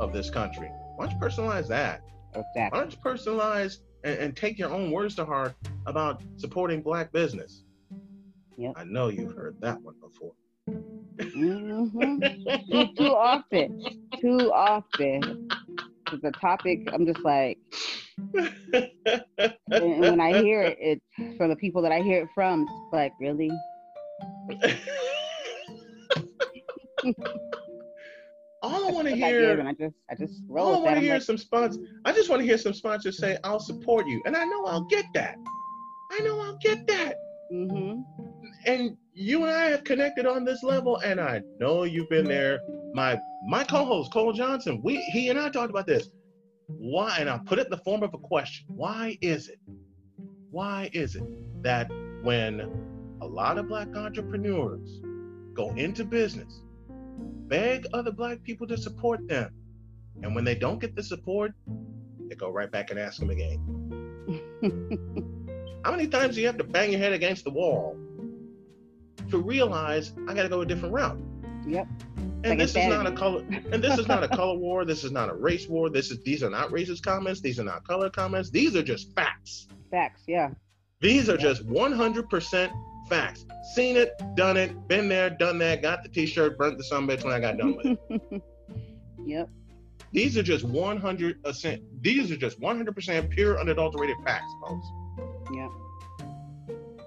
of 0.00 0.12
this 0.12 0.30
country. 0.30 0.70
Why 0.96 1.06
don't 1.06 1.14
you 1.14 1.20
personalize 1.20 1.68
that? 1.68 2.02
Why 2.32 2.80
don't 2.80 2.90
you 2.90 2.98
personalize 2.98 3.78
and, 4.04 4.18
and 4.18 4.36
take 4.36 4.58
your 4.58 4.70
own 4.70 4.90
words 4.90 5.14
to 5.16 5.24
heart 5.24 5.54
about 5.86 6.22
supporting 6.36 6.80
black 6.80 7.12
business? 7.12 7.64
Yep. 8.56 8.72
I 8.76 8.84
know 8.84 9.08
you've 9.08 9.32
heard 9.34 9.56
that 9.60 9.82
one 9.82 9.94
before. 10.00 10.32
hmm 11.20 12.18
Too, 12.70 12.88
too 12.96 13.12
often. 13.14 13.84
Too 14.20 14.52
often. 14.52 15.48
It's 16.12 16.24
a 16.24 16.32
topic, 16.40 16.88
I'm 16.92 17.04
just 17.06 17.20
like, 17.24 17.58
and 18.72 18.92
and 19.70 20.00
when 20.00 20.20
I 20.20 20.32
hear 20.40 20.62
it, 20.62 20.78
it 20.80 21.02
from 21.36 21.50
the 21.50 21.56
people 21.56 21.82
that 21.82 21.92
I 21.92 22.00
hear 22.00 22.22
it 22.22 22.28
from, 22.34 22.62
it's 22.62 22.92
like, 22.92 23.12
really? 23.20 23.50
All 28.62 28.88
I 28.88 28.90
want 28.90 29.06
to 29.08 29.10
That's 29.10 29.20
what 29.22 29.28
I 29.28 29.38
hear, 29.38 29.58
and 29.60 29.68
I 29.68 29.72
just, 29.72 29.94
I 30.10 30.14
just 30.14 30.42
all 30.48 30.54
roll 30.56 30.66
I 30.66 30.70
with 30.78 30.84
want 30.86 30.96
to 30.96 31.02
hear 31.02 31.14
like, 31.14 31.22
some 31.22 31.36
sponsors. 31.38 31.84
I 32.04 32.12
just 32.12 32.30
want 32.30 32.40
to 32.40 32.46
hear 32.46 32.58
some 32.58 32.72
sponsors 32.72 33.18
say, 33.18 33.36
"I'll 33.44 33.60
support 33.60 34.06
you," 34.08 34.22
and 34.24 34.36
I 34.36 34.44
know 34.44 34.64
I'll 34.64 34.86
get 34.88 35.04
that. 35.14 35.36
I 36.10 36.20
know 36.20 36.40
I'll 36.40 36.58
get 36.58 36.86
that. 36.86 37.16
Mm-hmm. 37.52 38.00
and 38.66 38.96
you 39.14 39.44
and 39.44 39.52
I 39.52 39.66
have 39.66 39.84
connected 39.84 40.26
on 40.26 40.44
this 40.44 40.62
level, 40.62 40.98
and 40.98 41.20
I 41.20 41.42
know 41.58 41.84
you've 41.84 42.10
been 42.10 42.26
there. 42.26 42.60
My 42.94 43.18
my 43.46 43.64
co-host 43.64 44.12
Cole 44.12 44.32
Johnson, 44.32 44.80
we 44.82 44.96
he 45.12 45.30
and 45.30 45.38
I 45.38 45.48
talked 45.48 45.70
about 45.70 45.86
this. 45.86 46.10
Why? 46.66 47.16
And 47.18 47.30
I 47.30 47.38
put 47.38 47.58
it 47.58 47.66
in 47.66 47.70
the 47.70 47.78
form 47.78 48.02
of 48.02 48.12
a 48.14 48.18
question. 48.18 48.66
Why 48.68 49.18
is 49.20 49.48
it? 49.48 49.58
Why 50.50 50.90
is 50.92 51.16
it 51.16 51.24
that 51.62 51.90
when 52.22 52.60
a 53.20 53.26
lot 53.26 53.58
of 53.58 53.68
black 53.68 53.94
entrepreneurs 53.96 55.00
go 55.54 55.70
into 55.74 56.04
business, 56.04 56.62
beg 57.48 57.86
other 57.92 58.12
black 58.12 58.42
people 58.42 58.66
to 58.66 58.76
support 58.76 59.26
them, 59.28 59.50
and 60.22 60.34
when 60.34 60.44
they 60.44 60.54
don't 60.54 60.80
get 60.80 60.94
the 60.94 61.02
support, 61.02 61.52
they 62.28 62.34
go 62.34 62.50
right 62.50 62.70
back 62.70 62.90
and 62.90 62.98
ask 62.98 63.18
them 63.18 63.30
again. 63.30 63.60
How 65.86 65.92
many 65.92 66.08
times 66.08 66.34
do 66.34 66.40
you 66.40 66.48
have 66.48 66.58
to 66.58 66.64
bang 66.64 66.90
your 66.90 66.98
head 66.98 67.12
against 67.12 67.44
the 67.44 67.50
wall 67.50 67.96
to 69.30 69.38
realize 69.38 70.12
I 70.26 70.34
got 70.34 70.42
to 70.42 70.48
go 70.48 70.62
a 70.62 70.66
different 70.66 70.92
route? 70.92 71.16
Yep. 71.64 71.86
And 72.16 72.44
Like 72.44 72.58
this 72.58 72.70
is 72.74 72.88
not 72.88 73.06
a 73.06 73.12
color. 73.12 73.44
And 73.70 73.84
this 73.84 73.96
is 73.96 74.08
not 74.08 74.24
a 74.24 74.28
color 74.36 74.58
war. 74.58 74.84
This 74.84 75.04
is 75.04 75.12
not 75.12 75.30
a 75.30 75.34
race 75.34 75.68
war. 75.68 75.88
This 75.88 76.10
is 76.10 76.20
these 76.24 76.42
are 76.42 76.50
not 76.50 76.70
racist 76.70 77.04
comments. 77.04 77.40
These 77.40 77.60
are 77.60 77.64
not 77.64 77.86
color 77.86 78.10
comments. 78.10 78.50
These 78.50 78.74
are 78.74 78.82
just 78.82 79.14
facts. 79.14 79.68
Facts, 79.92 80.22
yeah. 80.26 80.50
These 81.00 81.28
are 81.28 81.36
Yeah. 81.36 81.42
just 81.42 81.64
100% 81.68 82.72
facts. 83.08 83.46
Seen 83.76 83.96
it, 83.96 84.10
done 84.34 84.56
it, 84.56 84.88
been 84.88 85.08
there, 85.08 85.30
done 85.30 85.56
that. 85.58 85.82
Got 85.82 86.02
the 86.02 86.08
T-shirt, 86.08 86.58
burnt 86.58 86.78
the 86.78 86.84
sunbitch 86.90 87.22
when 87.22 87.32
I 87.32 87.38
got 87.38 87.58
done 87.58 87.76
with 87.76 87.96
it. 88.10 88.42
yep. 89.24 89.48
These 90.10 90.36
are 90.36 90.42
just 90.42 90.66
100%. 90.66 91.82
These 92.00 92.32
are 92.32 92.36
just 92.36 92.60
100% 92.60 93.30
pure, 93.30 93.60
unadulterated 93.60 94.16
facts, 94.24 94.52
folks. 94.66 94.86
Yep. 95.52 95.70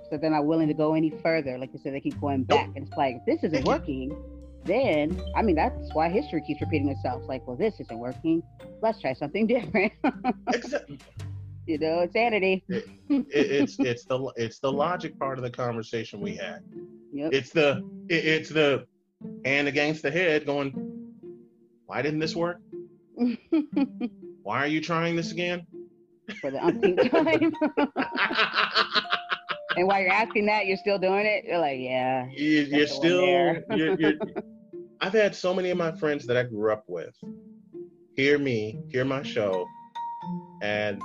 So 0.10 0.18
they're 0.18 0.32
not 0.32 0.46
willing 0.46 0.68
to 0.68 0.74
go 0.74 0.96
any 0.96 1.10
further. 1.10 1.58
Like 1.58 1.72
you 1.74 1.80
said, 1.84 1.94
they 1.94 2.00
keep 2.00 2.20
going 2.20 2.44
back. 2.44 2.70
And 2.76 2.88
it's 2.88 2.98
like, 2.98 3.18
if 3.18 3.26
this 3.26 3.52
isn't 3.52 3.66
working, 3.66 4.16
then, 4.66 5.22
I 5.36 5.42
mean, 5.42 5.56
that's 5.56 5.94
why 5.94 6.10
history 6.10 6.42
keeps 6.42 6.62
repeating 6.62 6.90
itself. 6.90 7.24
Like, 7.28 7.46
well, 7.48 7.56
this 7.56 7.80
isn't 7.80 7.98
working. 7.98 8.42
Let's 8.82 9.00
try 9.00 9.14
something 9.14 9.46
different. 9.48 9.94
You 11.66 11.78
know, 11.78 12.02
insanity. 12.02 12.64
it, 12.68 12.90
it's 13.30 13.78
it's 13.78 14.04
the 14.06 14.34
it's 14.36 14.58
the 14.58 14.72
logic 14.72 15.20
part 15.20 15.38
of 15.38 15.44
the 15.44 15.52
conversation 15.52 16.20
we 16.20 16.36
had. 16.36 16.64
Yep. 17.14 17.32
It's 17.32 17.52
the 17.52 17.88
it, 18.10 18.26
it's 18.26 18.50
the 18.50 18.88
hand 19.46 19.68
against 19.68 20.02
the 20.02 20.10
head 20.10 20.48
going. 20.48 20.74
Why 21.86 22.02
didn't 22.02 22.20
this 22.20 22.36
work? 22.36 22.60
Why 24.44 24.64
are 24.64 24.68
you 24.68 24.82
trying 24.82 25.16
this 25.16 25.32
again? 25.32 25.68
For 26.34 26.52
the 26.52 26.64
umpteenth 26.64 27.12
time. 27.12 27.54
and 29.78 29.88
while 29.88 30.02
you're 30.02 30.12
asking 30.12 30.46
that, 30.48 30.66
you're 30.66 30.78
still 30.78 31.00
doing 31.00 31.26
it. 31.26 31.46
You're 31.46 31.60
like, 31.60 31.80
yeah. 31.80 32.28
you, 32.32 32.62
you're 32.62 32.80
one 32.80 32.88
still. 32.88 33.26
You're, 33.76 34.00
you're, 34.00 34.14
I've 35.02 35.14
had 35.14 35.36
so 35.36 35.54
many 35.54 35.70
of 35.70 35.78
my 35.78 35.92
friends 35.94 36.26
that 36.28 36.36
I 36.36 36.44
grew 36.44 36.74
up 36.74 36.84
with 36.88 37.16
hear 38.20 38.38
me, 38.38 38.82
hear 38.90 39.06
my 39.06 39.24
show, 39.24 39.66
and 40.62 41.02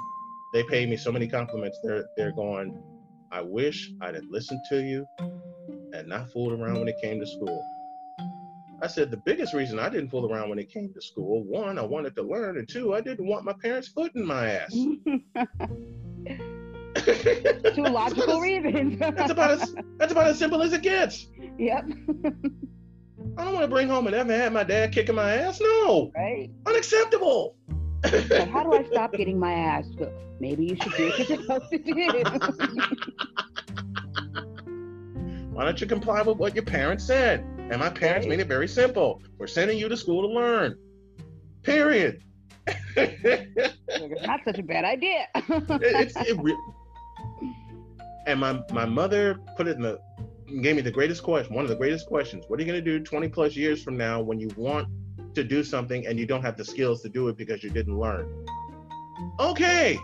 they 0.52 0.64
pay 0.64 0.84
me 0.84 0.96
so 0.96 1.12
many 1.12 1.28
compliments. 1.28 1.78
They're 1.84 2.06
they're 2.16 2.32
going. 2.32 2.82
I 3.30 3.40
wish 3.40 3.92
I'd 4.00 4.14
have 4.14 4.24
listened 4.30 4.60
to 4.68 4.82
you 4.82 5.06
and 5.92 6.08
not 6.08 6.30
fooled 6.32 6.52
around 6.52 6.78
when 6.78 6.88
it 6.88 6.96
came 7.00 7.20
to 7.20 7.26
school. 7.26 7.64
I 8.82 8.86
said 8.86 9.10
the 9.10 9.16
biggest 9.24 9.54
reason 9.54 9.78
I 9.78 9.88
didn't 9.88 10.10
fool 10.10 10.30
around 10.30 10.50
when 10.50 10.58
it 10.58 10.70
came 10.70 10.92
to 10.92 11.00
school, 11.00 11.42
one, 11.44 11.78
I 11.78 11.82
wanted 11.82 12.14
to 12.16 12.22
learn, 12.22 12.58
and 12.58 12.68
two, 12.68 12.94
I 12.94 13.00
didn't 13.00 13.26
want 13.26 13.44
my 13.44 13.54
parents' 13.62 13.88
foot 13.88 14.12
in 14.14 14.26
my 14.26 14.50
ass. 14.50 14.72
Two 17.74 17.82
logical 17.82 18.40
reasons. 18.40 18.98
That's 18.98 19.30
about 19.30 19.50
as 19.50 19.74
that's 19.98 20.12
about 20.12 20.26
as 20.28 20.38
simple 20.38 20.62
as 20.62 20.72
it 20.72 20.82
gets. 20.82 21.26
yep. 21.58 21.84
I 23.36 23.44
don't 23.44 23.52
want 23.52 23.64
to 23.64 23.68
bring 23.68 23.88
home 23.88 24.06
and 24.06 24.14
ever 24.14 24.32
have 24.36 24.52
my 24.52 24.62
dad 24.64 24.92
kicking 24.92 25.14
my 25.16 25.34
ass. 25.34 25.60
No, 25.60 26.12
Right. 26.16 26.50
unacceptable. 26.66 27.56
Like, 28.04 28.48
how 28.48 28.62
do 28.62 28.72
I 28.74 28.84
stop 28.92 29.12
getting 29.12 29.38
my 29.38 29.52
ass? 29.52 29.86
Well, 29.98 30.12
Maybe 30.40 30.64
you 30.66 30.76
should 30.76 30.92
do 30.94 31.08
what 31.08 31.18
you're 31.28 31.38
supposed 31.42 31.70
to 31.70 31.78
do. 31.78 31.92
Why 35.52 35.64
don't 35.64 35.80
you 35.80 35.86
comply 35.86 36.22
with 36.22 36.38
what 36.38 36.54
your 36.54 36.64
parents 36.64 37.04
said? 37.04 37.44
And 37.70 37.80
my 37.80 37.88
parents 37.88 38.26
made 38.26 38.40
it 38.40 38.46
very 38.46 38.68
simple. 38.68 39.22
We're 39.38 39.46
sending 39.46 39.78
you 39.78 39.88
to 39.88 39.96
school 39.96 40.22
to 40.22 40.28
learn. 40.28 40.76
Period. 41.62 42.22
Not 42.96 44.40
such 44.44 44.58
a 44.58 44.62
bad 44.62 44.84
idea. 44.84 45.26
it's 45.34 46.16
it 46.16 46.38
re- 46.40 46.56
and 48.26 48.40
my 48.40 48.62
my 48.72 48.84
mother 48.84 49.38
put 49.56 49.68
it 49.68 49.76
in 49.76 49.82
the 49.82 50.00
gave 50.62 50.76
me 50.76 50.82
the 50.82 50.90
greatest 50.90 51.22
question 51.22 51.54
one 51.54 51.64
of 51.64 51.68
the 51.68 51.76
greatest 51.76 52.06
questions 52.06 52.44
what 52.48 52.58
are 52.58 52.62
you 52.62 52.66
going 52.70 52.82
to 52.82 52.98
do 52.98 53.02
20 53.02 53.28
plus 53.28 53.56
years 53.56 53.82
from 53.82 53.96
now 53.96 54.20
when 54.20 54.38
you 54.38 54.48
want 54.56 54.86
to 55.34 55.42
do 55.42 55.64
something 55.64 56.06
and 56.06 56.18
you 56.18 56.26
don't 56.26 56.42
have 56.42 56.56
the 56.56 56.64
skills 56.64 57.02
to 57.02 57.08
do 57.08 57.28
it 57.28 57.36
because 57.36 57.62
you 57.62 57.70
didn't 57.70 57.98
learn 57.98 58.46
okay 59.40 59.98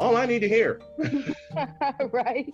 all 0.00 0.16
i 0.16 0.26
need 0.26 0.40
to 0.40 0.48
hear 0.48 0.80
right? 2.12 2.52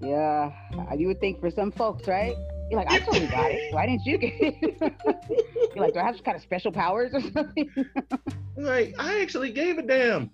Yeah, 0.00 0.52
you 0.96 1.08
would 1.08 1.20
think 1.20 1.40
for 1.40 1.50
some 1.50 1.72
folks, 1.72 2.06
right? 2.06 2.36
You're 2.70 2.80
like, 2.80 2.90
I 2.90 2.98
totally 2.98 3.26
got 3.26 3.50
it. 3.50 3.72
Why 3.72 3.86
didn't 3.86 4.04
you 4.04 4.18
get 4.18 4.34
it? 4.40 4.76
You're 5.74 5.84
like, 5.84 5.94
do 5.94 6.00
I 6.00 6.04
have 6.04 6.16
some 6.16 6.24
kind 6.24 6.36
of 6.36 6.42
special 6.42 6.70
powers 6.70 7.12
or 7.14 7.20
something? 7.20 7.70
like, 8.56 8.94
I 8.98 9.20
actually 9.20 9.52
gave 9.52 9.78
a 9.78 9.82
damn 9.82 10.30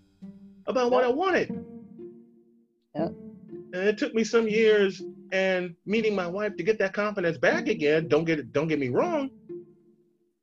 about 0.66 0.90
what 0.90 1.04
I 1.04 1.08
wanted. 1.08 1.50
Yep. 2.96 3.14
And 3.74 3.82
it 3.88 3.98
took 3.98 4.14
me 4.14 4.24
some 4.24 4.48
years 4.48 5.02
and 5.32 5.74
meeting 5.86 6.14
my 6.14 6.26
wife 6.26 6.56
to 6.56 6.62
get 6.62 6.78
that 6.78 6.92
confidence 6.92 7.38
back 7.38 7.68
again. 7.68 8.08
Don't 8.08 8.24
get 8.24 8.38
it, 8.38 8.52
don't 8.52 8.68
get 8.68 8.78
me 8.78 8.88
wrong. 8.88 9.30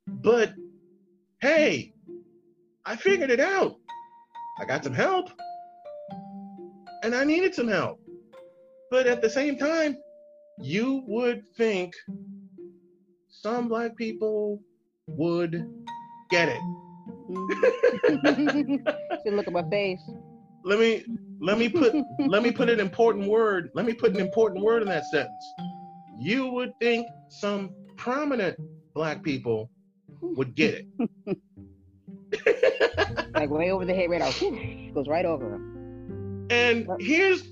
But 0.06 0.54
hey, 1.40 1.92
I 2.84 2.96
figured 2.96 3.30
it 3.30 3.40
out. 3.40 3.76
I 4.60 4.64
got 4.64 4.84
some 4.84 4.94
help. 4.94 5.30
And 7.02 7.14
I 7.14 7.24
needed 7.24 7.54
some 7.54 7.68
help. 7.68 8.00
But 8.90 9.06
at 9.06 9.22
the 9.22 9.30
same 9.30 9.58
time, 9.58 9.96
you 10.58 11.02
would 11.06 11.42
think 11.56 11.94
some 13.28 13.68
black 13.68 13.96
people 13.96 14.60
would 15.06 15.68
get 16.30 16.48
it. 16.48 16.60
Mm-hmm. 17.30 18.76
Should 19.24 19.34
look 19.34 19.46
at 19.46 19.52
my 19.52 19.68
face. 19.70 20.00
Let 20.64 20.78
me 20.78 21.04
let 21.40 21.58
me 21.58 21.68
put 21.68 21.94
let 22.26 22.42
me 22.42 22.52
put 22.52 22.70
an 22.70 22.80
important 22.80 23.28
word. 23.28 23.70
Let 23.74 23.84
me 23.84 23.94
put 23.94 24.12
an 24.14 24.20
important 24.20 24.62
word 24.62 24.82
in 24.82 24.88
that 24.88 25.04
sentence. 25.06 25.44
You 26.20 26.48
would 26.48 26.72
think 26.80 27.06
some 27.28 27.70
prominent 27.96 28.56
black 28.94 29.22
people 29.22 29.70
would 30.20 30.54
get 30.54 30.86
it. 31.26 31.38
like 33.34 33.50
way 33.50 33.70
over 33.70 33.84
the 33.84 33.94
head, 33.94 34.08
right 34.08 34.22
out. 34.22 34.38
Goes 34.94 35.08
right 35.08 35.24
over 35.24 35.50
them. 35.50 36.46
And 36.50 36.88
here's 37.00 37.42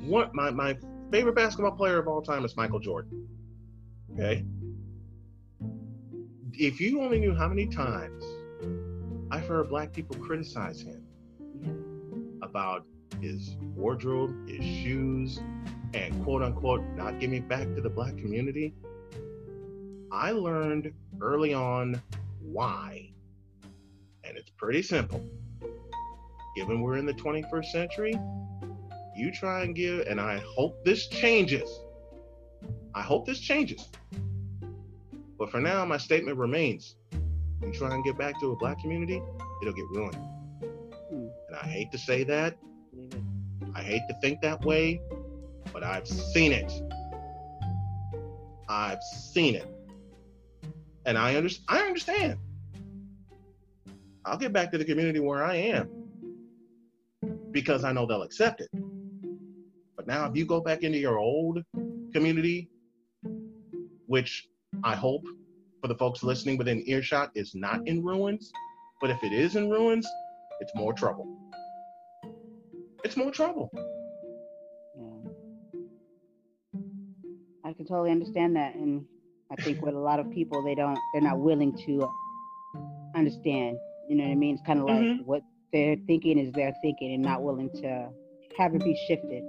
what 0.00 0.34
my, 0.34 0.50
my 0.50 0.76
favorite 1.10 1.34
basketball 1.34 1.72
player 1.72 1.98
of 1.98 2.08
all 2.08 2.22
time 2.22 2.44
is 2.44 2.56
Michael 2.56 2.80
Jordan. 2.80 3.28
Okay. 4.12 4.44
If 6.52 6.80
you 6.80 7.02
only 7.02 7.18
knew 7.18 7.34
how 7.34 7.48
many 7.48 7.66
times 7.66 8.24
I've 9.30 9.46
heard 9.46 9.68
black 9.68 9.92
people 9.92 10.16
criticize 10.16 10.80
him 10.80 11.02
about 12.42 12.84
his 13.20 13.56
wardrobe, 13.74 14.48
his 14.48 14.64
shoes, 14.64 15.40
and 15.94 16.24
quote 16.24 16.42
unquote 16.42 16.82
not 16.94 17.20
giving 17.20 17.46
back 17.46 17.74
to 17.74 17.80
the 17.80 17.90
black 17.90 18.16
community, 18.16 18.74
I 20.10 20.30
learned 20.30 20.92
early 21.20 21.52
on 21.52 22.00
why. 22.40 23.10
And 24.24 24.36
it's 24.36 24.50
pretty 24.50 24.82
simple. 24.82 25.22
Given 26.56 26.80
we're 26.80 26.96
in 26.96 27.06
the 27.06 27.14
21st 27.14 27.66
century, 27.66 28.14
you 29.16 29.32
try 29.32 29.62
and 29.62 29.74
give, 29.74 30.06
and 30.06 30.20
I 30.20 30.38
hope 30.38 30.84
this 30.84 31.08
changes. 31.08 31.68
I 32.94 33.02
hope 33.02 33.26
this 33.26 33.40
changes. 33.40 33.88
But 35.38 35.50
for 35.50 35.60
now, 35.60 35.84
my 35.84 35.98
statement 35.98 36.38
remains 36.38 36.96
you 37.62 37.72
try 37.72 37.94
and 37.94 38.04
get 38.04 38.18
back 38.18 38.38
to 38.40 38.52
a 38.52 38.56
black 38.56 38.80
community, 38.80 39.22
it'll 39.62 39.74
get 39.74 39.86
ruined. 39.90 40.16
Hmm. 41.10 41.28
And 41.48 41.56
I 41.60 41.66
hate 41.66 41.90
to 41.92 41.98
say 41.98 42.24
that. 42.24 42.56
I 43.74 43.82
hate 43.82 44.02
to 44.08 44.14
think 44.20 44.40
that 44.42 44.64
way, 44.64 45.00
but 45.72 45.82
I've 45.82 46.06
seen 46.06 46.52
it. 46.52 46.72
I've 48.68 49.02
seen 49.02 49.54
it. 49.54 49.66
And 51.04 51.16
I, 51.16 51.36
under- 51.36 51.50
I 51.68 51.80
understand. 51.80 52.38
I'll 54.24 54.38
get 54.38 54.52
back 54.52 54.72
to 54.72 54.78
the 54.78 54.84
community 54.84 55.20
where 55.20 55.44
I 55.44 55.56
am 55.56 55.88
because 57.52 57.84
I 57.84 57.92
know 57.92 58.06
they'll 58.06 58.22
accept 58.22 58.60
it. 58.60 58.68
But 60.06 60.14
now, 60.14 60.26
if 60.26 60.36
you 60.36 60.46
go 60.46 60.60
back 60.60 60.82
into 60.82 60.98
your 60.98 61.18
old 61.18 61.62
community, 62.12 62.70
which 64.06 64.48
I 64.84 64.94
hope 64.94 65.24
for 65.80 65.88
the 65.88 65.96
folks 65.96 66.22
listening 66.22 66.56
within 66.56 66.82
earshot 66.86 67.30
is 67.34 67.54
not 67.54 67.86
in 67.86 68.04
ruins, 68.04 68.52
but 69.00 69.10
if 69.10 69.22
it 69.24 69.32
is 69.32 69.56
in 69.56 69.68
ruins, 69.68 70.06
it's 70.60 70.72
more 70.74 70.92
trouble. 70.92 71.26
It's 73.04 73.16
more 73.16 73.30
trouble. 73.30 73.70
Yeah. 74.96 75.30
I 77.64 77.72
can 77.72 77.86
totally 77.86 78.10
understand 78.10 78.56
that. 78.56 78.74
And 78.74 79.04
I 79.50 79.56
think 79.62 79.82
with 79.82 79.94
a 79.94 79.98
lot 79.98 80.20
of 80.20 80.30
people, 80.30 80.62
they 80.62 80.74
don't, 80.74 80.98
they're 81.12 81.22
not 81.22 81.38
willing 81.38 81.76
to 81.86 82.08
understand 83.14 83.78
you 84.08 84.14
know 84.14 84.24
what 84.24 84.30
I 84.30 84.34
mean? 84.36 84.54
It's 84.54 84.62
kind 84.66 84.78
of 84.78 84.86
like 84.86 84.98
mm-hmm. 84.98 85.22
what 85.24 85.42
they're 85.72 85.96
thinking 86.06 86.38
is 86.38 86.52
their 86.52 86.72
thinking 86.80 87.14
and 87.14 87.22
not 87.22 87.42
willing 87.42 87.70
to 87.82 88.08
have 88.56 88.74
it 88.74 88.84
be 88.84 88.96
shifted. 89.08 89.42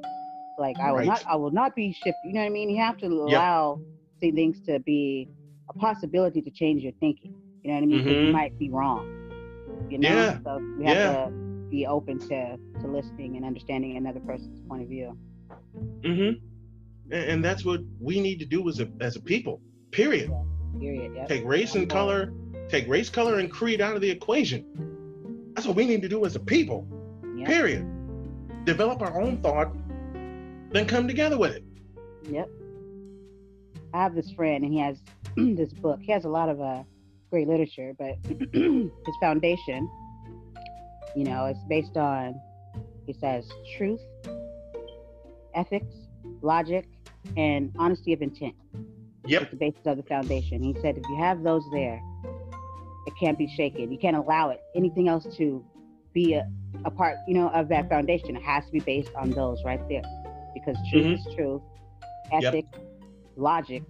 Like 0.58 0.80
I 0.80 0.92
will 0.92 1.00
right. 1.00 1.08
not, 1.08 1.24
I 1.30 1.36
will 1.36 1.52
not 1.52 1.76
be 1.76 1.94
shifted. 1.94 2.16
You 2.26 2.34
know 2.34 2.42
what 2.42 2.48
I 2.48 2.50
mean? 2.50 2.70
You 2.70 2.82
have 2.82 2.98
to 2.98 3.08
allow 3.08 3.80
yep. 4.22 4.34
things 4.34 4.60
to 4.66 4.80
be 4.80 5.30
a 5.70 5.74
possibility 5.74 6.42
to 6.42 6.50
change 6.50 6.84
your 6.84 6.94
thinking. 7.00 7.36
You 7.64 7.72
know 7.72 7.76
what 7.76 7.84
I 7.84 7.86
mean? 7.86 8.00
Mm-hmm. 8.00 8.26
You 8.28 8.34
might 8.34 8.58
be 8.58 8.70
wrong. 8.70 9.06
You 9.90 10.00
know, 10.00 10.10
yeah. 10.10 10.40
so 10.44 10.60
we 10.78 10.86
have 10.86 10.98
yeah. 10.98 11.26
to 11.26 11.32
be 11.70 11.86
open 11.86 12.20
to 12.20 12.58
to 12.82 12.88
listening 12.88 13.36
and 13.38 13.46
understanding 13.46 13.98
another 13.98 14.20
person's 14.20 14.60
point 14.68 14.84
of 14.84 14.90
view. 14.90 15.18
Mm-hmm. 16.02 16.44
And, 17.14 17.24
and 17.32 17.46
that's 17.46 17.64
what 17.64 17.82
we 18.00 18.20
need 18.20 18.40
to 18.40 18.46
do 18.46 18.68
as 18.68 18.80
a 18.80 18.90
as 19.02 19.16
a 19.16 19.22
people. 19.22 19.62
Period. 19.92 20.30
Yeah. 20.30 20.80
Period. 20.80 21.12
Yep. 21.16 21.28
Take 21.28 21.46
race 21.46 21.76
and 21.76 21.90
color 21.90 22.34
Take 22.70 22.88
race, 22.90 23.10
color, 23.10 23.40
and 23.40 23.50
creed 23.50 23.80
out 23.80 23.96
of 23.96 24.02
the 24.02 24.10
equation. 24.10 24.66
That's 25.54 25.66
what 25.66 25.78
we 25.78 25.86
need 25.86 26.02
to 26.02 26.10
do 26.10 26.26
as 26.26 26.36
a 26.36 26.40
people. 26.40 26.86
Yep. 27.38 27.48
Period. 27.48 27.86
Develop 28.66 29.02
our 29.02 29.22
own 29.22 29.38
thought, 29.38 29.72
then 30.72 30.86
come 30.86 31.08
together 31.08 31.38
with 31.38 31.56
it. 31.56 31.64
Yep. 32.30 32.50
I 33.94 34.04
have 34.04 34.16
this 34.16 34.32
friend, 34.32 34.64
and 34.64 34.74
he 34.74 34.80
has 34.80 34.98
this 35.36 35.74
book. 35.74 36.00
He 36.02 36.12
has 36.12 36.26
a 36.26 36.30
lot 36.30 36.50
of 36.50 36.62
uh, 36.62 36.84
great 37.30 37.48
literature, 37.48 37.94
but 37.98 38.16
his 38.54 39.16
foundation, 39.22 39.90
you 41.16 41.24
know, 41.24 41.46
it's 41.46 41.64
based 41.70 41.98
on, 41.98 42.40
he 43.06 43.14
says, 43.14 43.48
truth, 43.78 44.02
ethics, 45.56 45.96
logic, 46.42 46.88
and 47.36 47.74
honesty 47.78 48.14
of 48.14 48.22
intent. 48.22 48.56
Yep. 49.26 49.42
It's 49.42 49.52
the 49.52 49.58
basis 49.58 49.82
of 49.86 49.98
the 49.98 50.04
foundation. 50.04 50.64
He 50.64 50.74
said 50.82 50.98
if 50.98 51.04
you 51.10 51.18
have 51.18 51.44
those 51.44 51.64
there, 51.72 52.02
it 53.06 53.14
can't 53.20 53.38
be 53.38 53.48
shaken. 53.48 53.92
You 53.92 53.98
can't 53.98 54.16
allow 54.16 54.50
it 54.50 54.62
anything 54.76 55.08
else 55.08 55.26
to 55.38 55.66
be 56.14 56.34
a, 56.34 56.48
a 56.86 56.92
part, 56.92 57.18
you 57.28 57.34
know, 57.34 57.50
of 57.50 57.68
that 57.70 57.90
foundation. 57.90 58.36
It 58.36 58.44
has 58.44 58.66
to 58.66 58.72
be 58.72 58.80
based 58.80 59.12
on 59.16 59.32
those 59.32 59.64
right 59.66 59.82
there, 59.90 60.02
because 60.60 60.78
truth 60.90 61.06
mm-hmm. 61.06 61.30
is 61.30 61.36
truth, 61.36 61.62
ethic, 62.32 62.66
yep. 62.74 62.84
logic, 63.36 63.84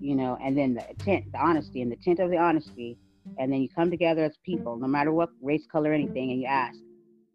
you 0.00 0.14
know, 0.14 0.38
and 0.42 0.56
then 0.56 0.74
the 0.74 0.88
intent, 0.90 1.30
the 1.32 1.38
honesty, 1.38 1.82
and 1.82 1.90
the 1.90 1.96
intent 1.96 2.20
of 2.20 2.30
the 2.30 2.36
honesty, 2.36 2.96
and 3.38 3.52
then 3.52 3.62
you 3.62 3.68
come 3.68 3.90
together 3.90 4.24
as 4.24 4.36
people, 4.44 4.76
no 4.76 4.86
matter 4.86 5.12
what 5.12 5.30
race, 5.40 5.66
color, 5.70 5.92
anything, 5.92 6.30
and 6.30 6.40
you 6.40 6.46
ask, 6.46 6.78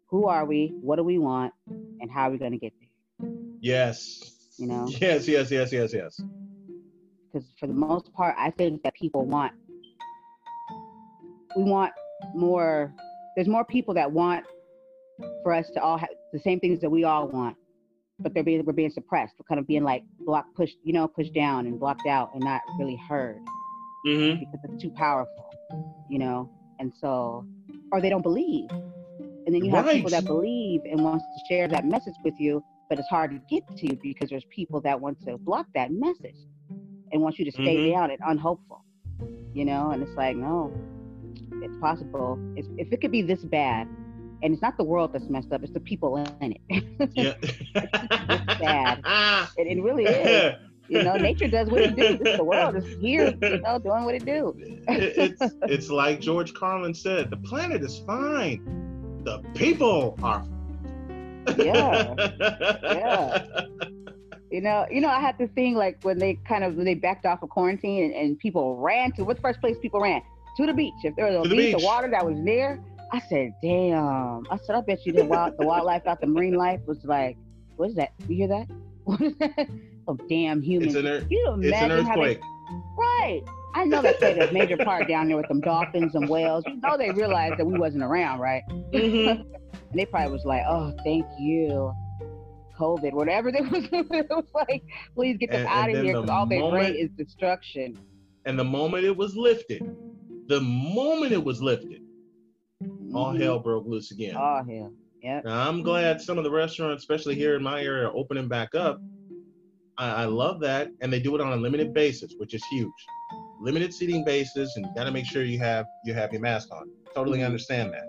who 0.06 0.26
are 0.26 0.44
we? 0.44 0.72
What 0.80 0.96
do 0.96 1.04
we 1.04 1.18
want? 1.18 1.52
And 1.68 2.10
how 2.10 2.28
are 2.28 2.30
we 2.30 2.38
going 2.38 2.52
to 2.52 2.58
get 2.58 2.72
there? 2.80 3.30
Yes. 3.60 4.36
You 4.56 4.66
know. 4.66 4.88
Yes, 4.88 5.26
yes, 5.28 5.50
yes, 5.50 5.72
yes, 5.72 5.92
yes. 5.92 6.20
Because 7.32 7.48
for 7.58 7.66
the 7.66 7.74
most 7.74 8.12
part, 8.12 8.34
I 8.36 8.50
think 8.50 8.82
that 8.82 8.94
people 8.94 9.24
want 9.24 9.52
we 11.56 11.64
want 11.64 11.92
more 12.34 12.92
there's 13.34 13.48
more 13.48 13.64
people 13.64 13.94
that 13.94 14.10
want 14.10 14.44
for 15.42 15.52
us 15.52 15.68
to 15.74 15.82
all 15.82 15.98
have 15.98 16.08
the 16.32 16.38
same 16.38 16.60
things 16.60 16.80
that 16.80 16.90
we 16.90 17.04
all 17.04 17.28
want 17.28 17.56
but 18.20 18.34
they're 18.34 18.44
being 18.44 18.64
we're 18.64 18.72
being 18.72 18.90
suppressed 18.90 19.34
we're 19.38 19.44
kind 19.44 19.58
of 19.58 19.66
being 19.66 19.82
like 19.82 20.04
blocked 20.20 20.54
pushed 20.54 20.76
you 20.84 20.92
know 20.92 21.08
pushed 21.08 21.34
down 21.34 21.66
and 21.66 21.78
blocked 21.78 22.06
out 22.06 22.30
and 22.34 22.42
not 22.42 22.60
really 22.78 22.98
heard 23.08 23.40
mm-hmm. 24.06 24.38
because 24.38 24.60
it's 24.64 24.82
too 24.82 24.90
powerful 24.90 25.50
you 26.08 26.18
know 26.18 26.50
and 26.78 26.92
so 27.00 27.44
or 27.92 28.00
they 28.00 28.08
don't 28.08 28.22
believe 28.22 28.68
and 29.46 29.54
then 29.54 29.64
you 29.64 29.70
have 29.70 29.86
right. 29.86 29.96
people 29.96 30.10
that 30.10 30.24
believe 30.24 30.80
and 30.84 31.02
wants 31.02 31.24
to 31.24 31.54
share 31.54 31.66
that 31.68 31.84
message 31.84 32.14
with 32.24 32.34
you 32.38 32.62
but 32.88 32.98
it's 32.98 33.08
hard 33.08 33.30
to 33.30 33.38
get 33.48 33.66
to 33.76 33.86
you 33.86 33.98
because 34.02 34.28
there's 34.30 34.44
people 34.50 34.80
that 34.80 35.00
want 35.00 35.18
to 35.24 35.38
block 35.38 35.66
that 35.74 35.90
message 35.90 36.36
and 37.12 37.20
want 37.20 37.38
you 37.38 37.44
to 37.44 37.52
stay 37.52 37.76
mm-hmm. 37.76 37.92
down 37.92 38.10
and 38.10 38.20
unhopeful 38.26 38.84
you 39.54 39.64
know 39.64 39.90
and 39.90 40.02
it's 40.02 40.16
like 40.16 40.36
no 40.36 40.72
it's 41.62 41.76
possible. 41.78 42.38
It's, 42.56 42.68
if 42.78 42.92
it 42.92 43.00
could 43.00 43.12
be 43.12 43.22
this 43.22 43.44
bad, 43.44 43.88
and 44.42 44.52
it's 44.52 44.62
not 44.62 44.76
the 44.76 44.84
world 44.84 45.12
that's 45.12 45.28
messed 45.28 45.52
up; 45.52 45.62
it's 45.62 45.72
the 45.72 45.80
people 45.80 46.16
in 46.16 46.56
it. 46.68 46.84
yeah, 47.14 47.34
it's 47.42 48.60
bad. 48.60 49.02
It, 49.56 49.66
it 49.66 49.82
really 49.82 50.04
is. 50.04 50.56
You 50.88 51.02
know, 51.02 51.16
nature 51.16 51.48
does 51.48 51.68
what 51.68 51.82
it 51.82 51.96
do. 51.96 52.18
the 52.18 52.44
world 52.44 52.76
is 52.76 52.84
here, 53.00 53.34
you 53.42 53.58
know, 53.60 53.78
doing 53.78 54.04
what 54.04 54.14
it 54.14 54.24
do. 54.24 54.54
it's 54.88 55.54
it's 55.62 55.90
like 55.90 56.20
George 56.20 56.54
Carlin 56.54 56.94
said: 56.94 57.30
the 57.30 57.36
planet 57.36 57.82
is 57.82 57.98
fine, 58.06 59.20
the 59.24 59.42
people 59.54 60.18
are. 60.22 60.44
yeah, 61.56 62.14
yeah. 62.82 63.46
You 64.50 64.60
know, 64.60 64.86
you 64.90 65.00
know, 65.00 65.08
I 65.08 65.20
had 65.20 65.38
this 65.38 65.50
thing 65.50 65.74
like 65.74 66.02
when 66.02 66.18
they 66.18 66.34
kind 66.46 66.64
of 66.64 66.74
when 66.74 66.84
they 66.84 66.94
backed 66.94 67.24
off 67.24 67.42
of 67.42 67.50
quarantine 67.50 68.04
and, 68.04 68.14
and 68.14 68.38
people 68.38 68.76
ran 68.76 69.12
to 69.12 69.24
what's 69.24 69.38
the 69.38 69.42
first 69.42 69.60
place 69.60 69.76
people 69.80 70.00
ran? 70.00 70.22
to 70.56 70.66
the 70.66 70.74
beach. 70.74 70.94
If 71.04 71.16
there 71.16 71.26
was 71.26 71.46
a 71.46 71.48
the 71.48 71.56
beach, 71.56 71.66
beach, 71.66 71.74
of 71.74 71.82
water 71.82 72.08
that 72.08 72.24
was 72.24 72.36
there, 72.44 72.82
I 73.12 73.20
said, 73.28 73.52
damn. 73.62 74.46
I 74.50 74.58
said, 74.64 74.76
I 74.76 74.80
bet 74.82 75.04
you 75.06 75.12
the 75.12 75.24
wild 75.24 75.54
the 75.58 75.66
wildlife 75.66 76.06
out 76.06 76.20
the 76.20 76.26
marine 76.26 76.54
life 76.54 76.80
was 76.86 76.98
like, 77.04 77.36
what 77.76 77.90
is 77.90 77.96
that? 77.96 78.12
You 78.28 78.36
hear 78.36 78.48
that? 78.48 78.66
What 79.04 79.20
is 79.22 79.32
that? 79.38 79.68
Oh 80.06 80.16
damn 80.28 80.60
human. 80.62 80.88
It's 80.88 80.96
an, 80.96 81.26
you 81.30 81.56
it's 81.62 81.76
an 81.80 81.90
earthquake. 81.90 82.40
Right. 82.98 83.40
I 83.74 83.84
know 83.84 84.02
that 84.02 84.18
played 84.18 84.38
a 84.38 84.52
major 84.52 84.76
part 84.76 85.08
down 85.08 85.28
there 85.28 85.36
with 85.36 85.48
them 85.48 85.60
dolphins 85.60 86.14
and 86.14 86.28
whales. 86.28 86.64
You 86.66 86.76
know 86.76 86.96
they 86.98 87.10
realized 87.10 87.58
that 87.58 87.64
we 87.64 87.78
wasn't 87.78 88.02
around, 88.04 88.38
right? 88.40 88.62
Mhm. 88.92 89.44
And 89.92 89.98
they 89.98 90.04
probably 90.06 90.30
was 90.32 90.44
like, 90.44 90.62
"Oh, 90.68 90.92
thank 91.04 91.26
you, 91.40 91.92
COVID, 92.78 93.12
whatever." 93.12 93.50
They 93.50 93.60
was, 93.74 93.88
it 93.92 94.28
was 94.30 94.44
like, 94.54 94.82
"Please 95.16 95.36
get 95.38 95.50
them 95.50 95.60
And- 95.60 95.68
out 95.68 95.88
and 95.88 95.90
of 95.90 95.96
then 95.96 96.04
here 96.04 96.14
the 96.14 96.20
because 96.22 96.30
all 96.36 96.46
they 96.46 96.58
bring 96.58 96.70
moment- 96.70 96.96
is 96.96 97.10
destruction." 97.16 97.98
and 98.44 98.56
the 98.58 98.64
moment 98.64 99.04
it 99.04 99.16
was 99.16 99.36
lifted, 99.36 99.82
the 100.46 100.60
moment 100.60 101.32
it 101.32 101.42
was 101.42 101.60
lifted, 101.60 101.99
all 103.14 103.32
Mhm. 103.34 103.40
hell 103.40 103.58
broke 103.58 103.86
loose 103.86 104.10
again. 104.10 104.36
Oh 104.36 104.62
hell. 104.68 104.92
Yep. 105.22 105.44
Now, 105.44 105.68
I'm 105.68 105.82
glad 105.82 106.20
some 106.20 106.38
of 106.38 106.44
the 106.44 106.50
restaurants, 106.50 107.02
especially 107.02 107.34
here 107.34 107.54
in 107.54 107.62
my 107.62 107.82
area, 107.82 108.08
are 108.08 108.16
opening 108.16 108.48
back 108.48 108.74
up. 108.74 109.00
I, 109.98 110.22
I 110.22 110.24
love 110.24 110.60
that, 110.60 110.88
and 111.02 111.12
they 111.12 111.20
do 111.20 111.34
it 111.34 111.40
on 111.42 111.52
a 111.52 111.56
limited 111.56 111.92
basis, 111.92 112.34
which 112.38 112.54
is 112.54 112.64
huge. 112.72 112.90
Limited 113.60 113.92
seating 113.92 114.24
basis, 114.24 114.76
and 114.76 114.86
you 114.86 114.92
got 114.94 115.04
to 115.04 115.10
make 115.10 115.26
sure 115.26 115.44
you 115.44 115.58
have 115.58 115.84
you 116.06 116.14
have 116.14 116.32
your 116.32 116.40
mask 116.40 116.68
on. 116.72 116.88
Totally 117.14 117.42
understand 117.42 117.92
that. 117.92 118.06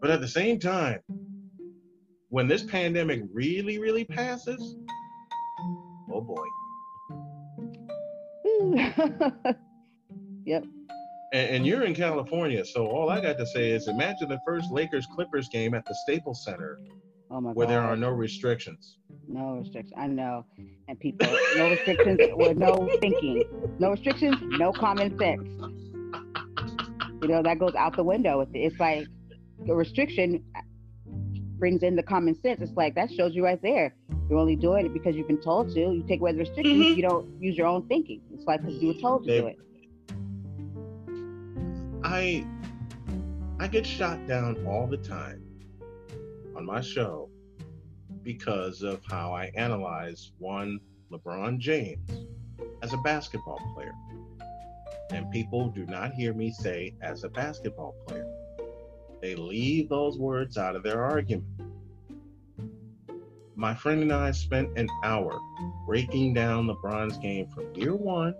But 0.00 0.10
at 0.10 0.20
the 0.20 0.28
same 0.28 0.58
time, 0.60 1.00
when 2.28 2.46
this 2.46 2.62
pandemic 2.62 3.22
really, 3.32 3.78
really 3.78 4.04
passes, 4.04 4.76
oh 6.12 6.20
boy. 6.20 6.44
yep. 10.44 10.64
And, 11.32 11.50
and 11.56 11.66
you're 11.66 11.82
in 11.84 11.94
California, 11.94 12.64
so 12.64 12.86
all 12.86 13.10
I 13.10 13.20
got 13.20 13.36
to 13.38 13.46
say 13.46 13.70
is 13.70 13.88
imagine 13.88 14.28
the 14.28 14.40
first 14.46 14.70
Lakers 14.70 15.06
Clippers 15.14 15.48
game 15.48 15.74
at 15.74 15.84
the 15.84 15.94
Staples 16.06 16.44
Center 16.44 16.78
Oh 17.30 17.40
my 17.42 17.52
where 17.52 17.66
god. 17.66 17.72
there 17.74 17.82
are 17.82 17.96
no 17.96 18.08
restrictions. 18.10 18.96
No 19.28 19.56
restrictions. 19.56 19.92
I 19.98 20.06
know. 20.06 20.46
And 20.88 20.98
people, 20.98 21.28
no 21.56 21.68
restrictions 21.68 22.18
with 22.34 22.56
no 22.56 22.88
thinking. 23.00 23.44
No 23.78 23.90
restrictions, 23.90 24.36
no 24.42 24.72
common 24.72 25.18
sense. 25.18 25.46
You 27.22 27.28
know, 27.28 27.42
that 27.42 27.58
goes 27.58 27.74
out 27.74 27.96
the 27.96 28.04
window. 28.04 28.40
It's- 28.54 28.78
like 28.80 29.06
the 29.66 29.74
restriction 29.74 30.42
brings 31.58 31.82
in 31.82 31.96
the 31.96 32.02
common 32.02 32.40
sense. 32.40 32.60
It's 32.62 32.72
like 32.76 32.94
that 32.94 33.10
shows 33.12 33.34
you 33.34 33.44
right 33.44 33.60
there. 33.60 33.94
You're 34.30 34.38
only 34.38 34.56
doing 34.56 34.86
it 34.86 34.94
because 34.94 35.14
you've 35.16 35.26
been 35.28 35.40
told 35.40 35.68
to. 35.74 35.80
You 35.80 36.04
take 36.08 36.20
away 36.20 36.32
the 36.32 36.38
restrictions, 36.38 36.76
Mhm. 36.86 36.96
you 36.96 37.02
don't 37.02 37.42
use 37.42 37.56
your 37.58 37.66
own 37.66 37.86
thinking. 37.88 38.22
It's 38.32 38.46
like 38.46 38.62
because 38.62 38.80
you 38.80 38.88
were 38.88 39.00
told 39.00 39.24
to 39.24 39.30
They- 39.30 39.40
do 39.40 39.46
it. 39.48 39.58
I 42.04 42.46
I 43.58 43.66
get 43.66 43.84
shot 43.84 44.26
down 44.26 44.64
all 44.66 44.86
the 44.86 44.96
time 44.96 45.42
on 46.56 46.64
my 46.64 46.80
show 46.80 47.28
because 48.22 48.82
of 48.82 49.00
how 49.08 49.32
I 49.32 49.50
analyze 49.56 50.32
one 50.38 50.80
LeBron 51.10 51.58
James 51.58 52.08
as 52.82 52.92
a 52.92 52.98
basketball 52.98 53.60
player. 53.74 53.94
And 55.10 55.30
people 55.32 55.70
do 55.70 55.86
not 55.86 56.12
hear 56.12 56.34
me 56.34 56.52
say 56.52 56.94
as 57.00 57.24
a 57.24 57.28
basketball 57.28 57.94
player. 58.06 58.26
They 59.20 59.34
leave 59.34 59.88
those 59.88 60.18
words 60.18 60.56
out 60.56 60.76
of 60.76 60.82
their 60.82 61.04
argument. 61.04 61.46
My 63.56 63.74
friend 63.74 64.02
and 64.02 64.12
I 64.12 64.30
spent 64.30 64.78
an 64.78 64.88
hour 65.02 65.36
breaking 65.84 66.34
down 66.34 66.68
LeBron's 66.68 67.18
game 67.18 67.48
from 67.48 67.74
year 67.74 67.96
one 67.96 68.34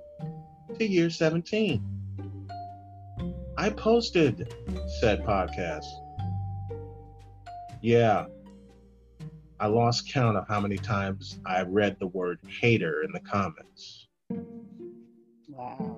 to 0.79 0.87
year 0.87 1.11
17. 1.11 1.98
I 3.59 3.69
posted 3.71 4.55
said 5.01 5.25
podcast. 5.25 5.87
Yeah. 7.83 8.27
I 9.59 9.67
lost 9.67 10.13
count 10.13 10.37
of 10.37 10.47
how 10.47 10.61
many 10.61 10.77
times 10.77 11.41
I 11.45 11.63
read 11.63 11.97
the 11.99 12.07
word 12.07 12.39
hater 12.61 13.03
in 13.03 13.11
the 13.11 13.19
comments. 13.19 14.07
Wow. 15.49 15.97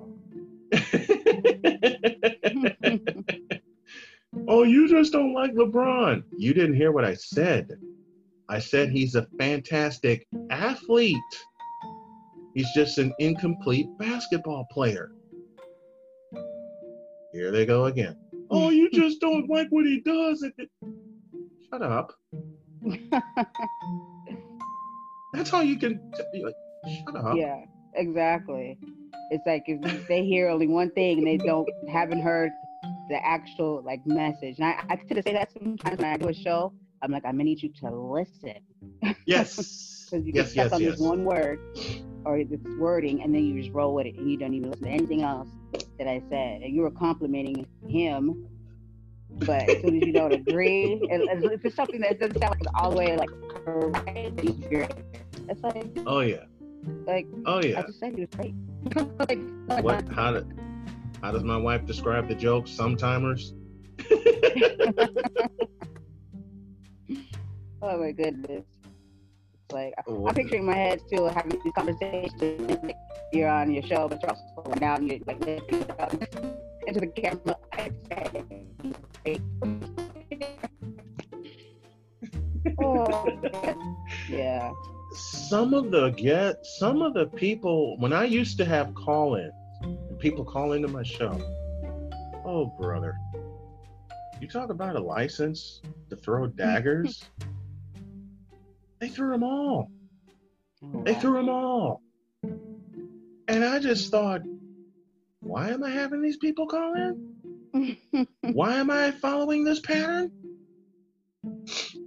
oh, 4.49 4.63
you 4.63 4.89
just 4.89 5.13
don't 5.13 5.35
like 5.35 5.53
LeBron. 5.53 6.23
You 6.39 6.55
didn't 6.55 6.77
hear 6.77 6.93
what 6.93 7.05
I 7.05 7.13
said. 7.13 7.79
I 8.49 8.59
said 8.59 8.89
he's 8.89 9.17
a 9.17 9.27
fantastic 9.39 10.27
athlete. 10.49 11.19
He's 12.55 12.73
just 12.75 12.97
an 12.97 13.13
incomplete 13.19 13.87
basketball 13.99 14.67
player. 14.71 15.13
Here 17.33 17.51
they 17.51 17.65
go 17.67 17.87
again. 17.87 18.17
Oh, 18.51 18.71
you 18.71 18.91
just 18.93 19.21
don't 19.21 19.49
like 19.49 19.69
what 19.71 19.87
he 19.87 20.01
does. 20.01 20.43
It- 20.43 20.55
it- 20.59 20.71
Shut 21.71 21.83
up. 21.83 22.13
That's 25.33 25.49
how 25.51 25.61
you 25.61 25.79
can. 25.79 26.01
T- 26.17 26.45
like, 26.45 26.55
shut 27.07 27.15
up. 27.15 27.37
Yeah, 27.37 27.65
exactly. 27.95 28.77
It's 29.31 29.47
like 29.47 29.63
if 29.69 30.09
they 30.09 30.25
hear 30.25 30.49
only 30.49 30.67
one 30.67 30.91
thing 30.91 31.19
and 31.19 31.27
they 31.27 31.37
don't 31.37 31.69
haven't 31.89 32.23
heard 32.23 32.51
the 33.09 33.25
actual 33.25 33.83
like 33.85 34.05
message. 34.05 34.57
And 34.59 34.67
I, 34.67 34.83
I 34.89 34.97
tend 34.97 35.15
to 35.15 35.23
say 35.23 35.33
that 35.33 35.53
sometimes 35.53 35.99
when 35.99 36.13
I 36.13 36.17
do 36.17 36.29
a 36.29 36.35
show. 36.35 36.73
I'm 37.03 37.13
like, 37.13 37.25
I'm 37.25 37.33
gonna 37.33 37.45
need 37.45 37.63
you 37.63 37.73
to 37.81 37.91
listen 37.91 38.59
Yes. 39.27 40.07
because 40.11 40.27
you 40.27 40.33
yes, 40.35 40.53
get 40.53 40.53
stuck 40.53 40.65
yes, 40.65 40.73
on 40.73 40.83
yes. 40.83 40.91
this 40.93 41.01
one 41.01 41.25
word 41.25 41.59
or 42.25 42.45
this 42.45 42.61
wording, 42.79 43.23
and 43.23 43.35
then 43.35 43.45
you 43.45 43.63
just 43.63 43.73
roll 43.73 43.95
with 43.95 44.07
it, 44.07 44.17
and 44.17 44.31
you 44.31 44.37
don't 44.37 44.53
even 44.53 44.71
listen 44.71 44.87
to 44.87 44.93
anything 44.93 45.23
else 45.23 45.49
that 46.01 46.09
I 46.09 46.23
said. 46.31 46.63
And 46.63 46.75
you 46.75 46.81
were 46.83 46.91
complimenting 46.91 47.67
him, 47.87 48.49
but 49.31 49.69
as 49.69 49.81
soon 49.83 49.97
as 50.01 50.07
you 50.07 50.13
don't 50.13 50.33
agree, 50.33 50.95
and 51.11 51.23
if 51.45 51.65
it's 51.65 51.77
something 51.77 52.01
that 52.01 52.19
doesn't 52.19 52.41
sound 52.41 52.57
like 52.61 52.75
all 52.83 52.91
the 52.91 52.97
way 52.97 53.17
like 53.17 53.29
correct, 53.65 54.41
it's 55.49 55.63
like, 55.63 55.87
Oh 56.07 56.21
yeah. 56.21 56.45
like 57.07 57.27
Oh 57.47 57.59
I 57.59 57.63
yeah. 57.63 57.83
just 57.83 58.01
said 58.01 58.15
he 58.15 58.23
was 58.23 58.31
great. 58.31 58.55
like, 59.19 59.39
like, 59.69 59.85
What? 59.85 60.09
How 60.09 60.33
do, 60.33 60.49
How 61.23 61.31
does 61.33 61.45
my 61.45 61.59
wife 61.59 61.85
describe 61.87 62.29
the 62.29 62.35
joke? 62.35 62.67
Sometimers. 62.67 63.53
Oh 67.83 67.97
my 67.99 68.13
goodness. 68.13 68.65
Like 69.73 69.95
Oh, 70.07 70.29
I'm 70.29 70.35
picturing 70.35 70.65
my 70.65 70.75
head 70.75 71.01
still 71.07 71.29
having 71.29 71.61
these 71.63 71.73
conversations. 71.75 72.83
Like, 72.83 72.97
you're 73.33 73.49
on 73.49 73.71
your 73.73 73.83
show, 73.83 74.09
but 74.09 74.23
you're 74.23 74.31
also 74.31 74.81
now 74.81 74.97
and 74.97 75.09
you're 75.09 75.19
like 75.27 75.41
into 76.87 77.01
the 77.01 77.07
camera. 77.09 77.57
Oh, 82.83 83.27
yeah. 84.29 84.71
some 85.13 85.75
of 85.75 85.91
the 85.91 86.11
get 86.11 86.65
some 86.79 87.03
of 87.03 87.15
the 87.15 87.27
people 87.27 87.97
when 87.99 88.13
I 88.13 88.25
used 88.25 88.59
to 88.59 88.65
have 88.65 88.95
call-ins 88.95 89.53
and 89.83 90.19
people 90.19 90.45
call 90.45 90.73
into 90.73 90.89
my 90.89 91.03
show. 91.03 91.39
Oh 92.45 92.67
brother. 92.79 93.17
You 94.41 94.49
talk 94.49 94.71
about 94.71 94.97
a 94.97 95.01
license 95.01 95.83
to 96.09 96.17
throw 96.17 96.47
daggers? 96.47 97.25
they 99.01 99.09
threw 99.09 99.31
them 99.33 99.43
all. 99.43 99.91
Oh, 100.83 101.03
They 101.05 101.15
threw 101.15 101.35
them 101.35 101.49
all. 101.49 102.03
And 103.49 103.65
I 103.65 103.79
just 103.79 104.11
thought, 104.11 104.43
why 105.41 105.71
am 105.71 105.83
I 105.83 105.91
having 105.91 106.23
these 106.23 106.37
people 106.37 106.67
call 106.67 106.95
in? 106.95 107.31
Why 108.43 108.75
am 108.77 108.91
I 108.91 109.13
following 109.13 109.65
this 109.65 109.81
pattern? 109.81 110.31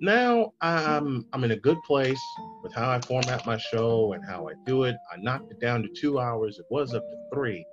Now 0.02 0.52
I'm 0.62 1.26
I'm 1.32 1.44
in 1.46 1.52
a 1.52 1.56
good 1.56 1.82
place 1.84 2.22
with 2.62 2.74
how 2.74 2.89
I 2.91 3.00
format 3.00 3.46
my 3.46 3.58
show 3.58 4.14
and 4.14 4.24
how 4.26 4.50
I 4.50 4.54
do 4.66 4.84
it. 4.84 4.96
I 5.12 5.18
knocked 5.18 5.52
it 5.52 5.60
down 5.62 5.84
to 5.84 5.89
two 5.89 6.20
hours. 6.20 6.60
It 6.60 6.66
was 6.70 6.94
up 6.94 7.04
to 7.04 7.18
three, 7.34 7.66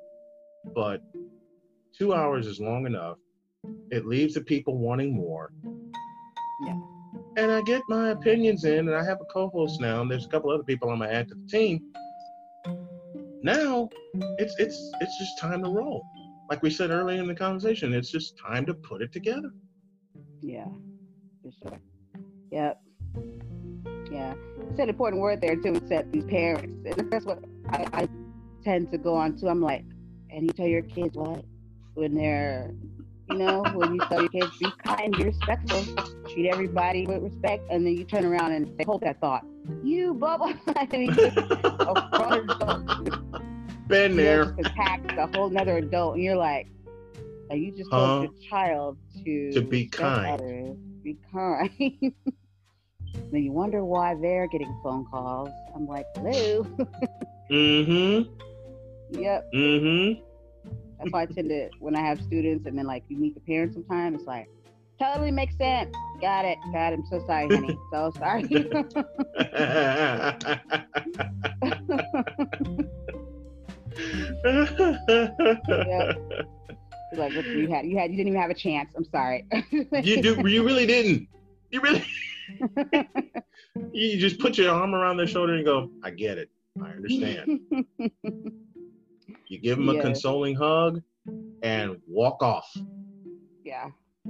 but 0.75 1.01
two 1.99 2.14
hours 2.14 2.47
is 2.47 2.61
long 2.61 2.87
enough. 2.87 3.18
It 3.91 4.07
leaves 4.07 4.35
the 4.35 4.43
people 4.43 4.79
wanting 4.79 5.14
more. 5.14 5.53
Yeah. 6.64 6.79
And 7.41 7.51
I 7.51 7.62
get 7.62 7.80
my 7.88 8.11
opinions 8.11 8.64
in, 8.64 8.86
and 8.88 8.95
I 8.95 9.03
have 9.03 9.18
a 9.22 9.24
co-host 9.24 9.80
now, 9.80 10.03
and 10.03 10.11
there's 10.11 10.26
a 10.26 10.28
couple 10.28 10.51
other 10.51 10.62
people 10.62 10.91
I'm 10.91 10.99
gonna 10.99 11.11
add 11.11 11.26
to 11.28 11.34
the 11.34 11.47
team. 11.47 11.80
Now 13.43 13.88
it's 14.38 14.55
it's 14.59 14.93
it's 15.01 15.18
just 15.18 15.38
time 15.38 15.64
to 15.64 15.70
roll. 15.70 16.03
Like 16.51 16.62
we 16.62 16.68
said 16.68 16.91
earlier 16.91 17.18
in 17.18 17.26
the 17.26 17.34
conversation, 17.34 17.95
it's 17.95 18.11
just 18.11 18.36
time 18.36 18.66
to 18.66 18.74
put 18.74 19.01
it 19.01 19.11
together. 19.11 19.51
Yeah, 20.43 20.66
for 21.43 21.51
sure. 21.62 21.78
Yep. 22.51 22.82
Yeah. 24.11 24.34
Said 24.76 24.80
an 24.80 24.88
important 24.91 25.22
word 25.22 25.41
there 25.41 25.57
too. 25.57 25.80
Said 25.88 26.12
these 26.12 26.26
parents, 26.26 26.84
and 26.84 27.11
that's 27.11 27.24
what 27.24 27.43
I, 27.70 27.86
I 27.95 28.09
tend 28.62 28.91
to 28.91 28.99
go 28.99 29.14
on 29.14 29.38
to. 29.38 29.49
I'm 29.49 29.62
like, 29.62 29.86
and 30.28 30.43
you 30.43 30.51
tell 30.51 30.66
your 30.66 30.82
kids 30.82 31.16
what 31.16 31.43
when 31.95 32.14
they're, 32.14 32.74
you 33.31 33.39
know, 33.39 33.62
when 33.74 33.95
you 33.95 34.01
tell 34.09 34.20
your 34.20 34.28
kids 34.31 34.57
be 34.59 34.70
kind, 34.85 35.16
be 35.16 35.24
respectful, 35.24 35.85
treat 36.28 36.49
everybody 36.49 37.07
with 37.07 37.22
respect, 37.22 37.62
and 37.70 37.87
then 37.87 37.97
you 37.97 38.05
turn 38.05 38.24
around 38.24 38.53
and 38.53 38.66
say, 38.78 38.85
hold 38.85 39.01
that 39.03 39.20
thought. 39.20 39.45
You 39.85 40.14
bubble. 40.14 40.53
and 40.76 40.93
you 40.93 41.12
just- 41.12 41.37
a 41.37 42.09
grown 42.12 42.51
adult 42.51 43.89
Been 43.89 44.16
there. 44.16 44.45
just 44.47 44.61
attacks 44.61 45.14
a 45.16 45.26
whole 45.37 45.49
nother 45.51 45.76
adult, 45.78 46.14
and 46.14 46.24
you're 46.24 46.37
like, 46.37 46.66
like 47.49 47.61
you 47.61 47.72
just 47.76 47.91
told 47.91 48.22
your 48.24 48.33
child 48.49 48.97
to 49.24 49.53
To 49.53 49.61
be 49.62 49.87
kind. 49.87 50.35
others, 50.41 50.76
be 51.03 51.16
kind. 51.33 51.70
then 53.33 53.43
you 53.43 53.53
wonder 53.53 53.85
why 53.85 54.14
they're 54.20 54.47
getting 54.49 54.72
phone 54.83 55.05
calls. 55.11 55.51
I'm 55.74 55.87
like, 55.87 56.07
hello. 56.16 56.66
Mm-hmm. 57.51 58.31
Yep. 59.20 59.51
Mm-hmm. 59.53 60.22
That's 61.01 61.13
why 61.13 61.23
I 61.23 61.27
tend 61.27 61.49
to 61.49 61.71
when 61.79 61.97
I 61.97 62.01
have 62.01 62.21
students 62.21 62.67
and 62.67 62.77
then 62.77 62.87
like 62.87 63.05
you 63.09 63.17
meet 63.17 63.33
the 63.35 63.41
parents 63.41 63.75
sometimes, 63.75 64.19
it's 64.19 64.27
like 64.27 64.49
totally 65.01 65.31
makes 65.31 65.57
sense. 65.57 65.95
Got 66.21 66.45
it. 66.45 66.59
Got 66.73 66.93
it. 66.93 66.99
I'm 66.99 67.07
so 67.07 67.25
sorry, 67.27 67.49
honey. 67.49 67.79
so 67.93 68.13
sorry. 68.19 68.43
yeah. 75.89 76.15
Like 77.15 77.35
what 77.35 77.47
you 77.47 77.69
had, 77.69 77.87
you 77.87 77.99
had, 77.99 78.11
you 78.11 78.17
didn't 78.19 78.29
even 78.29 78.41
have 78.41 78.51
a 78.51 78.55
chance. 78.55 78.93
I'm 78.95 79.05
sorry. 79.07 79.47
you 80.03 80.23
do. 80.23 80.47
You 80.47 80.65
really 80.65 80.87
didn't. 80.87 81.29
You 81.71 81.81
really. 81.81 82.05
you 83.93 84.19
just 84.19 84.39
put 84.39 84.59
your 84.59 84.71
arm 84.75 84.95
around 84.95 85.17
their 85.17 85.27
shoulder 85.27 85.55
and 85.55 85.65
go, 85.65 85.91
"I 86.03 86.11
get 86.11 86.37
it. 86.37 86.51
I 86.81 86.91
understand." 86.91 87.61
You 89.51 89.59
give 89.59 89.79
them 89.79 89.89
a 89.89 90.01
consoling 90.01 90.55
hug 90.55 91.03
and 91.63 91.97
walk 92.07 92.41
off. 92.41 92.73
Yeah. 93.65 93.91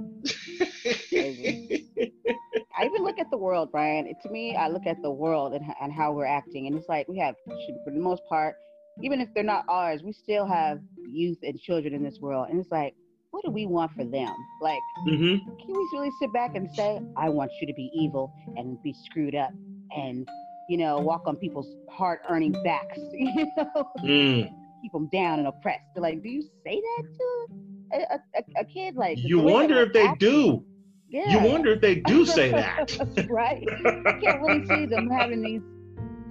I 2.75 2.85
even 2.85 3.03
look 3.03 3.19
at 3.19 3.29
the 3.29 3.37
world, 3.37 3.69
Brian. 3.71 4.07
It, 4.07 4.17
to 4.23 4.31
me, 4.31 4.55
I 4.55 4.67
look 4.67 4.87
at 4.87 4.99
the 5.03 5.11
world 5.11 5.53
and, 5.53 5.63
and 5.79 5.93
how 5.93 6.11
we're 6.11 6.25
acting, 6.25 6.65
and 6.65 6.75
it's 6.75 6.89
like 6.89 7.07
we 7.07 7.19
have, 7.19 7.35
for 7.45 7.91
the 7.91 7.99
most 7.99 8.23
part, 8.27 8.55
even 9.03 9.21
if 9.21 9.29
they're 9.35 9.43
not 9.43 9.63
ours, 9.69 10.01
we 10.03 10.11
still 10.11 10.47
have 10.47 10.79
youth 11.07 11.37
and 11.43 11.59
children 11.59 11.93
in 11.93 12.03
this 12.03 12.17
world, 12.19 12.47
and 12.49 12.59
it's 12.59 12.71
like, 12.71 12.95
what 13.29 13.45
do 13.45 13.51
we 13.51 13.67
want 13.67 13.91
for 13.91 14.03
them? 14.03 14.33
Like, 14.59 14.81
mm-hmm. 15.07 15.37
can 15.59 15.67
we 15.67 15.89
really 15.93 16.09
sit 16.19 16.33
back 16.33 16.55
and 16.55 16.67
say, 16.75 16.99
I 17.15 17.29
want 17.29 17.51
you 17.61 17.67
to 17.67 17.73
be 17.73 17.91
evil 17.93 18.33
and 18.57 18.81
be 18.81 18.95
screwed 19.05 19.35
up 19.35 19.51
and 19.95 20.27
you 20.67 20.77
know 20.77 20.97
walk 20.99 21.23
on 21.27 21.35
people's 21.35 21.67
hard-earning 21.91 22.53
backs, 22.63 22.97
you 23.13 23.45
know, 23.55 23.91
mm. 23.99 24.51
Keep 24.81 24.91
them 24.91 25.09
down 25.11 25.39
and 25.39 25.47
oppressed? 25.47 25.83
Like, 25.95 26.21
do 26.23 26.29
you 26.29 26.43
say 26.65 26.81
that 26.81 27.03
to 27.17 27.47
a, 27.93 27.97
a, 28.37 28.61
a 28.61 28.65
kid? 28.65 28.95
Like, 28.95 29.17
you 29.19 29.39
wonder 29.39 29.81
if 29.81 29.93
they 29.93 30.13
do. 30.19 30.63
Yeah. 31.09 31.43
You 31.43 31.51
wonder 31.51 31.73
if 31.73 31.81
they 31.81 31.95
do 31.95 32.25
say 32.25 32.51
that. 32.51 32.97
right. 33.29 33.63
I 34.07 34.19
can't 34.21 34.41
really 34.41 34.65
see 34.65 34.85
them 34.85 35.09
having 35.09 35.41
these 35.41 35.61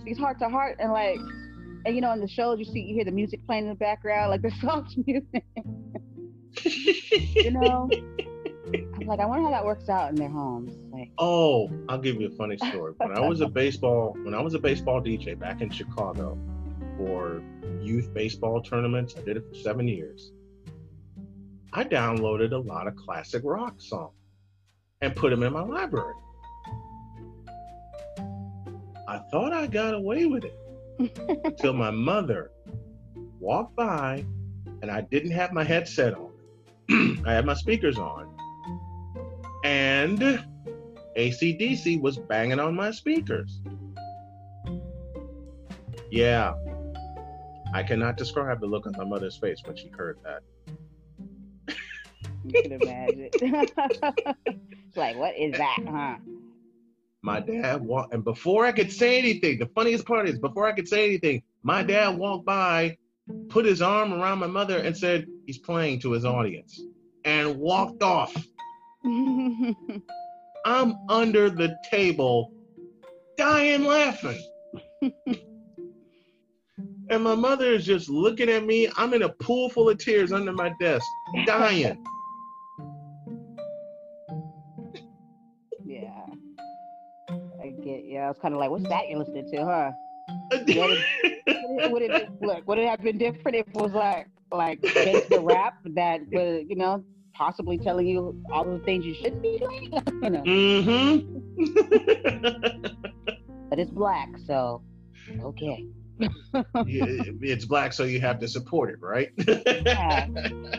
these 0.04 0.18
heart 0.18 0.38
to 0.38 0.48
heart 0.48 0.76
and 0.80 0.92
like 0.92 1.18
and 1.84 1.94
you 1.94 2.00
know 2.00 2.12
in 2.12 2.20
the 2.20 2.28
shows 2.28 2.58
you 2.58 2.64
see 2.64 2.80
you 2.80 2.94
hear 2.94 3.04
the 3.04 3.10
music 3.10 3.44
playing 3.46 3.64
in 3.64 3.68
the 3.70 3.74
background, 3.74 4.30
like 4.30 4.42
the 4.42 4.50
soft 4.60 4.96
music. 5.06 5.44
you 7.34 7.50
know? 7.50 7.88
I'm 8.72 9.06
like, 9.06 9.18
I 9.20 9.26
wonder 9.26 9.44
how 9.44 9.50
that 9.50 9.64
works 9.64 9.88
out 9.88 10.10
in 10.10 10.16
their 10.16 10.28
homes. 10.28 10.72
Like 10.92 11.10
Oh, 11.18 11.70
I'll 11.88 11.98
give 11.98 12.20
you 12.20 12.28
a 12.28 12.36
funny 12.36 12.56
story. 12.56 12.94
When 12.96 13.12
I 13.16 13.20
was 13.28 13.40
a 13.40 13.48
baseball 13.48 14.16
when 14.22 14.32
I 14.34 14.40
was 14.40 14.54
a 14.54 14.58
baseball 14.58 15.00
DJ 15.02 15.38
back 15.38 15.60
in 15.60 15.70
Chicago 15.70 16.38
for 17.00 17.42
youth 17.80 18.12
baseball 18.12 18.60
tournaments, 18.60 19.14
I 19.16 19.22
did 19.22 19.38
it 19.38 19.48
for 19.48 19.54
seven 19.54 19.88
years. 19.88 20.32
I 21.72 21.84
downloaded 21.84 22.52
a 22.52 22.58
lot 22.58 22.86
of 22.86 22.94
classic 22.94 23.40
rock 23.42 23.80
songs 23.80 24.12
and 25.00 25.16
put 25.16 25.30
them 25.30 25.42
in 25.42 25.52
my 25.54 25.62
library. 25.62 26.14
I 29.08 29.18
thought 29.30 29.54
I 29.54 29.66
got 29.66 29.94
away 29.94 30.26
with 30.26 30.44
it 30.44 30.58
until 31.44 31.72
my 31.72 31.90
mother 31.90 32.50
walked 33.38 33.76
by 33.76 34.22
and 34.82 34.90
I 34.90 35.00
didn't 35.00 35.30
have 35.30 35.52
my 35.52 35.64
headset 35.64 36.14
on. 36.14 36.32
I 37.26 37.32
had 37.32 37.46
my 37.46 37.54
speakers 37.54 37.96
on. 37.96 38.28
And 39.64 40.44
ACDC 41.16 41.98
was 41.98 42.18
banging 42.18 42.60
on 42.60 42.74
my 42.74 42.90
speakers. 42.90 43.62
Yeah. 46.10 46.54
I 47.72 47.82
cannot 47.82 48.16
describe 48.16 48.60
the 48.60 48.66
look 48.66 48.86
on 48.86 48.94
my 48.96 49.04
mother's 49.04 49.36
face 49.36 49.60
when 49.64 49.76
she 49.76 49.88
heard 49.88 50.18
that. 50.24 50.42
You 52.44 52.62
can 52.62 52.72
imagine. 52.72 53.30
like, 54.96 55.16
what 55.16 55.36
is 55.36 55.52
that, 55.52 55.78
huh? 55.86 56.16
My 57.22 57.40
dad 57.40 57.82
walked, 57.82 58.14
and 58.14 58.24
before 58.24 58.64
I 58.64 58.72
could 58.72 58.90
say 58.90 59.18
anything, 59.18 59.58
the 59.58 59.66
funniest 59.66 60.06
part 60.06 60.28
is 60.28 60.38
before 60.38 60.66
I 60.66 60.72
could 60.72 60.88
say 60.88 61.06
anything, 61.06 61.42
my 61.62 61.82
dad 61.82 62.16
walked 62.16 62.46
by, 62.46 62.96
put 63.50 63.66
his 63.66 63.82
arm 63.82 64.12
around 64.12 64.38
my 64.38 64.46
mother, 64.46 64.78
and 64.78 64.96
said 64.96 65.26
he's 65.46 65.58
playing 65.58 66.00
to 66.00 66.12
his 66.12 66.24
audience, 66.24 66.80
and 67.24 67.56
walked 67.58 68.02
off. 68.02 68.34
I'm 69.04 70.94
under 71.08 71.50
the 71.50 71.76
table, 71.90 72.52
dying 73.36 73.84
laughing. 73.84 74.42
and 77.10 77.22
my 77.24 77.34
mother 77.34 77.72
is 77.72 77.84
just 77.84 78.08
looking 78.08 78.48
at 78.48 78.64
me. 78.64 78.88
I'm 78.96 79.12
in 79.12 79.22
a 79.22 79.28
pool 79.28 79.68
full 79.68 79.90
of 79.90 79.98
tears 79.98 80.32
under 80.32 80.52
my 80.52 80.72
desk, 80.80 81.06
dying. 81.44 82.02
Yeah, 85.84 86.24
i 87.60 87.70
get 87.82 88.04
yeah 88.04 88.26
I 88.26 88.28
was 88.28 88.38
kind 88.40 88.54
of 88.54 88.60
like, 88.60 88.70
what's 88.70 88.88
that 88.88 89.08
you're 89.08 89.18
listening 89.18 89.50
to, 89.50 89.64
huh? 89.64 89.90
would, 90.52 90.68
it, 90.68 91.90
would 91.90 92.02
it 92.02 92.28
look? 92.40 92.66
Would 92.68 92.78
it 92.78 92.88
have 92.88 93.02
been 93.02 93.18
different 93.18 93.56
if 93.56 93.66
it 93.66 93.74
was 93.74 93.92
like 93.92 94.28
like 94.52 94.80
the 94.80 95.40
rap 95.42 95.74
that 95.84 96.20
was, 96.30 96.64
you 96.68 96.76
know, 96.76 97.04
possibly 97.34 97.76
telling 97.78 98.06
you 98.06 98.40
all 98.52 98.64
the 98.64 98.78
things 98.84 99.04
you 99.04 99.14
shouldn't 99.14 99.42
be 99.42 99.58
doing? 99.58 99.92
you 100.22 100.30
know. 100.30 100.42
Mm-hmm. 100.42 101.26
but 103.68 103.80
it's 103.80 103.90
black, 103.90 104.28
so 104.46 104.82
okay. 105.42 105.86
It's 106.54 107.64
black, 107.64 107.92
so 107.92 108.04
you 108.04 108.20
have 108.20 108.38
to 108.40 108.48
support 108.48 108.90
it, 108.90 109.00
right? 109.00 109.30
yeah, 109.38 110.26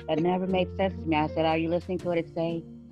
that 0.08 0.20
never 0.20 0.48
made 0.48 0.70
sense 0.78 0.94
to 0.94 1.08
me. 1.08 1.16
I 1.16 1.28
said, 1.28 1.46
"Are 1.46 1.58
you 1.58 1.70
listening 1.70 1.98
to 2.00 2.08
what 2.08 2.18
it 2.18 2.34
say?" 2.34 2.64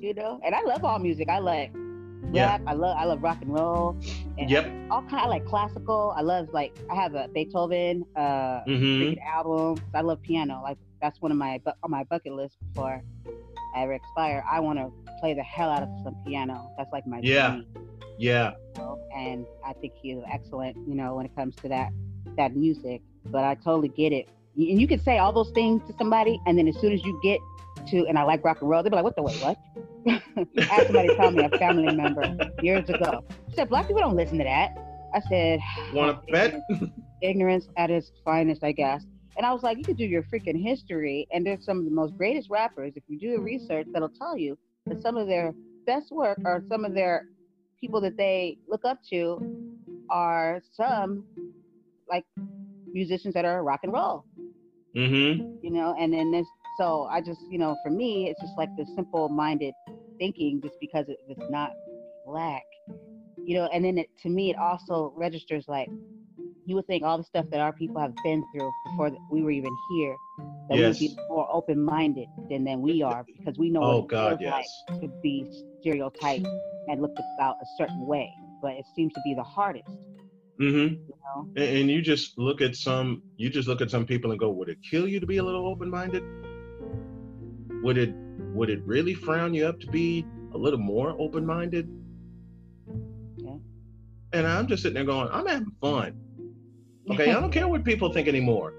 you 0.00 0.14
know, 0.14 0.40
and 0.44 0.54
I 0.54 0.62
love 0.62 0.84
all 0.84 0.98
music. 0.98 1.28
I 1.28 1.38
like 1.38 1.72
rap. 2.32 2.62
I 2.66 2.72
love 2.72 2.96
I 2.96 3.04
love 3.04 3.22
rock 3.22 3.38
and 3.42 3.52
roll. 3.52 3.96
And 4.38 4.50
yep. 4.50 4.70
All 4.90 5.02
kind. 5.02 5.22
I 5.22 5.26
like 5.26 5.46
classical. 5.46 6.14
I 6.16 6.22
love 6.22 6.48
like 6.52 6.76
I 6.90 6.94
have 6.94 7.14
a 7.14 7.28
Beethoven 7.28 8.04
uh 8.16 8.62
mm-hmm. 8.66 9.18
album. 9.26 9.82
I 9.94 10.00
love 10.00 10.22
piano. 10.22 10.60
Like 10.62 10.78
that's 11.00 11.20
one 11.20 11.32
of 11.32 11.38
my 11.38 11.60
on 11.82 11.90
my 11.90 12.04
bucket 12.04 12.32
list 12.32 12.56
before 12.68 13.02
I 13.74 13.82
ever 13.82 13.94
expire. 13.94 14.44
I 14.50 14.60
want 14.60 14.78
to 14.78 14.90
play 15.20 15.34
the 15.34 15.42
hell 15.42 15.70
out 15.70 15.82
of 15.82 15.88
some 16.04 16.16
piano. 16.26 16.70
That's 16.76 16.92
like 16.92 17.06
my 17.06 17.20
yeah. 17.22 17.50
Dream, 17.50 17.66
yeah. 18.18 18.52
And 19.14 19.46
I 19.64 19.72
think 19.74 19.94
he 20.00 20.12
is 20.12 20.22
excellent. 20.30 20.76
You 20.86 20.94
know, 20.94 21.14
when 21.14 21.26
it 21.26 21.34
comes 21.34 21.56
to 21.56 21.68
that 21.68 21.90
that 22.36 22.54
music. 22.56 23.02
But 23.26 23.44
I 23.44 23.54
totally 23.56 23.88
get 23.88 24.12
it. 24.12 24.28
And 24.56 24.80
you 24.80 24.88
can 24.88 25.00
say 25.00 25.18
all 25.18 25.32
those 25.32 25.50
things 25.50 25.82
to 25.88 25.94
somebody, 25.98 26.40
and 26.46 26.58
then 26.58 26.66
as 26.66 26.76
soon 26.80 26.92
as 26.92 27.02
you 27.04 27.20
get 27.22 27.38
to, 27.90 28.06
and 28.06 28.18
I 28.18 28.24
like 28.24 28.44
rock 28.44 28.60
and 28.60 28.68
roll, 28.68 28.82
they'll 28.82 28.90
be 28.90 28.96
like, 28.96 29.04
"What 29.04 29.16
the 29.16 29.22
wait, 29.22 29.40
what?" 29.42 29.56
I 30.08 30.62
had 30.62 30.86
somebody 30.86 31.14
tell 31.16 31.30
me, 31.30 31.44
a 31.44 31.58
family 31.58 31.94
member, 31.94 32.36
years 32.62 32.88
ago. 32.88 33.24
She 33.50 33.56
said, 33.56 33.68
Black 33.68 33.86
people 33.86 34.02
don't 34.02 34.16
listen 34.16 34.38
to 34.38 34.44
that. 34.44 34.76
I 35.14 35.20
said, 35.28 35.60
Want 35.92 36.26
to 36.26 36.32
bet? 36.32 36.60
Ignorance 37.22 37.68
at 37.76 37.90
its 37.90 38.12
finest, 38.24 38.62
I 38.62 38.72
guess. 38.72 39.04
And 39.36 39.46
I 39.46 39.52
was 39.52 39.62
like, 39.62 39.78
you 39.78 39.84
could 39.84 39.96
do 39.96 40.04
your 40.04 40.22
freaking 40.24 40.60
history, 40.60 41.26
and 41.32 41.46
there's 41.46 41.64
some 41.64 41.78
of 41.78 41.84
the 41.84 41.90
most 41.90 42.16
greatest 42.16 42.50
rappers, 42.50 42.92
if 42.96 43.04
you 43.06 43.18
do 43.18 43.32
the 43.32 43.40
research, 43.40 43.86
that'll 43.92 44.08
tell 44.08 44.36
you 44.36 44.58
that 44.86 45.00
some 45.00 45.16
of 45.16 45.28
their 45.28 45.54
best 45.86 46.10
work 46.10 46.38
or 46.44 46.62
some 46.68 46.84
of 46.84 46.94
their 46.94 47.26
people 47.80 48.00
that 48.00 48.16
they 48.16 48.58
look 48.68 48.84
up 48.84 48.98
to 49.10 49.40
are 50.10 50.60
some 50.74 51.24
like 52.08 52.24
musicians 52.92 53.34
that 53.34 53.44
are 53.44 53.62
rock 53.62 53.80
and 53.82 53.92
roll. 53.92 54.24
Mm-hmm. 54.96 55.64
You 55.64 55.70
know, 55.70 55.94
and 55.98 56.12
then 56.12 56.30
there's 56.30 56.46
so 56.78 57.08
I 57.10 57.20
just, 57.20 57.40
you 57.50 57.58
know, 57.58 57.76
for 57.84 57.90
me, 57.90 58.28
it's 58.28 58.40
just 58.40 58.54
like 58.56 58.68
the 58.76 58.86
simple 58.94 59.28
minded 59.28 59.74
thinking 60.18 60.60
just 60.62 60.76
because 60.80 61.08
it 61.08 61.18
it's 61.28 61.50
not 61.50 61.72
black, 62.26 62.62
you 63.44 63.56
know, 63.56 63.68
and 63.72 63.84
then 63.84 63.98
it, 63.98 64.08
to 64.22 64.28
me, 64.28 64.50
it 64.50 64.56
also 64.56 65.12
registers 65.16 65.64
like 65.68 65.88
you 66.68 66.74
would 66.74 66.86
think 66.86 67.02
all 67.02 67.18
the 67.18 67.24
stuff 67.24 67.46
that 67.50 67.60
our 67.60 67.72
people 67.72 68.00
have 68.00 68.14
been 68.22 68.44
through 68.52 68.70
before 68.84 69.10
we 69.30 69.42
were 69.42 69.50
even 69.50 69.74
here, 69.90 70.16
that 70.68 70.78
yes. 70.78 71.00
we'd 71.00 71.16
be 71.16 71.22
more 71.28 71.48
open 71.50 71.82
minded 71.82 72.28
than, 72.50 72.64
than 72.64 72.82
we 72.82 73.02
are 73.02 73.24
because 73.24 73.58
we 73.58 73.70
know 73.70 73.82
oh, 73.82 74.02
God, 74.02 74.38
yes. 74.40 74.66
like 74.88 75.00
to 75.00 75.08
be 75.22 75.46
stereotyped 75.80 76.46
and 76.88 77.00
looked 77.00 77.20
about 77.36 77.56
a 77.62 77.66
certain 77.76 78.06
way. 78.06 78.30
But 78.60 78.72
it 78.72 78.84
seems 78.94 79.12
to 79.14 79.20
be 79.24 79.34
the 79.34 79.42
hardest. 79.42 79.88
Mm-hmm. 80.60 80.94
You 80.94 81.14
know? 81.24 81.48
and, 81.56 81.76
and 81.78 81.90
you 81.90 82.02
just 82.02 82.36
look 82.36 82.60
at 82.60 82.76
some, 82.76 83.22
you 83.36 83.48
just 83.48 83.66
look 83.66 83.80
at 83.80 83.90
some 83.90 84.04
people 84.04 84.32
and 84.32 84.38
go, 84.38 84.50
would 84.50 84.68
it 84.68 84.78
kill 84.88 85.08
you 85.08 85.20
to 85.20 85.26
be 85.26 85.38
a 85.38 85.42
little 85.42 85.66
open 85.66 85.88
minded? 85.88 86.22
would 87.82 87.98
it 87.98 88.12
would 88.54 88.70
it 88.70 88.82
really 88.84 89.14
frown 89.14 89.54
you 89.54 89.66
up 89.66 89.78
to 89.80 89.86
be 89.86 90.26
a 90.52 90.58
little 90.58 90.78
more 90.78 91.14
open 91.18 91.46
minded? 91.46 91.88
Yeah. 93.36 93.56
And 94.32 94.46
I'm 94.46 94.66
just 94.66 94.82
sitting 94.82 94.94
there 94.94 95.04
going, 95.04 95.28
I'm 95.30 95.46
having 95.46 95.72
fun. 95.80 96.27
Okay, 97.10 97.30
I 97.30 97.40
don't 97.40 97.50
care 97.50 97.68
what 97.68 97.84
people 97.84 98.12
think 98.12 98.28
anymore. 98.28 98.74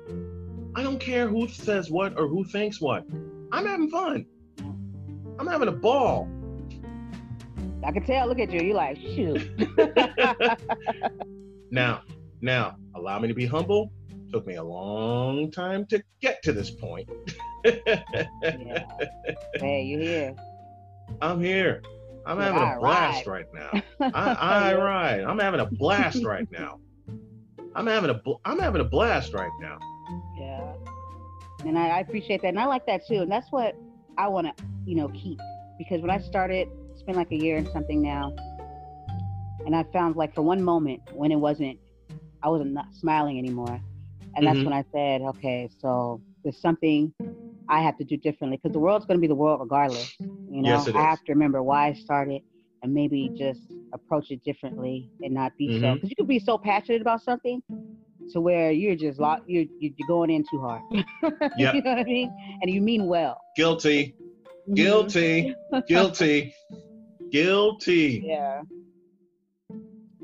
I 0.75 0.84
don't 0.84 0.99
care 0.99 1.27
who 1.27 1.47
says 1.47 1.89
what 1.89 2.17
or 2.17 2.27
who 2.27 2.43
thinks 2.43 2.80
what. 2.80 3.05
I'm 3.51 3.65
having 3.65 3.89
fun. 3.89 4.25
I'm 5.39 5.47
having 5.47 5.67
a 5.67 5.73
ball. 5.73 6.30
I 7.84 7.91
can 7.91 8.05
tell. 8.05 8.27
Look 8.27 8.39
at 8.39 8.51
you. 8.51 8.61
You 8.61 8.73
like 8.73 8.97
shoot. 8.97 9.49
now, 11.71 12.01
now, 12.41 12.75
allow 12.95 13.19
me 13.19 13.27
to 13.27 13.34
be 13.34 13.45
humble 13.45 13.91
Took 14.32 14.45
me 14.45 14.55
a 14.55 14.63
long 14.63 15.49
time 15.49 15.88
to 15.88 16.03
get 16.21 16.43
to 16.43 16.53
this 16.53 16.69
point. 16.69 17.09
yeah. 17.65 18.86
Hey, 19.55 19.84
you 19.84 19.99
here? 19.99 20.36
I'm 21.19 21.41
here. 21.41 21.82
I'm 22.27 22.39
having 22.39 22.61
a 22.61 22.77
blast 22.80 23.25
ride. 23.25 23.27
right 23.27 23.45
now. 23.53 23.82
I, 24.13 24.34
I 24.34 24.75
ride. 24.75 25.21
I'm 25.21 25.39
having 25.39 25.61
a 25.61 25.65
blast 25.65 26.23
right 26.23 26.47
now. 26.51 26.80
I'm 27.76 27.88
having 27.88 28.09
a 28.09 28.22
I'm 28.45 28.59
having 28.59 28.82
a 28.82 28.86
blast 28.86 29.34
right 29.34 29.51
now. 29.59 29.80
Yeah, 30.38 30.74
and 31.65 31.78
I, 31.78 31.89
I 31.89 31.99
appreciate 31.99 32.41
that, 32.41 32.49
and 32.49 32.59
I 32.59 32.65
like 32.65 32.86
that 32.88 33.05
too. 33.07 33.22
And 33.22 33.32
that's 33.32 33.51
what 33.51 33.76
I 34.17 34.28
want 34.28 34.47
to, 34.47 34.63
you 34.86 34.95
know, 34.95 35.09
keep 35.09 35.39
because 35.78 36.01
when 36.01 36.09
I 36.09 36.20
started, 36.20 36.67
it's 36.91 37.03
been 37.03 37.15
like 37.15 37.32
a 37.32 37.38
year 37.38 37.57
and 37.57 37.67
something 37.70 38.01
now, 38.01 38.36
and 39.65 39.76
I 39.76 39.84
found 39.93 40.15
like 40.15 40.34
for 40.34 40.41
one 40.41 40.63
moment 40.63 41.01
when 41.13 41.32
it 41.32 41.38
wasn't, 41.38 41.78
I 42.43 42.49
wasn't 42.49 42.78
smiling 42.93 43.38
anymore, 43.38 43.80
and 44.36 44.45
that's 44.45 44.57
mm-hmm. 44.57 44.70
when 44.70 44.74
I 44.74 44.84
said, 44.91 45.22
okay, 45.22 45.70
so 45.80 46.22
there's 46.43 46.59
something 46.59 47.13
I 47.67 47.82
have 47.82 47.97
to 47.97 48.03
do 48.03 48.17
differently 48.17 48.57
because 48.57 48.74
the 48.74 48.80
world's 48.80 49.05
going 49.05 49.17
to 49.17 49.22
be 49.22 49.28
the 49.28 49.36
world 49.36 49.59
regardless. 49.59 50.15
You 50.20 50.61
know, 50.63 50.84
yes, 50.84 50.88
I 50.88 51.01
have 51.01 51.24
to 51.26 51.34
remember 51.34 51.61
why 51.61 51.88
I 51.88 51.93
started 51.93 52.41
and 52.82 52.93
maybe 52.93 53.30
just 53.38 53.61
approach 53.93 54.32
it 54.32 54.43
differently 54.43 55.09
and 55.21 55.34
not 55.34 55.51
be 55.57 55.69
mm-hmm. 55.69 55.84
so 55.84 55.93
because 55.95 56.09
you 56.09 56.15
could 56.15 56.27
be 56.27 56.39
so 56.39 56.57
passionate 56.57 57.01
about 57.01 57.21
something 57.21 57.61
to 58.32 58.41
where 58.41 58.71
you're 58.71 58.95
just 58.95 59.19
locked, 59.19 59.49
you're 59.49 59.65
you're 59.80 60.07
going 60.07 60.30
in 60.30 60.43
too 60.49 60.61
hard. 60.61 60.82
Yep. 61.57 61.75
you 61.75 61.82
know 61.82 61.91
what 61.91 61.99
I 61.99 62.03
mean? 62.03 62.32
And 62.61 62.71
you 62.71 62.82
mean 62.82 63.07
well. 63.07 63.41
Guilty. 63.55 64.15
Mm-hmm. 64.63 64.73
Guilty. 64.75 65.55
Guilty. 65.88 66.53
Guilty. 67.32 68.23
Yeah. 68.25 68.61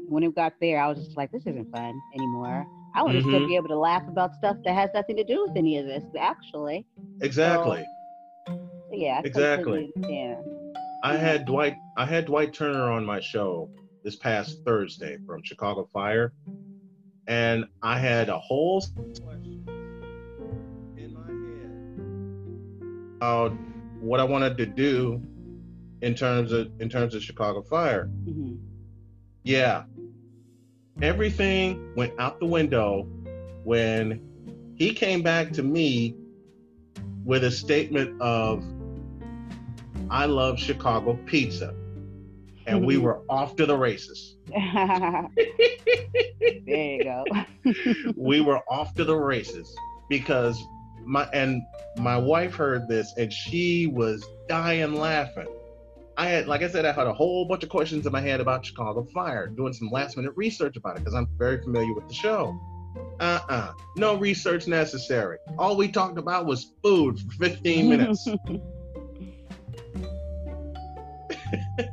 When 0.08 0.24
it 0.24 0.36
got 0.36 0.54
there, 0.62 0.80
I 0.80 0.88
was 0.88 1.00
just 1.00 1.18
like, 1.18 1.32
this 1.32 1.42
isn't 1.46 1.72
fun 1.72 2.00
anymore. 2.14 2.66
I 2.96 3.02
want 3.02 3.14
to 3.14 3.20
mm-hmm. 3.20 3.30
still 3.30 3.48
be 3.48 3.56
able 3.56 3.68
to 3.70 3.78
laugh 3.78 4.04
about 4.08 4.34
stuff 4.36 4.58
that 4.64 4.74
has 4.74 4.90
nothing 4.94 5.18
to 5.18 5.24
do 5.24 5.46
with 5.48 5.58
any 5.58 5.78
of 5.78 5.86
this, 5.86 6.04
actually. 6.18 6.86
Exactly. 7.22 7.84
So, 8.48 8.60
yeah. 8.92 9.22
I 9.24 9.28
exactly. 9.28 9.92
Yeah. 10.08 10.36
I 11.06 11.18
had 11.18 11.46
Dwight. 11.46 11.76
I 11.98 12.08
had 12.08 12.26
Dwight 12.26 12.52
Turner 12.52 12.92
on 12.92 13.06
my 13.06 13.20
show 13.20 13.70
this 14.04 14.16
past 14.16 14.64
Thursday 14.66 15.20
from 15.28 15.44
Chicago 15.44 15.88
Fire, 15.94 16.34
and 17.28 17.66
I 17.84 18.00
had 18.00 18.28
a 18.30 18.40
whole 18.40 18.84
question 19.22 19.64
in 20.98 21.14
my 21.14 21.28
head 21.28 23.18
about 23.18 23.52
what 24.02 24.20
I 24.20 24.24
wanted 24.24 24.58
to 24.58 24.66
do 24.66 25.22
in 26.02 26.16
terms 26.16 26.52
of 26.52 26.72
in 26.80 26.90
terms 26.90 27.14
of 27.14 27.22
Chicago 27.22 27.62
Fire. 27.62 28.10
Mm-hmm. 28.26 28.56
Yeah, 29.44 29.84
everything 31.04 31.94
went 31.96 32.14
out 32.18 32.40
the 32.40 32.48
window 32.48 33.04
when 33.64 34.74
he 34.74 34.92
came 34.92 35.22
back 35.22 35.52
to 35.52 35.62
me 35.62 36.16
with 37.24 37.44
a 37.44 37.52
statement 37.52 38.20
of 38.20 38.64
I 40.16 40.28
love 40.28 40.58
Chicago 40.58 41.20
pizza. 41.26 41.76
And 42.68 42.86
we 42.86 42.98
were 42.98 43.22
off 43.30 43.58
to 43.58 43.66
the 43.66 43.76
races. 43.76 44.38
there 44.48 45.28
you 46.66 47.04
go. 47.04 47.26
we 48.16 48.40
were 48.40 48.62
off 48.70 48.94
to 48.94 49.04
the 49.04 49.14
races 49.14 49.76
because 50.10 50.64
my 51.04 51.28
and 51.34 51.64
my 51.98 52.18
wife 52.18 52.56
heard 52.56 52.88
this 52.88 53.14
and 53.18 53.32
she 53.32 53.88
was 53.88 54.26
dying 54.48 54.94
laughing. 54.94 55.50
I 56.16 56.28
had, 56.28 56.48
like 56.48 56.64
I 56.64 56.70
said, 56.70 56.86
I 56.86 56.94
had 56.94 57.08
a 57.08 57.14
whole 57.14 57.46
bunch 57.46 57.64
of 57.64 57.70
questions 57.70 58.06
in 58.06 58.14
my 58.14 58.22
head 58.22 58.40
about 58.40 58.66
Chicago 58.66 59.04
Fire, 59.14 59.48
doing 59.48 59.74
some 59.74 59.90
last 59.92 60.16
minute 60.16 60.32
research 60.38 60.78
about 60.78 60.96
it 60.96 61.00
because 61.00 61.14
I'm 61.14 61.28
very 61.38 61.62
familiar 61.62 61.94
with 61.94 62.08
the 62.08 62.14
show. 62.14 62.58
Uh 63.20 63.42
uh-uh. 63.50 63.54
uh 63.54 63.74
no 63.98 64.16
research 64.16 64.66
necessary. 64.66 65.40
All 65.60 65.76
we 65.76 65.90
talked 65.90 66.18
about 66.18 66.46
was 66.46 66.72
food 66.82 67.20
for 67.20 67.32
15 67.48 67.90
minutes. 67.90 68.30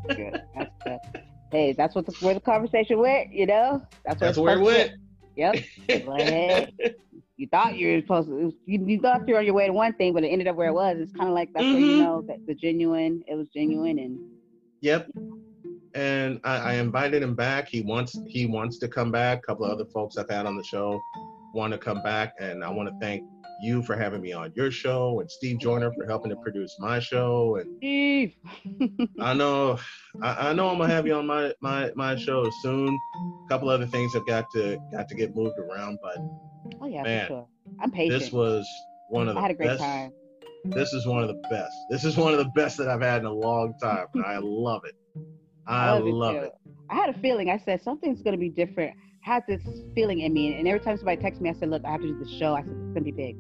good. 0.08 0.42
That's. 0.84 1.08
Hey, 1.52 1.72
that's 1.72 1.94
what 1.94 2.06
the, 2.06 2.12
where 2.20 2.32
the 2.32 2.40
conversation 2.40 2.98
went. 2.98 3.30
You 3.30 3.46
know, 3.46 3.86
that's, 4.06 4.18
that's 4.18 4.38
where 4.38 4.58
it 4.58 4.62
went. 4.62 4.92
Yep. 5.36 5.56
hey, 5.88 6.68
you 7.36 7.46
thought 7.48 7.76
you 7.76 7.94
were 7.94 8.00
supposed 8.00 8.28
to. 8.28 8.54
You, 8.64 8.86
you, 8.86 9.00
thought 9.00 9.28
you 9.28 9.34
were 9.34 9.40
on 9.40 9.44
your 9.44 9.54
way 9.54 9.66
to 9.66 9.72
one 9.72 9.92
thing, 9.94 10.14
but 10.14 10.24
it 10.24 10.28
ended 10.28 10.48
up 10.48 10.56
where 10.56 10.68
it 10.68 10.72
was. 10.72 10.96
It's 10.98 11.12
kind 11.12 11.28
of 11.28 11.34
like 11.34 11.50
that's 11.52 11.64
mm-hmm. 11.64 11.74
where 11.74 11.82
you 11.82 11.92
mm-hmm. 11.92 12.04
know 12.04 12.22
that 12.22 12.46
the 12.46 12.54
genuine. 12.54 13.22
It 13.26 13.34
was 13.34 13.48
genuine 13.54 13.98
and. 13.98 14.18
Yep. 14.80 15.10
And 15.94 16.40
I, 16.42 16.56
I 16.56 16.72
invited 16.74 17.22
him 17.22 17.34
back. 17.34 17.68
He 17.68 17.82
wants 17.82 18.18
he 18.26 18.46
wants 18.46 18.78
to 18.78 18.88
come 18.88 19.12
back. 19.12 19.40
A 19.40 19.42
couple 19.42 19.66
of 19.66 19.72
other 19.72 19.84
folks 19.84 20.16
I've 20.16 20.30
had 20.30 20.46
on 20.46 20.56
the 20.56 20.64
show 20.64 20.98
want 21.52 21.72
to 21.72 21.78
come 21.78 22.02
back, 22.02 22.34
and 22.40 22.64
I 22.64 22.70
want 22.70 22.88
to 22.88 22.94
thank 22.98 23.24
you 23.62 23.82
for 23.82 23.96
having 23.96 24.20
me 24.20 24.32
on 24.32 24.52
your 24.54 24.70
show 24.70 25.20
and 25.20 25.30
Steve 25.30 25.58
Joyner 25.58 25.92
for 25.92 26.06
helping 26.06 26.30
to 26.30 26.36
produce 26.36 26.76
my 26.78 26.98
show. 26.98 27.56
And 27.56 27.76
Steve, 27.78 28.34
I 29.20 29.32
know, 29.34 29.78
I, 30.20 30.50
I, 30.50 30.52
know 30.52 30.68
I'm 30.68 30.78
gonna 30.78 30.92
have 30.92 31.06
you 31.06 31.14
on 31.14 31.26
my 31.26 31.52
my 31.60 31.90
my 31.94 32.16
show 32.16 32.50
soon. 32.60 32.98
A 33.44 33.48
couple 33.48 33.68
other 33.68 33.86
things 33.86 34.12
have 34.14 34.26
got 34.26 34.50
to 34.52 34.78
got 34.90 35.08
to 35.08 35.14
get 35.14 35.34
moved 35.34 35.58
around, 35.58 35.98
but 36.02 36.16
oh 36.80 36.86
yeah, 36.86 37.02
man, 37.02 37.26
sure. 37.28 37.46
I'm 37.80 37.90
patient. 37.90 38.20
This 38.20 38.32
was 38.32 38.68
one 39.08 39.28
of 39.28 39.34
the 39.34 39.40
I 39.40 39.42
had 39.42 39.50
a 39.52 39.54
great 39.54 39.68
best. 39.68 39.80
Time. 39.80 40.12
This 40.66 40.92
is 40.92 41.06
one 41.06 41.22
of 41.22 41.28
the 41.28 41.42
best. 41.50 41.74
This 41.90 42.04
is 42.04 42.16
one 42.16 42.32
of 42.32 42.38
the 42.38 42.50
best 42.54 42.76
that 42.78 42.88
I've 42.88 43.02
had 43.02 43.20
in 43.20 43.26
a 43.26 43.32
long 43.32 43.74
time. 43.82 44.06
I 44.24 44.38
love 44.38 44.82
it. 44.84 44.94
I, 45.66 45.86
I 45.86 45.92
love, 45.92 46.04
love 46.04 46.34
it, 46.36 46.44
it. 46.44 46.52
I 46.90 46.94
had 46.94 47.10
a 47.10 47.18
feeling. 47.18 47.50
I 47.50 47.58
said 47.58 47.82
something's 47.82 48.22
gonna 48.22 48.36
be 48.36 48.48
different 48.48 48.94
had 49.22 49.44
this 49.46 49.62
feeling 49.94 50.20
in 50.20 50.34
me, 50.34 50.54
and 50.54 50.68
every 50.68 50.80
time 50.80 50.96
somebody 50.96 51.20
texts 51.20 51.40
me, 51.40 51.48
I 51.48 51.52
said, 51.54 51.70
"Look, 51.70 51.84
I 51.84 51.92
have 51.92 52.00
to 52.02 52.08
do 52.08 52.18
the 52.18 52.28
show." 52.28 52.54
I 52.54 52.62
said, 52.62 52.72
"It's 52.72 52.92
gonna 52.92 53.00
be 53.02 53.12
big." 53.12 53.36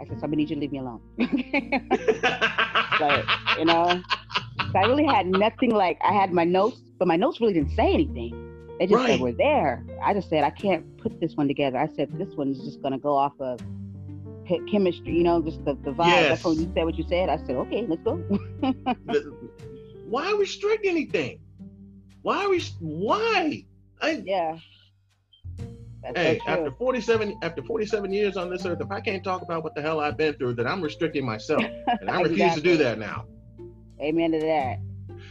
I 0.00 0.06
said, 0.06 0.20
"Somebody 0.20 0.42
need 0.42 0.50
you 0.50 0.56
to 0.56 0.60
leave 0.60 0.72
me 0.72 0.78
alone." 0.78 1.00
like, 3.00 3.24
you 3.58 3.64
know, 3.70 4.02
so 4.72 4.78
I 4.78 4.86
really 4.86 5.06
had 5.06 5.26
nothing. 5.26 5.70
Like 5.70 5.98
I 6.04 6.12
had 6.12 6.32
my 6.32 6.44
notes, 6.44 6.80
but 6.98 7.08
my 7.08 7.16
notes 7.16 7.40
really 7.40 7.54
didn't 7.54 7.74
say 7.74 7.92
anything. 7.92 8.42
They 8.78 8.86
just 8.86 8.96
right. 8.96 9.10
said 9.12 9.20
we're 9.20 9.32
there. 9.32 9.84
I 10.02 10.12
just 10.12 10.28
said 10.28 10.44
I 10.44 10.50
can't 10.50 10.98
put 10.98 11.18
this 11.20 11.34
one 11.34 11.48
together. 11.48 11.78
I 11.78 11.88
said 11.96 12.10
this 12.18 12.34
one 12.34 12.50
is 12.50 12.60
just 12.60 12.82
gonna 12.82 12.98
go 12.98 13.16
off 13.16 13.32
of 13.40 13.60
chemistry, 14.70 15.16
you 15.16 15.22
know, 15.22 15.42
just 15.42 15.64
the, 15.64 15.74
the 15.74 15.92
vibe. 15.92 16.06
Yes. 16.06 16.28
That's 16.28 16.44
when 16.44 16.58
you 16.58 16.72
said 16.74 16.84
what 16.84 16.96
you 16.96 17.04
said. 17.08 17.28
I 17.28 17.36
said, 17.38 17.56
okay, 17.56 17.86
let's 17.86 18.02
go. 18.02 18.16
why 20.08 20.32
restrict 20.38 20.86
anything? 20.86 21.40
Why 22.22 22.44
are 22.44 22.50
we? 22.50 22.60
Why? 22.80 23.64
I, 24.00 24.22
yeah. 24.24 24.58
That's 26.14 26.18
hey, 26.18 26.38
so 26.44 26.50
after 26.50 26.70
47 26.70 27.38
after 27.42 27.62
47 27.62 28.12
years 28.12 28.36
on 28.36 28.50
this 28.50 28.64
earth, 28.64 28.80
if 28.80 28.90
I 28.90 29.00
can't 29.00 29.24
talk 29.24 29.42
about 29.42 29.64
what 29.64 29.74
the 29.74 29.82
hell 29.82 30.00
I've 30.00 30.16
been 30.16 30.34
through, 30.34 30.54
then 30.54 30.66
I'm 30.66 30.80
restricting 30.80 31.24
myself, 31.24 31.64
and 32.00 32.08
I 32.08 32.20
refuse 32.22 32.54
to 32.54 32.60
do 32.60 32.76
that 32.76 32.98
now. 32.98 33.26
Amen 34.00 34.32
to 34.32 34.40
that. 34.40 34.78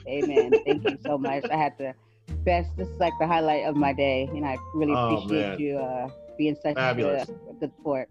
Amen. 0.08 0.52
Thank 0.66 0.84
you 0.84 0.98
so 1.06 1.18
much. 1.18 1.46
I 1.50 1.56
had 1.56 1.78
to 1.78 1.94
best. 2.44 2.76
This 2.78 2.88
is 2.88 3.00
like 3.00 3.14
the 3.20 3.28
highlight 3.28 3.66
of 3.66 3.76
my 3.76 3.94
day, 3.94 4.30
and 4.34 4.46
I 4.46 4.58
really 4.74 4.94
oh, 4.94 5.18
appreciate 5.18 5.60
you 5.60 5.78
uh, 5.78 6.10
being 6.38 6.56
such 6.62 6.76
a, 6.76 6.92
a 6.92 7.54
good 7.60 7.72
sport. 7.80 8.10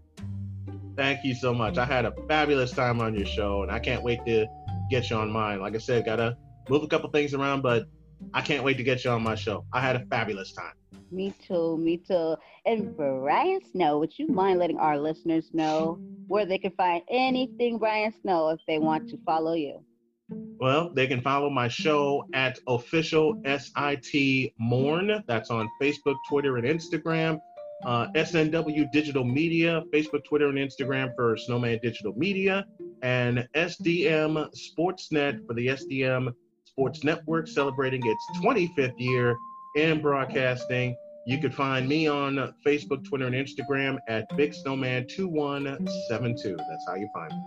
Thank 0.95 1.23
you 1.23 1.35
so 1.35 1.53
much. 1.53 1.77
I 1.77 1.85
had 1.85 2.05
a 2.05 2.13
fabulous 2.27 2.71
time 2.71 3.01
on 3.01 3.15
your 3.15 3.25
show, 3.25 3.63
and 3.63 3.71
I 3.71 3.79
can't 3.79 4.01
wait 4.01 4.25
to 4.25 4.47
get 4.89 5.09
you 5.09 5.17
on 5.17 5.29
mine. 5.31 5.59
Like 5.59 5.75
I 5.75 5.79
said, 5.79 6.05
gotta 6.05 6.37
move 6.69 6.83
a 6.83 6.87
couple 6.87 7.09
things 7.09 7.33
around, 7.33 7.61
but 7.61 7.85
I 8.33 8.41
can't 8.41 8.63
wait 8.63 8.77
to 8.77 8.83
get 8.83 9.03
you 9.03 9.11
on 9.11 9.21
my 9.21 9.35
show. 9.35 9.65
I 9.73 9.81
had 9.81 9.95
a 9.95 10.05
fabulous 10.05 10.53
time. 10.53 10.73
Me 11.11 11.33
too, 11.47 11.77
me 11.77 11.97
too. 11.97 12.35
And 12.65 12.95
Brian 12.97 13.61
Snow, 13.71 13.99
would 13.99 14.17
you 14.17 14.27
mind 14.27 14.59
letting 14.59 14.77
our 14.77 14.97
listeners 14.97 15.49
know 15.53 15.99
where 16.27 16.45
they 16.45 16.57
can 16.57 16.71
find 16.71 17.03
anything 17.09 17.77
Brian 17.77 18.13
Snow 18.21 18.49
if 18.49 18.59
they 18.67 18.79
want 18.79 19.09
to 19.09 19.17
follow 19.25 19.53
you? 19.53 19.83
Well, 20.29 20.91
they 20.93 21.05
can 21.05 21.21
follow 21.21 21.49
my 21.49 21.67
show 21.67 22.25
at 22.33 22.57
official 22.67 23.39
SIT 23.45 24.53
Morn. 24.57 25.23
That's 25.27 25.51
on 25.51 25.69
Facebook, 25.81 26.15
Twitter, 26.27 26.57
and 26.57 26.65
Instagram. 26.65 27.39
Uh, 27.85 28.07
SNW 28.13 28.91
Digital 28.91 29.23
Media, 29.23 29.83
Facebook, 29.93 30.23
Twitter, 30.23 30.47
and 30.47 30.57
Instagram 30.57 31.13
for 31.15 31.37
Snowman 31.37 31.79
Digital 31.83 32.13
Media, 32.15 32.65
and 33.03 33.47
SDM 33.53 34.49
Sportsnet 34.55 35.45
for 35.45 35.53
the 35.53 35.67
SDM 35.67 36.33
Sports 36.63 37.03
Network, 37.03 37.47
celebrating 37.47 38.01
its 38.05 38.25
25th 38.41 38.95
year 38.97 39.37
in 39.75 40.01
broadcasting. 40.01 40.95
You 41.25 41.39
can 41.39 41.51
find 41.51 41.87
me 41.87 42.07
on 42.07 42.53
Facebook, 42.65 43.03
Twitter, 43.03 43.25
and 43.25 43.35
Instagram 43.35 43.97
at 44.07 44.25
Big 44.37 44.53
Snowman 44.53 45.07
2172. 45.07 46.55
That's 46.55 46.85
how 46.87 46.95
you 46.95 47.09
find 47.13 47.31
me. 47.31 47.41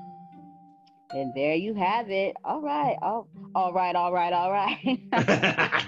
And 1.11 1.33
there 1.35 1.55
you 1.55 1.75
have 1.75 2.11
it. 2.11 2.37
All 2.45 2.61
right. 2.61 2.97
All, 3.01 3.29
all 3.55 3.73
right. 3.73 3.97
All 3.97 4.13
right. 4.13 4.33
All 4.33 4.53
right. 4.53 5.01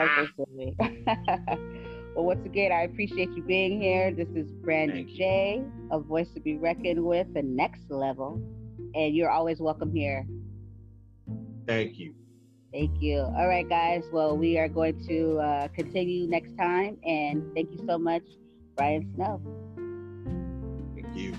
Okay, 0.00 0.74
well, 2.16 2.24
once 2.24 2.44
again, 2.44 2.72
I 2.72 2.82
appreciate 2.82 3.30
you 3.30 3.42
being 3.44 3.80
here. 3.80 4.12
This 4.12 4.28
is 4.34 4.50
Brandy 4.50 5.04
J, 5.04 5.62
a 5.92 6.00
voice 6.00 6.30
to 6.34 6.40
be 6.40 6.56
reckoned 6.56 7.04
with, 7.04 7.32
the 7.32 7.42
next 7.42 7.90
level. 7.90 8.42
And 8.94 9.14
you're 9.14 9.30
always 9.30 9.60
welcome 9.60 9.94
here. 9.94 10.26
Thank 11.66 11.98
you. 11.98 12.14
Thank 12.74 13.00
you. 13.00 13.20
All 13.20 13.46
right, 13.46 13.68
guys. 13.68 14.02
Well, 14.12 14.36
we 14.36 14.58
are 14.58 14.66
going 14.66 14.98
to 15.06 15.38
uh, 15.38 15.68
continue 15.68 16.26
next 16.26 16.58
time. 16.58 16.98
And 17.06 17.54
thank 17.54 17.70
you 17.70 17.78
so 17.86 17.98
much, 17.98 18.24
Brian 18.76 19.12
Snow. 19.14 19.40
Thank 20.96 21.16
you. 21.16 21.34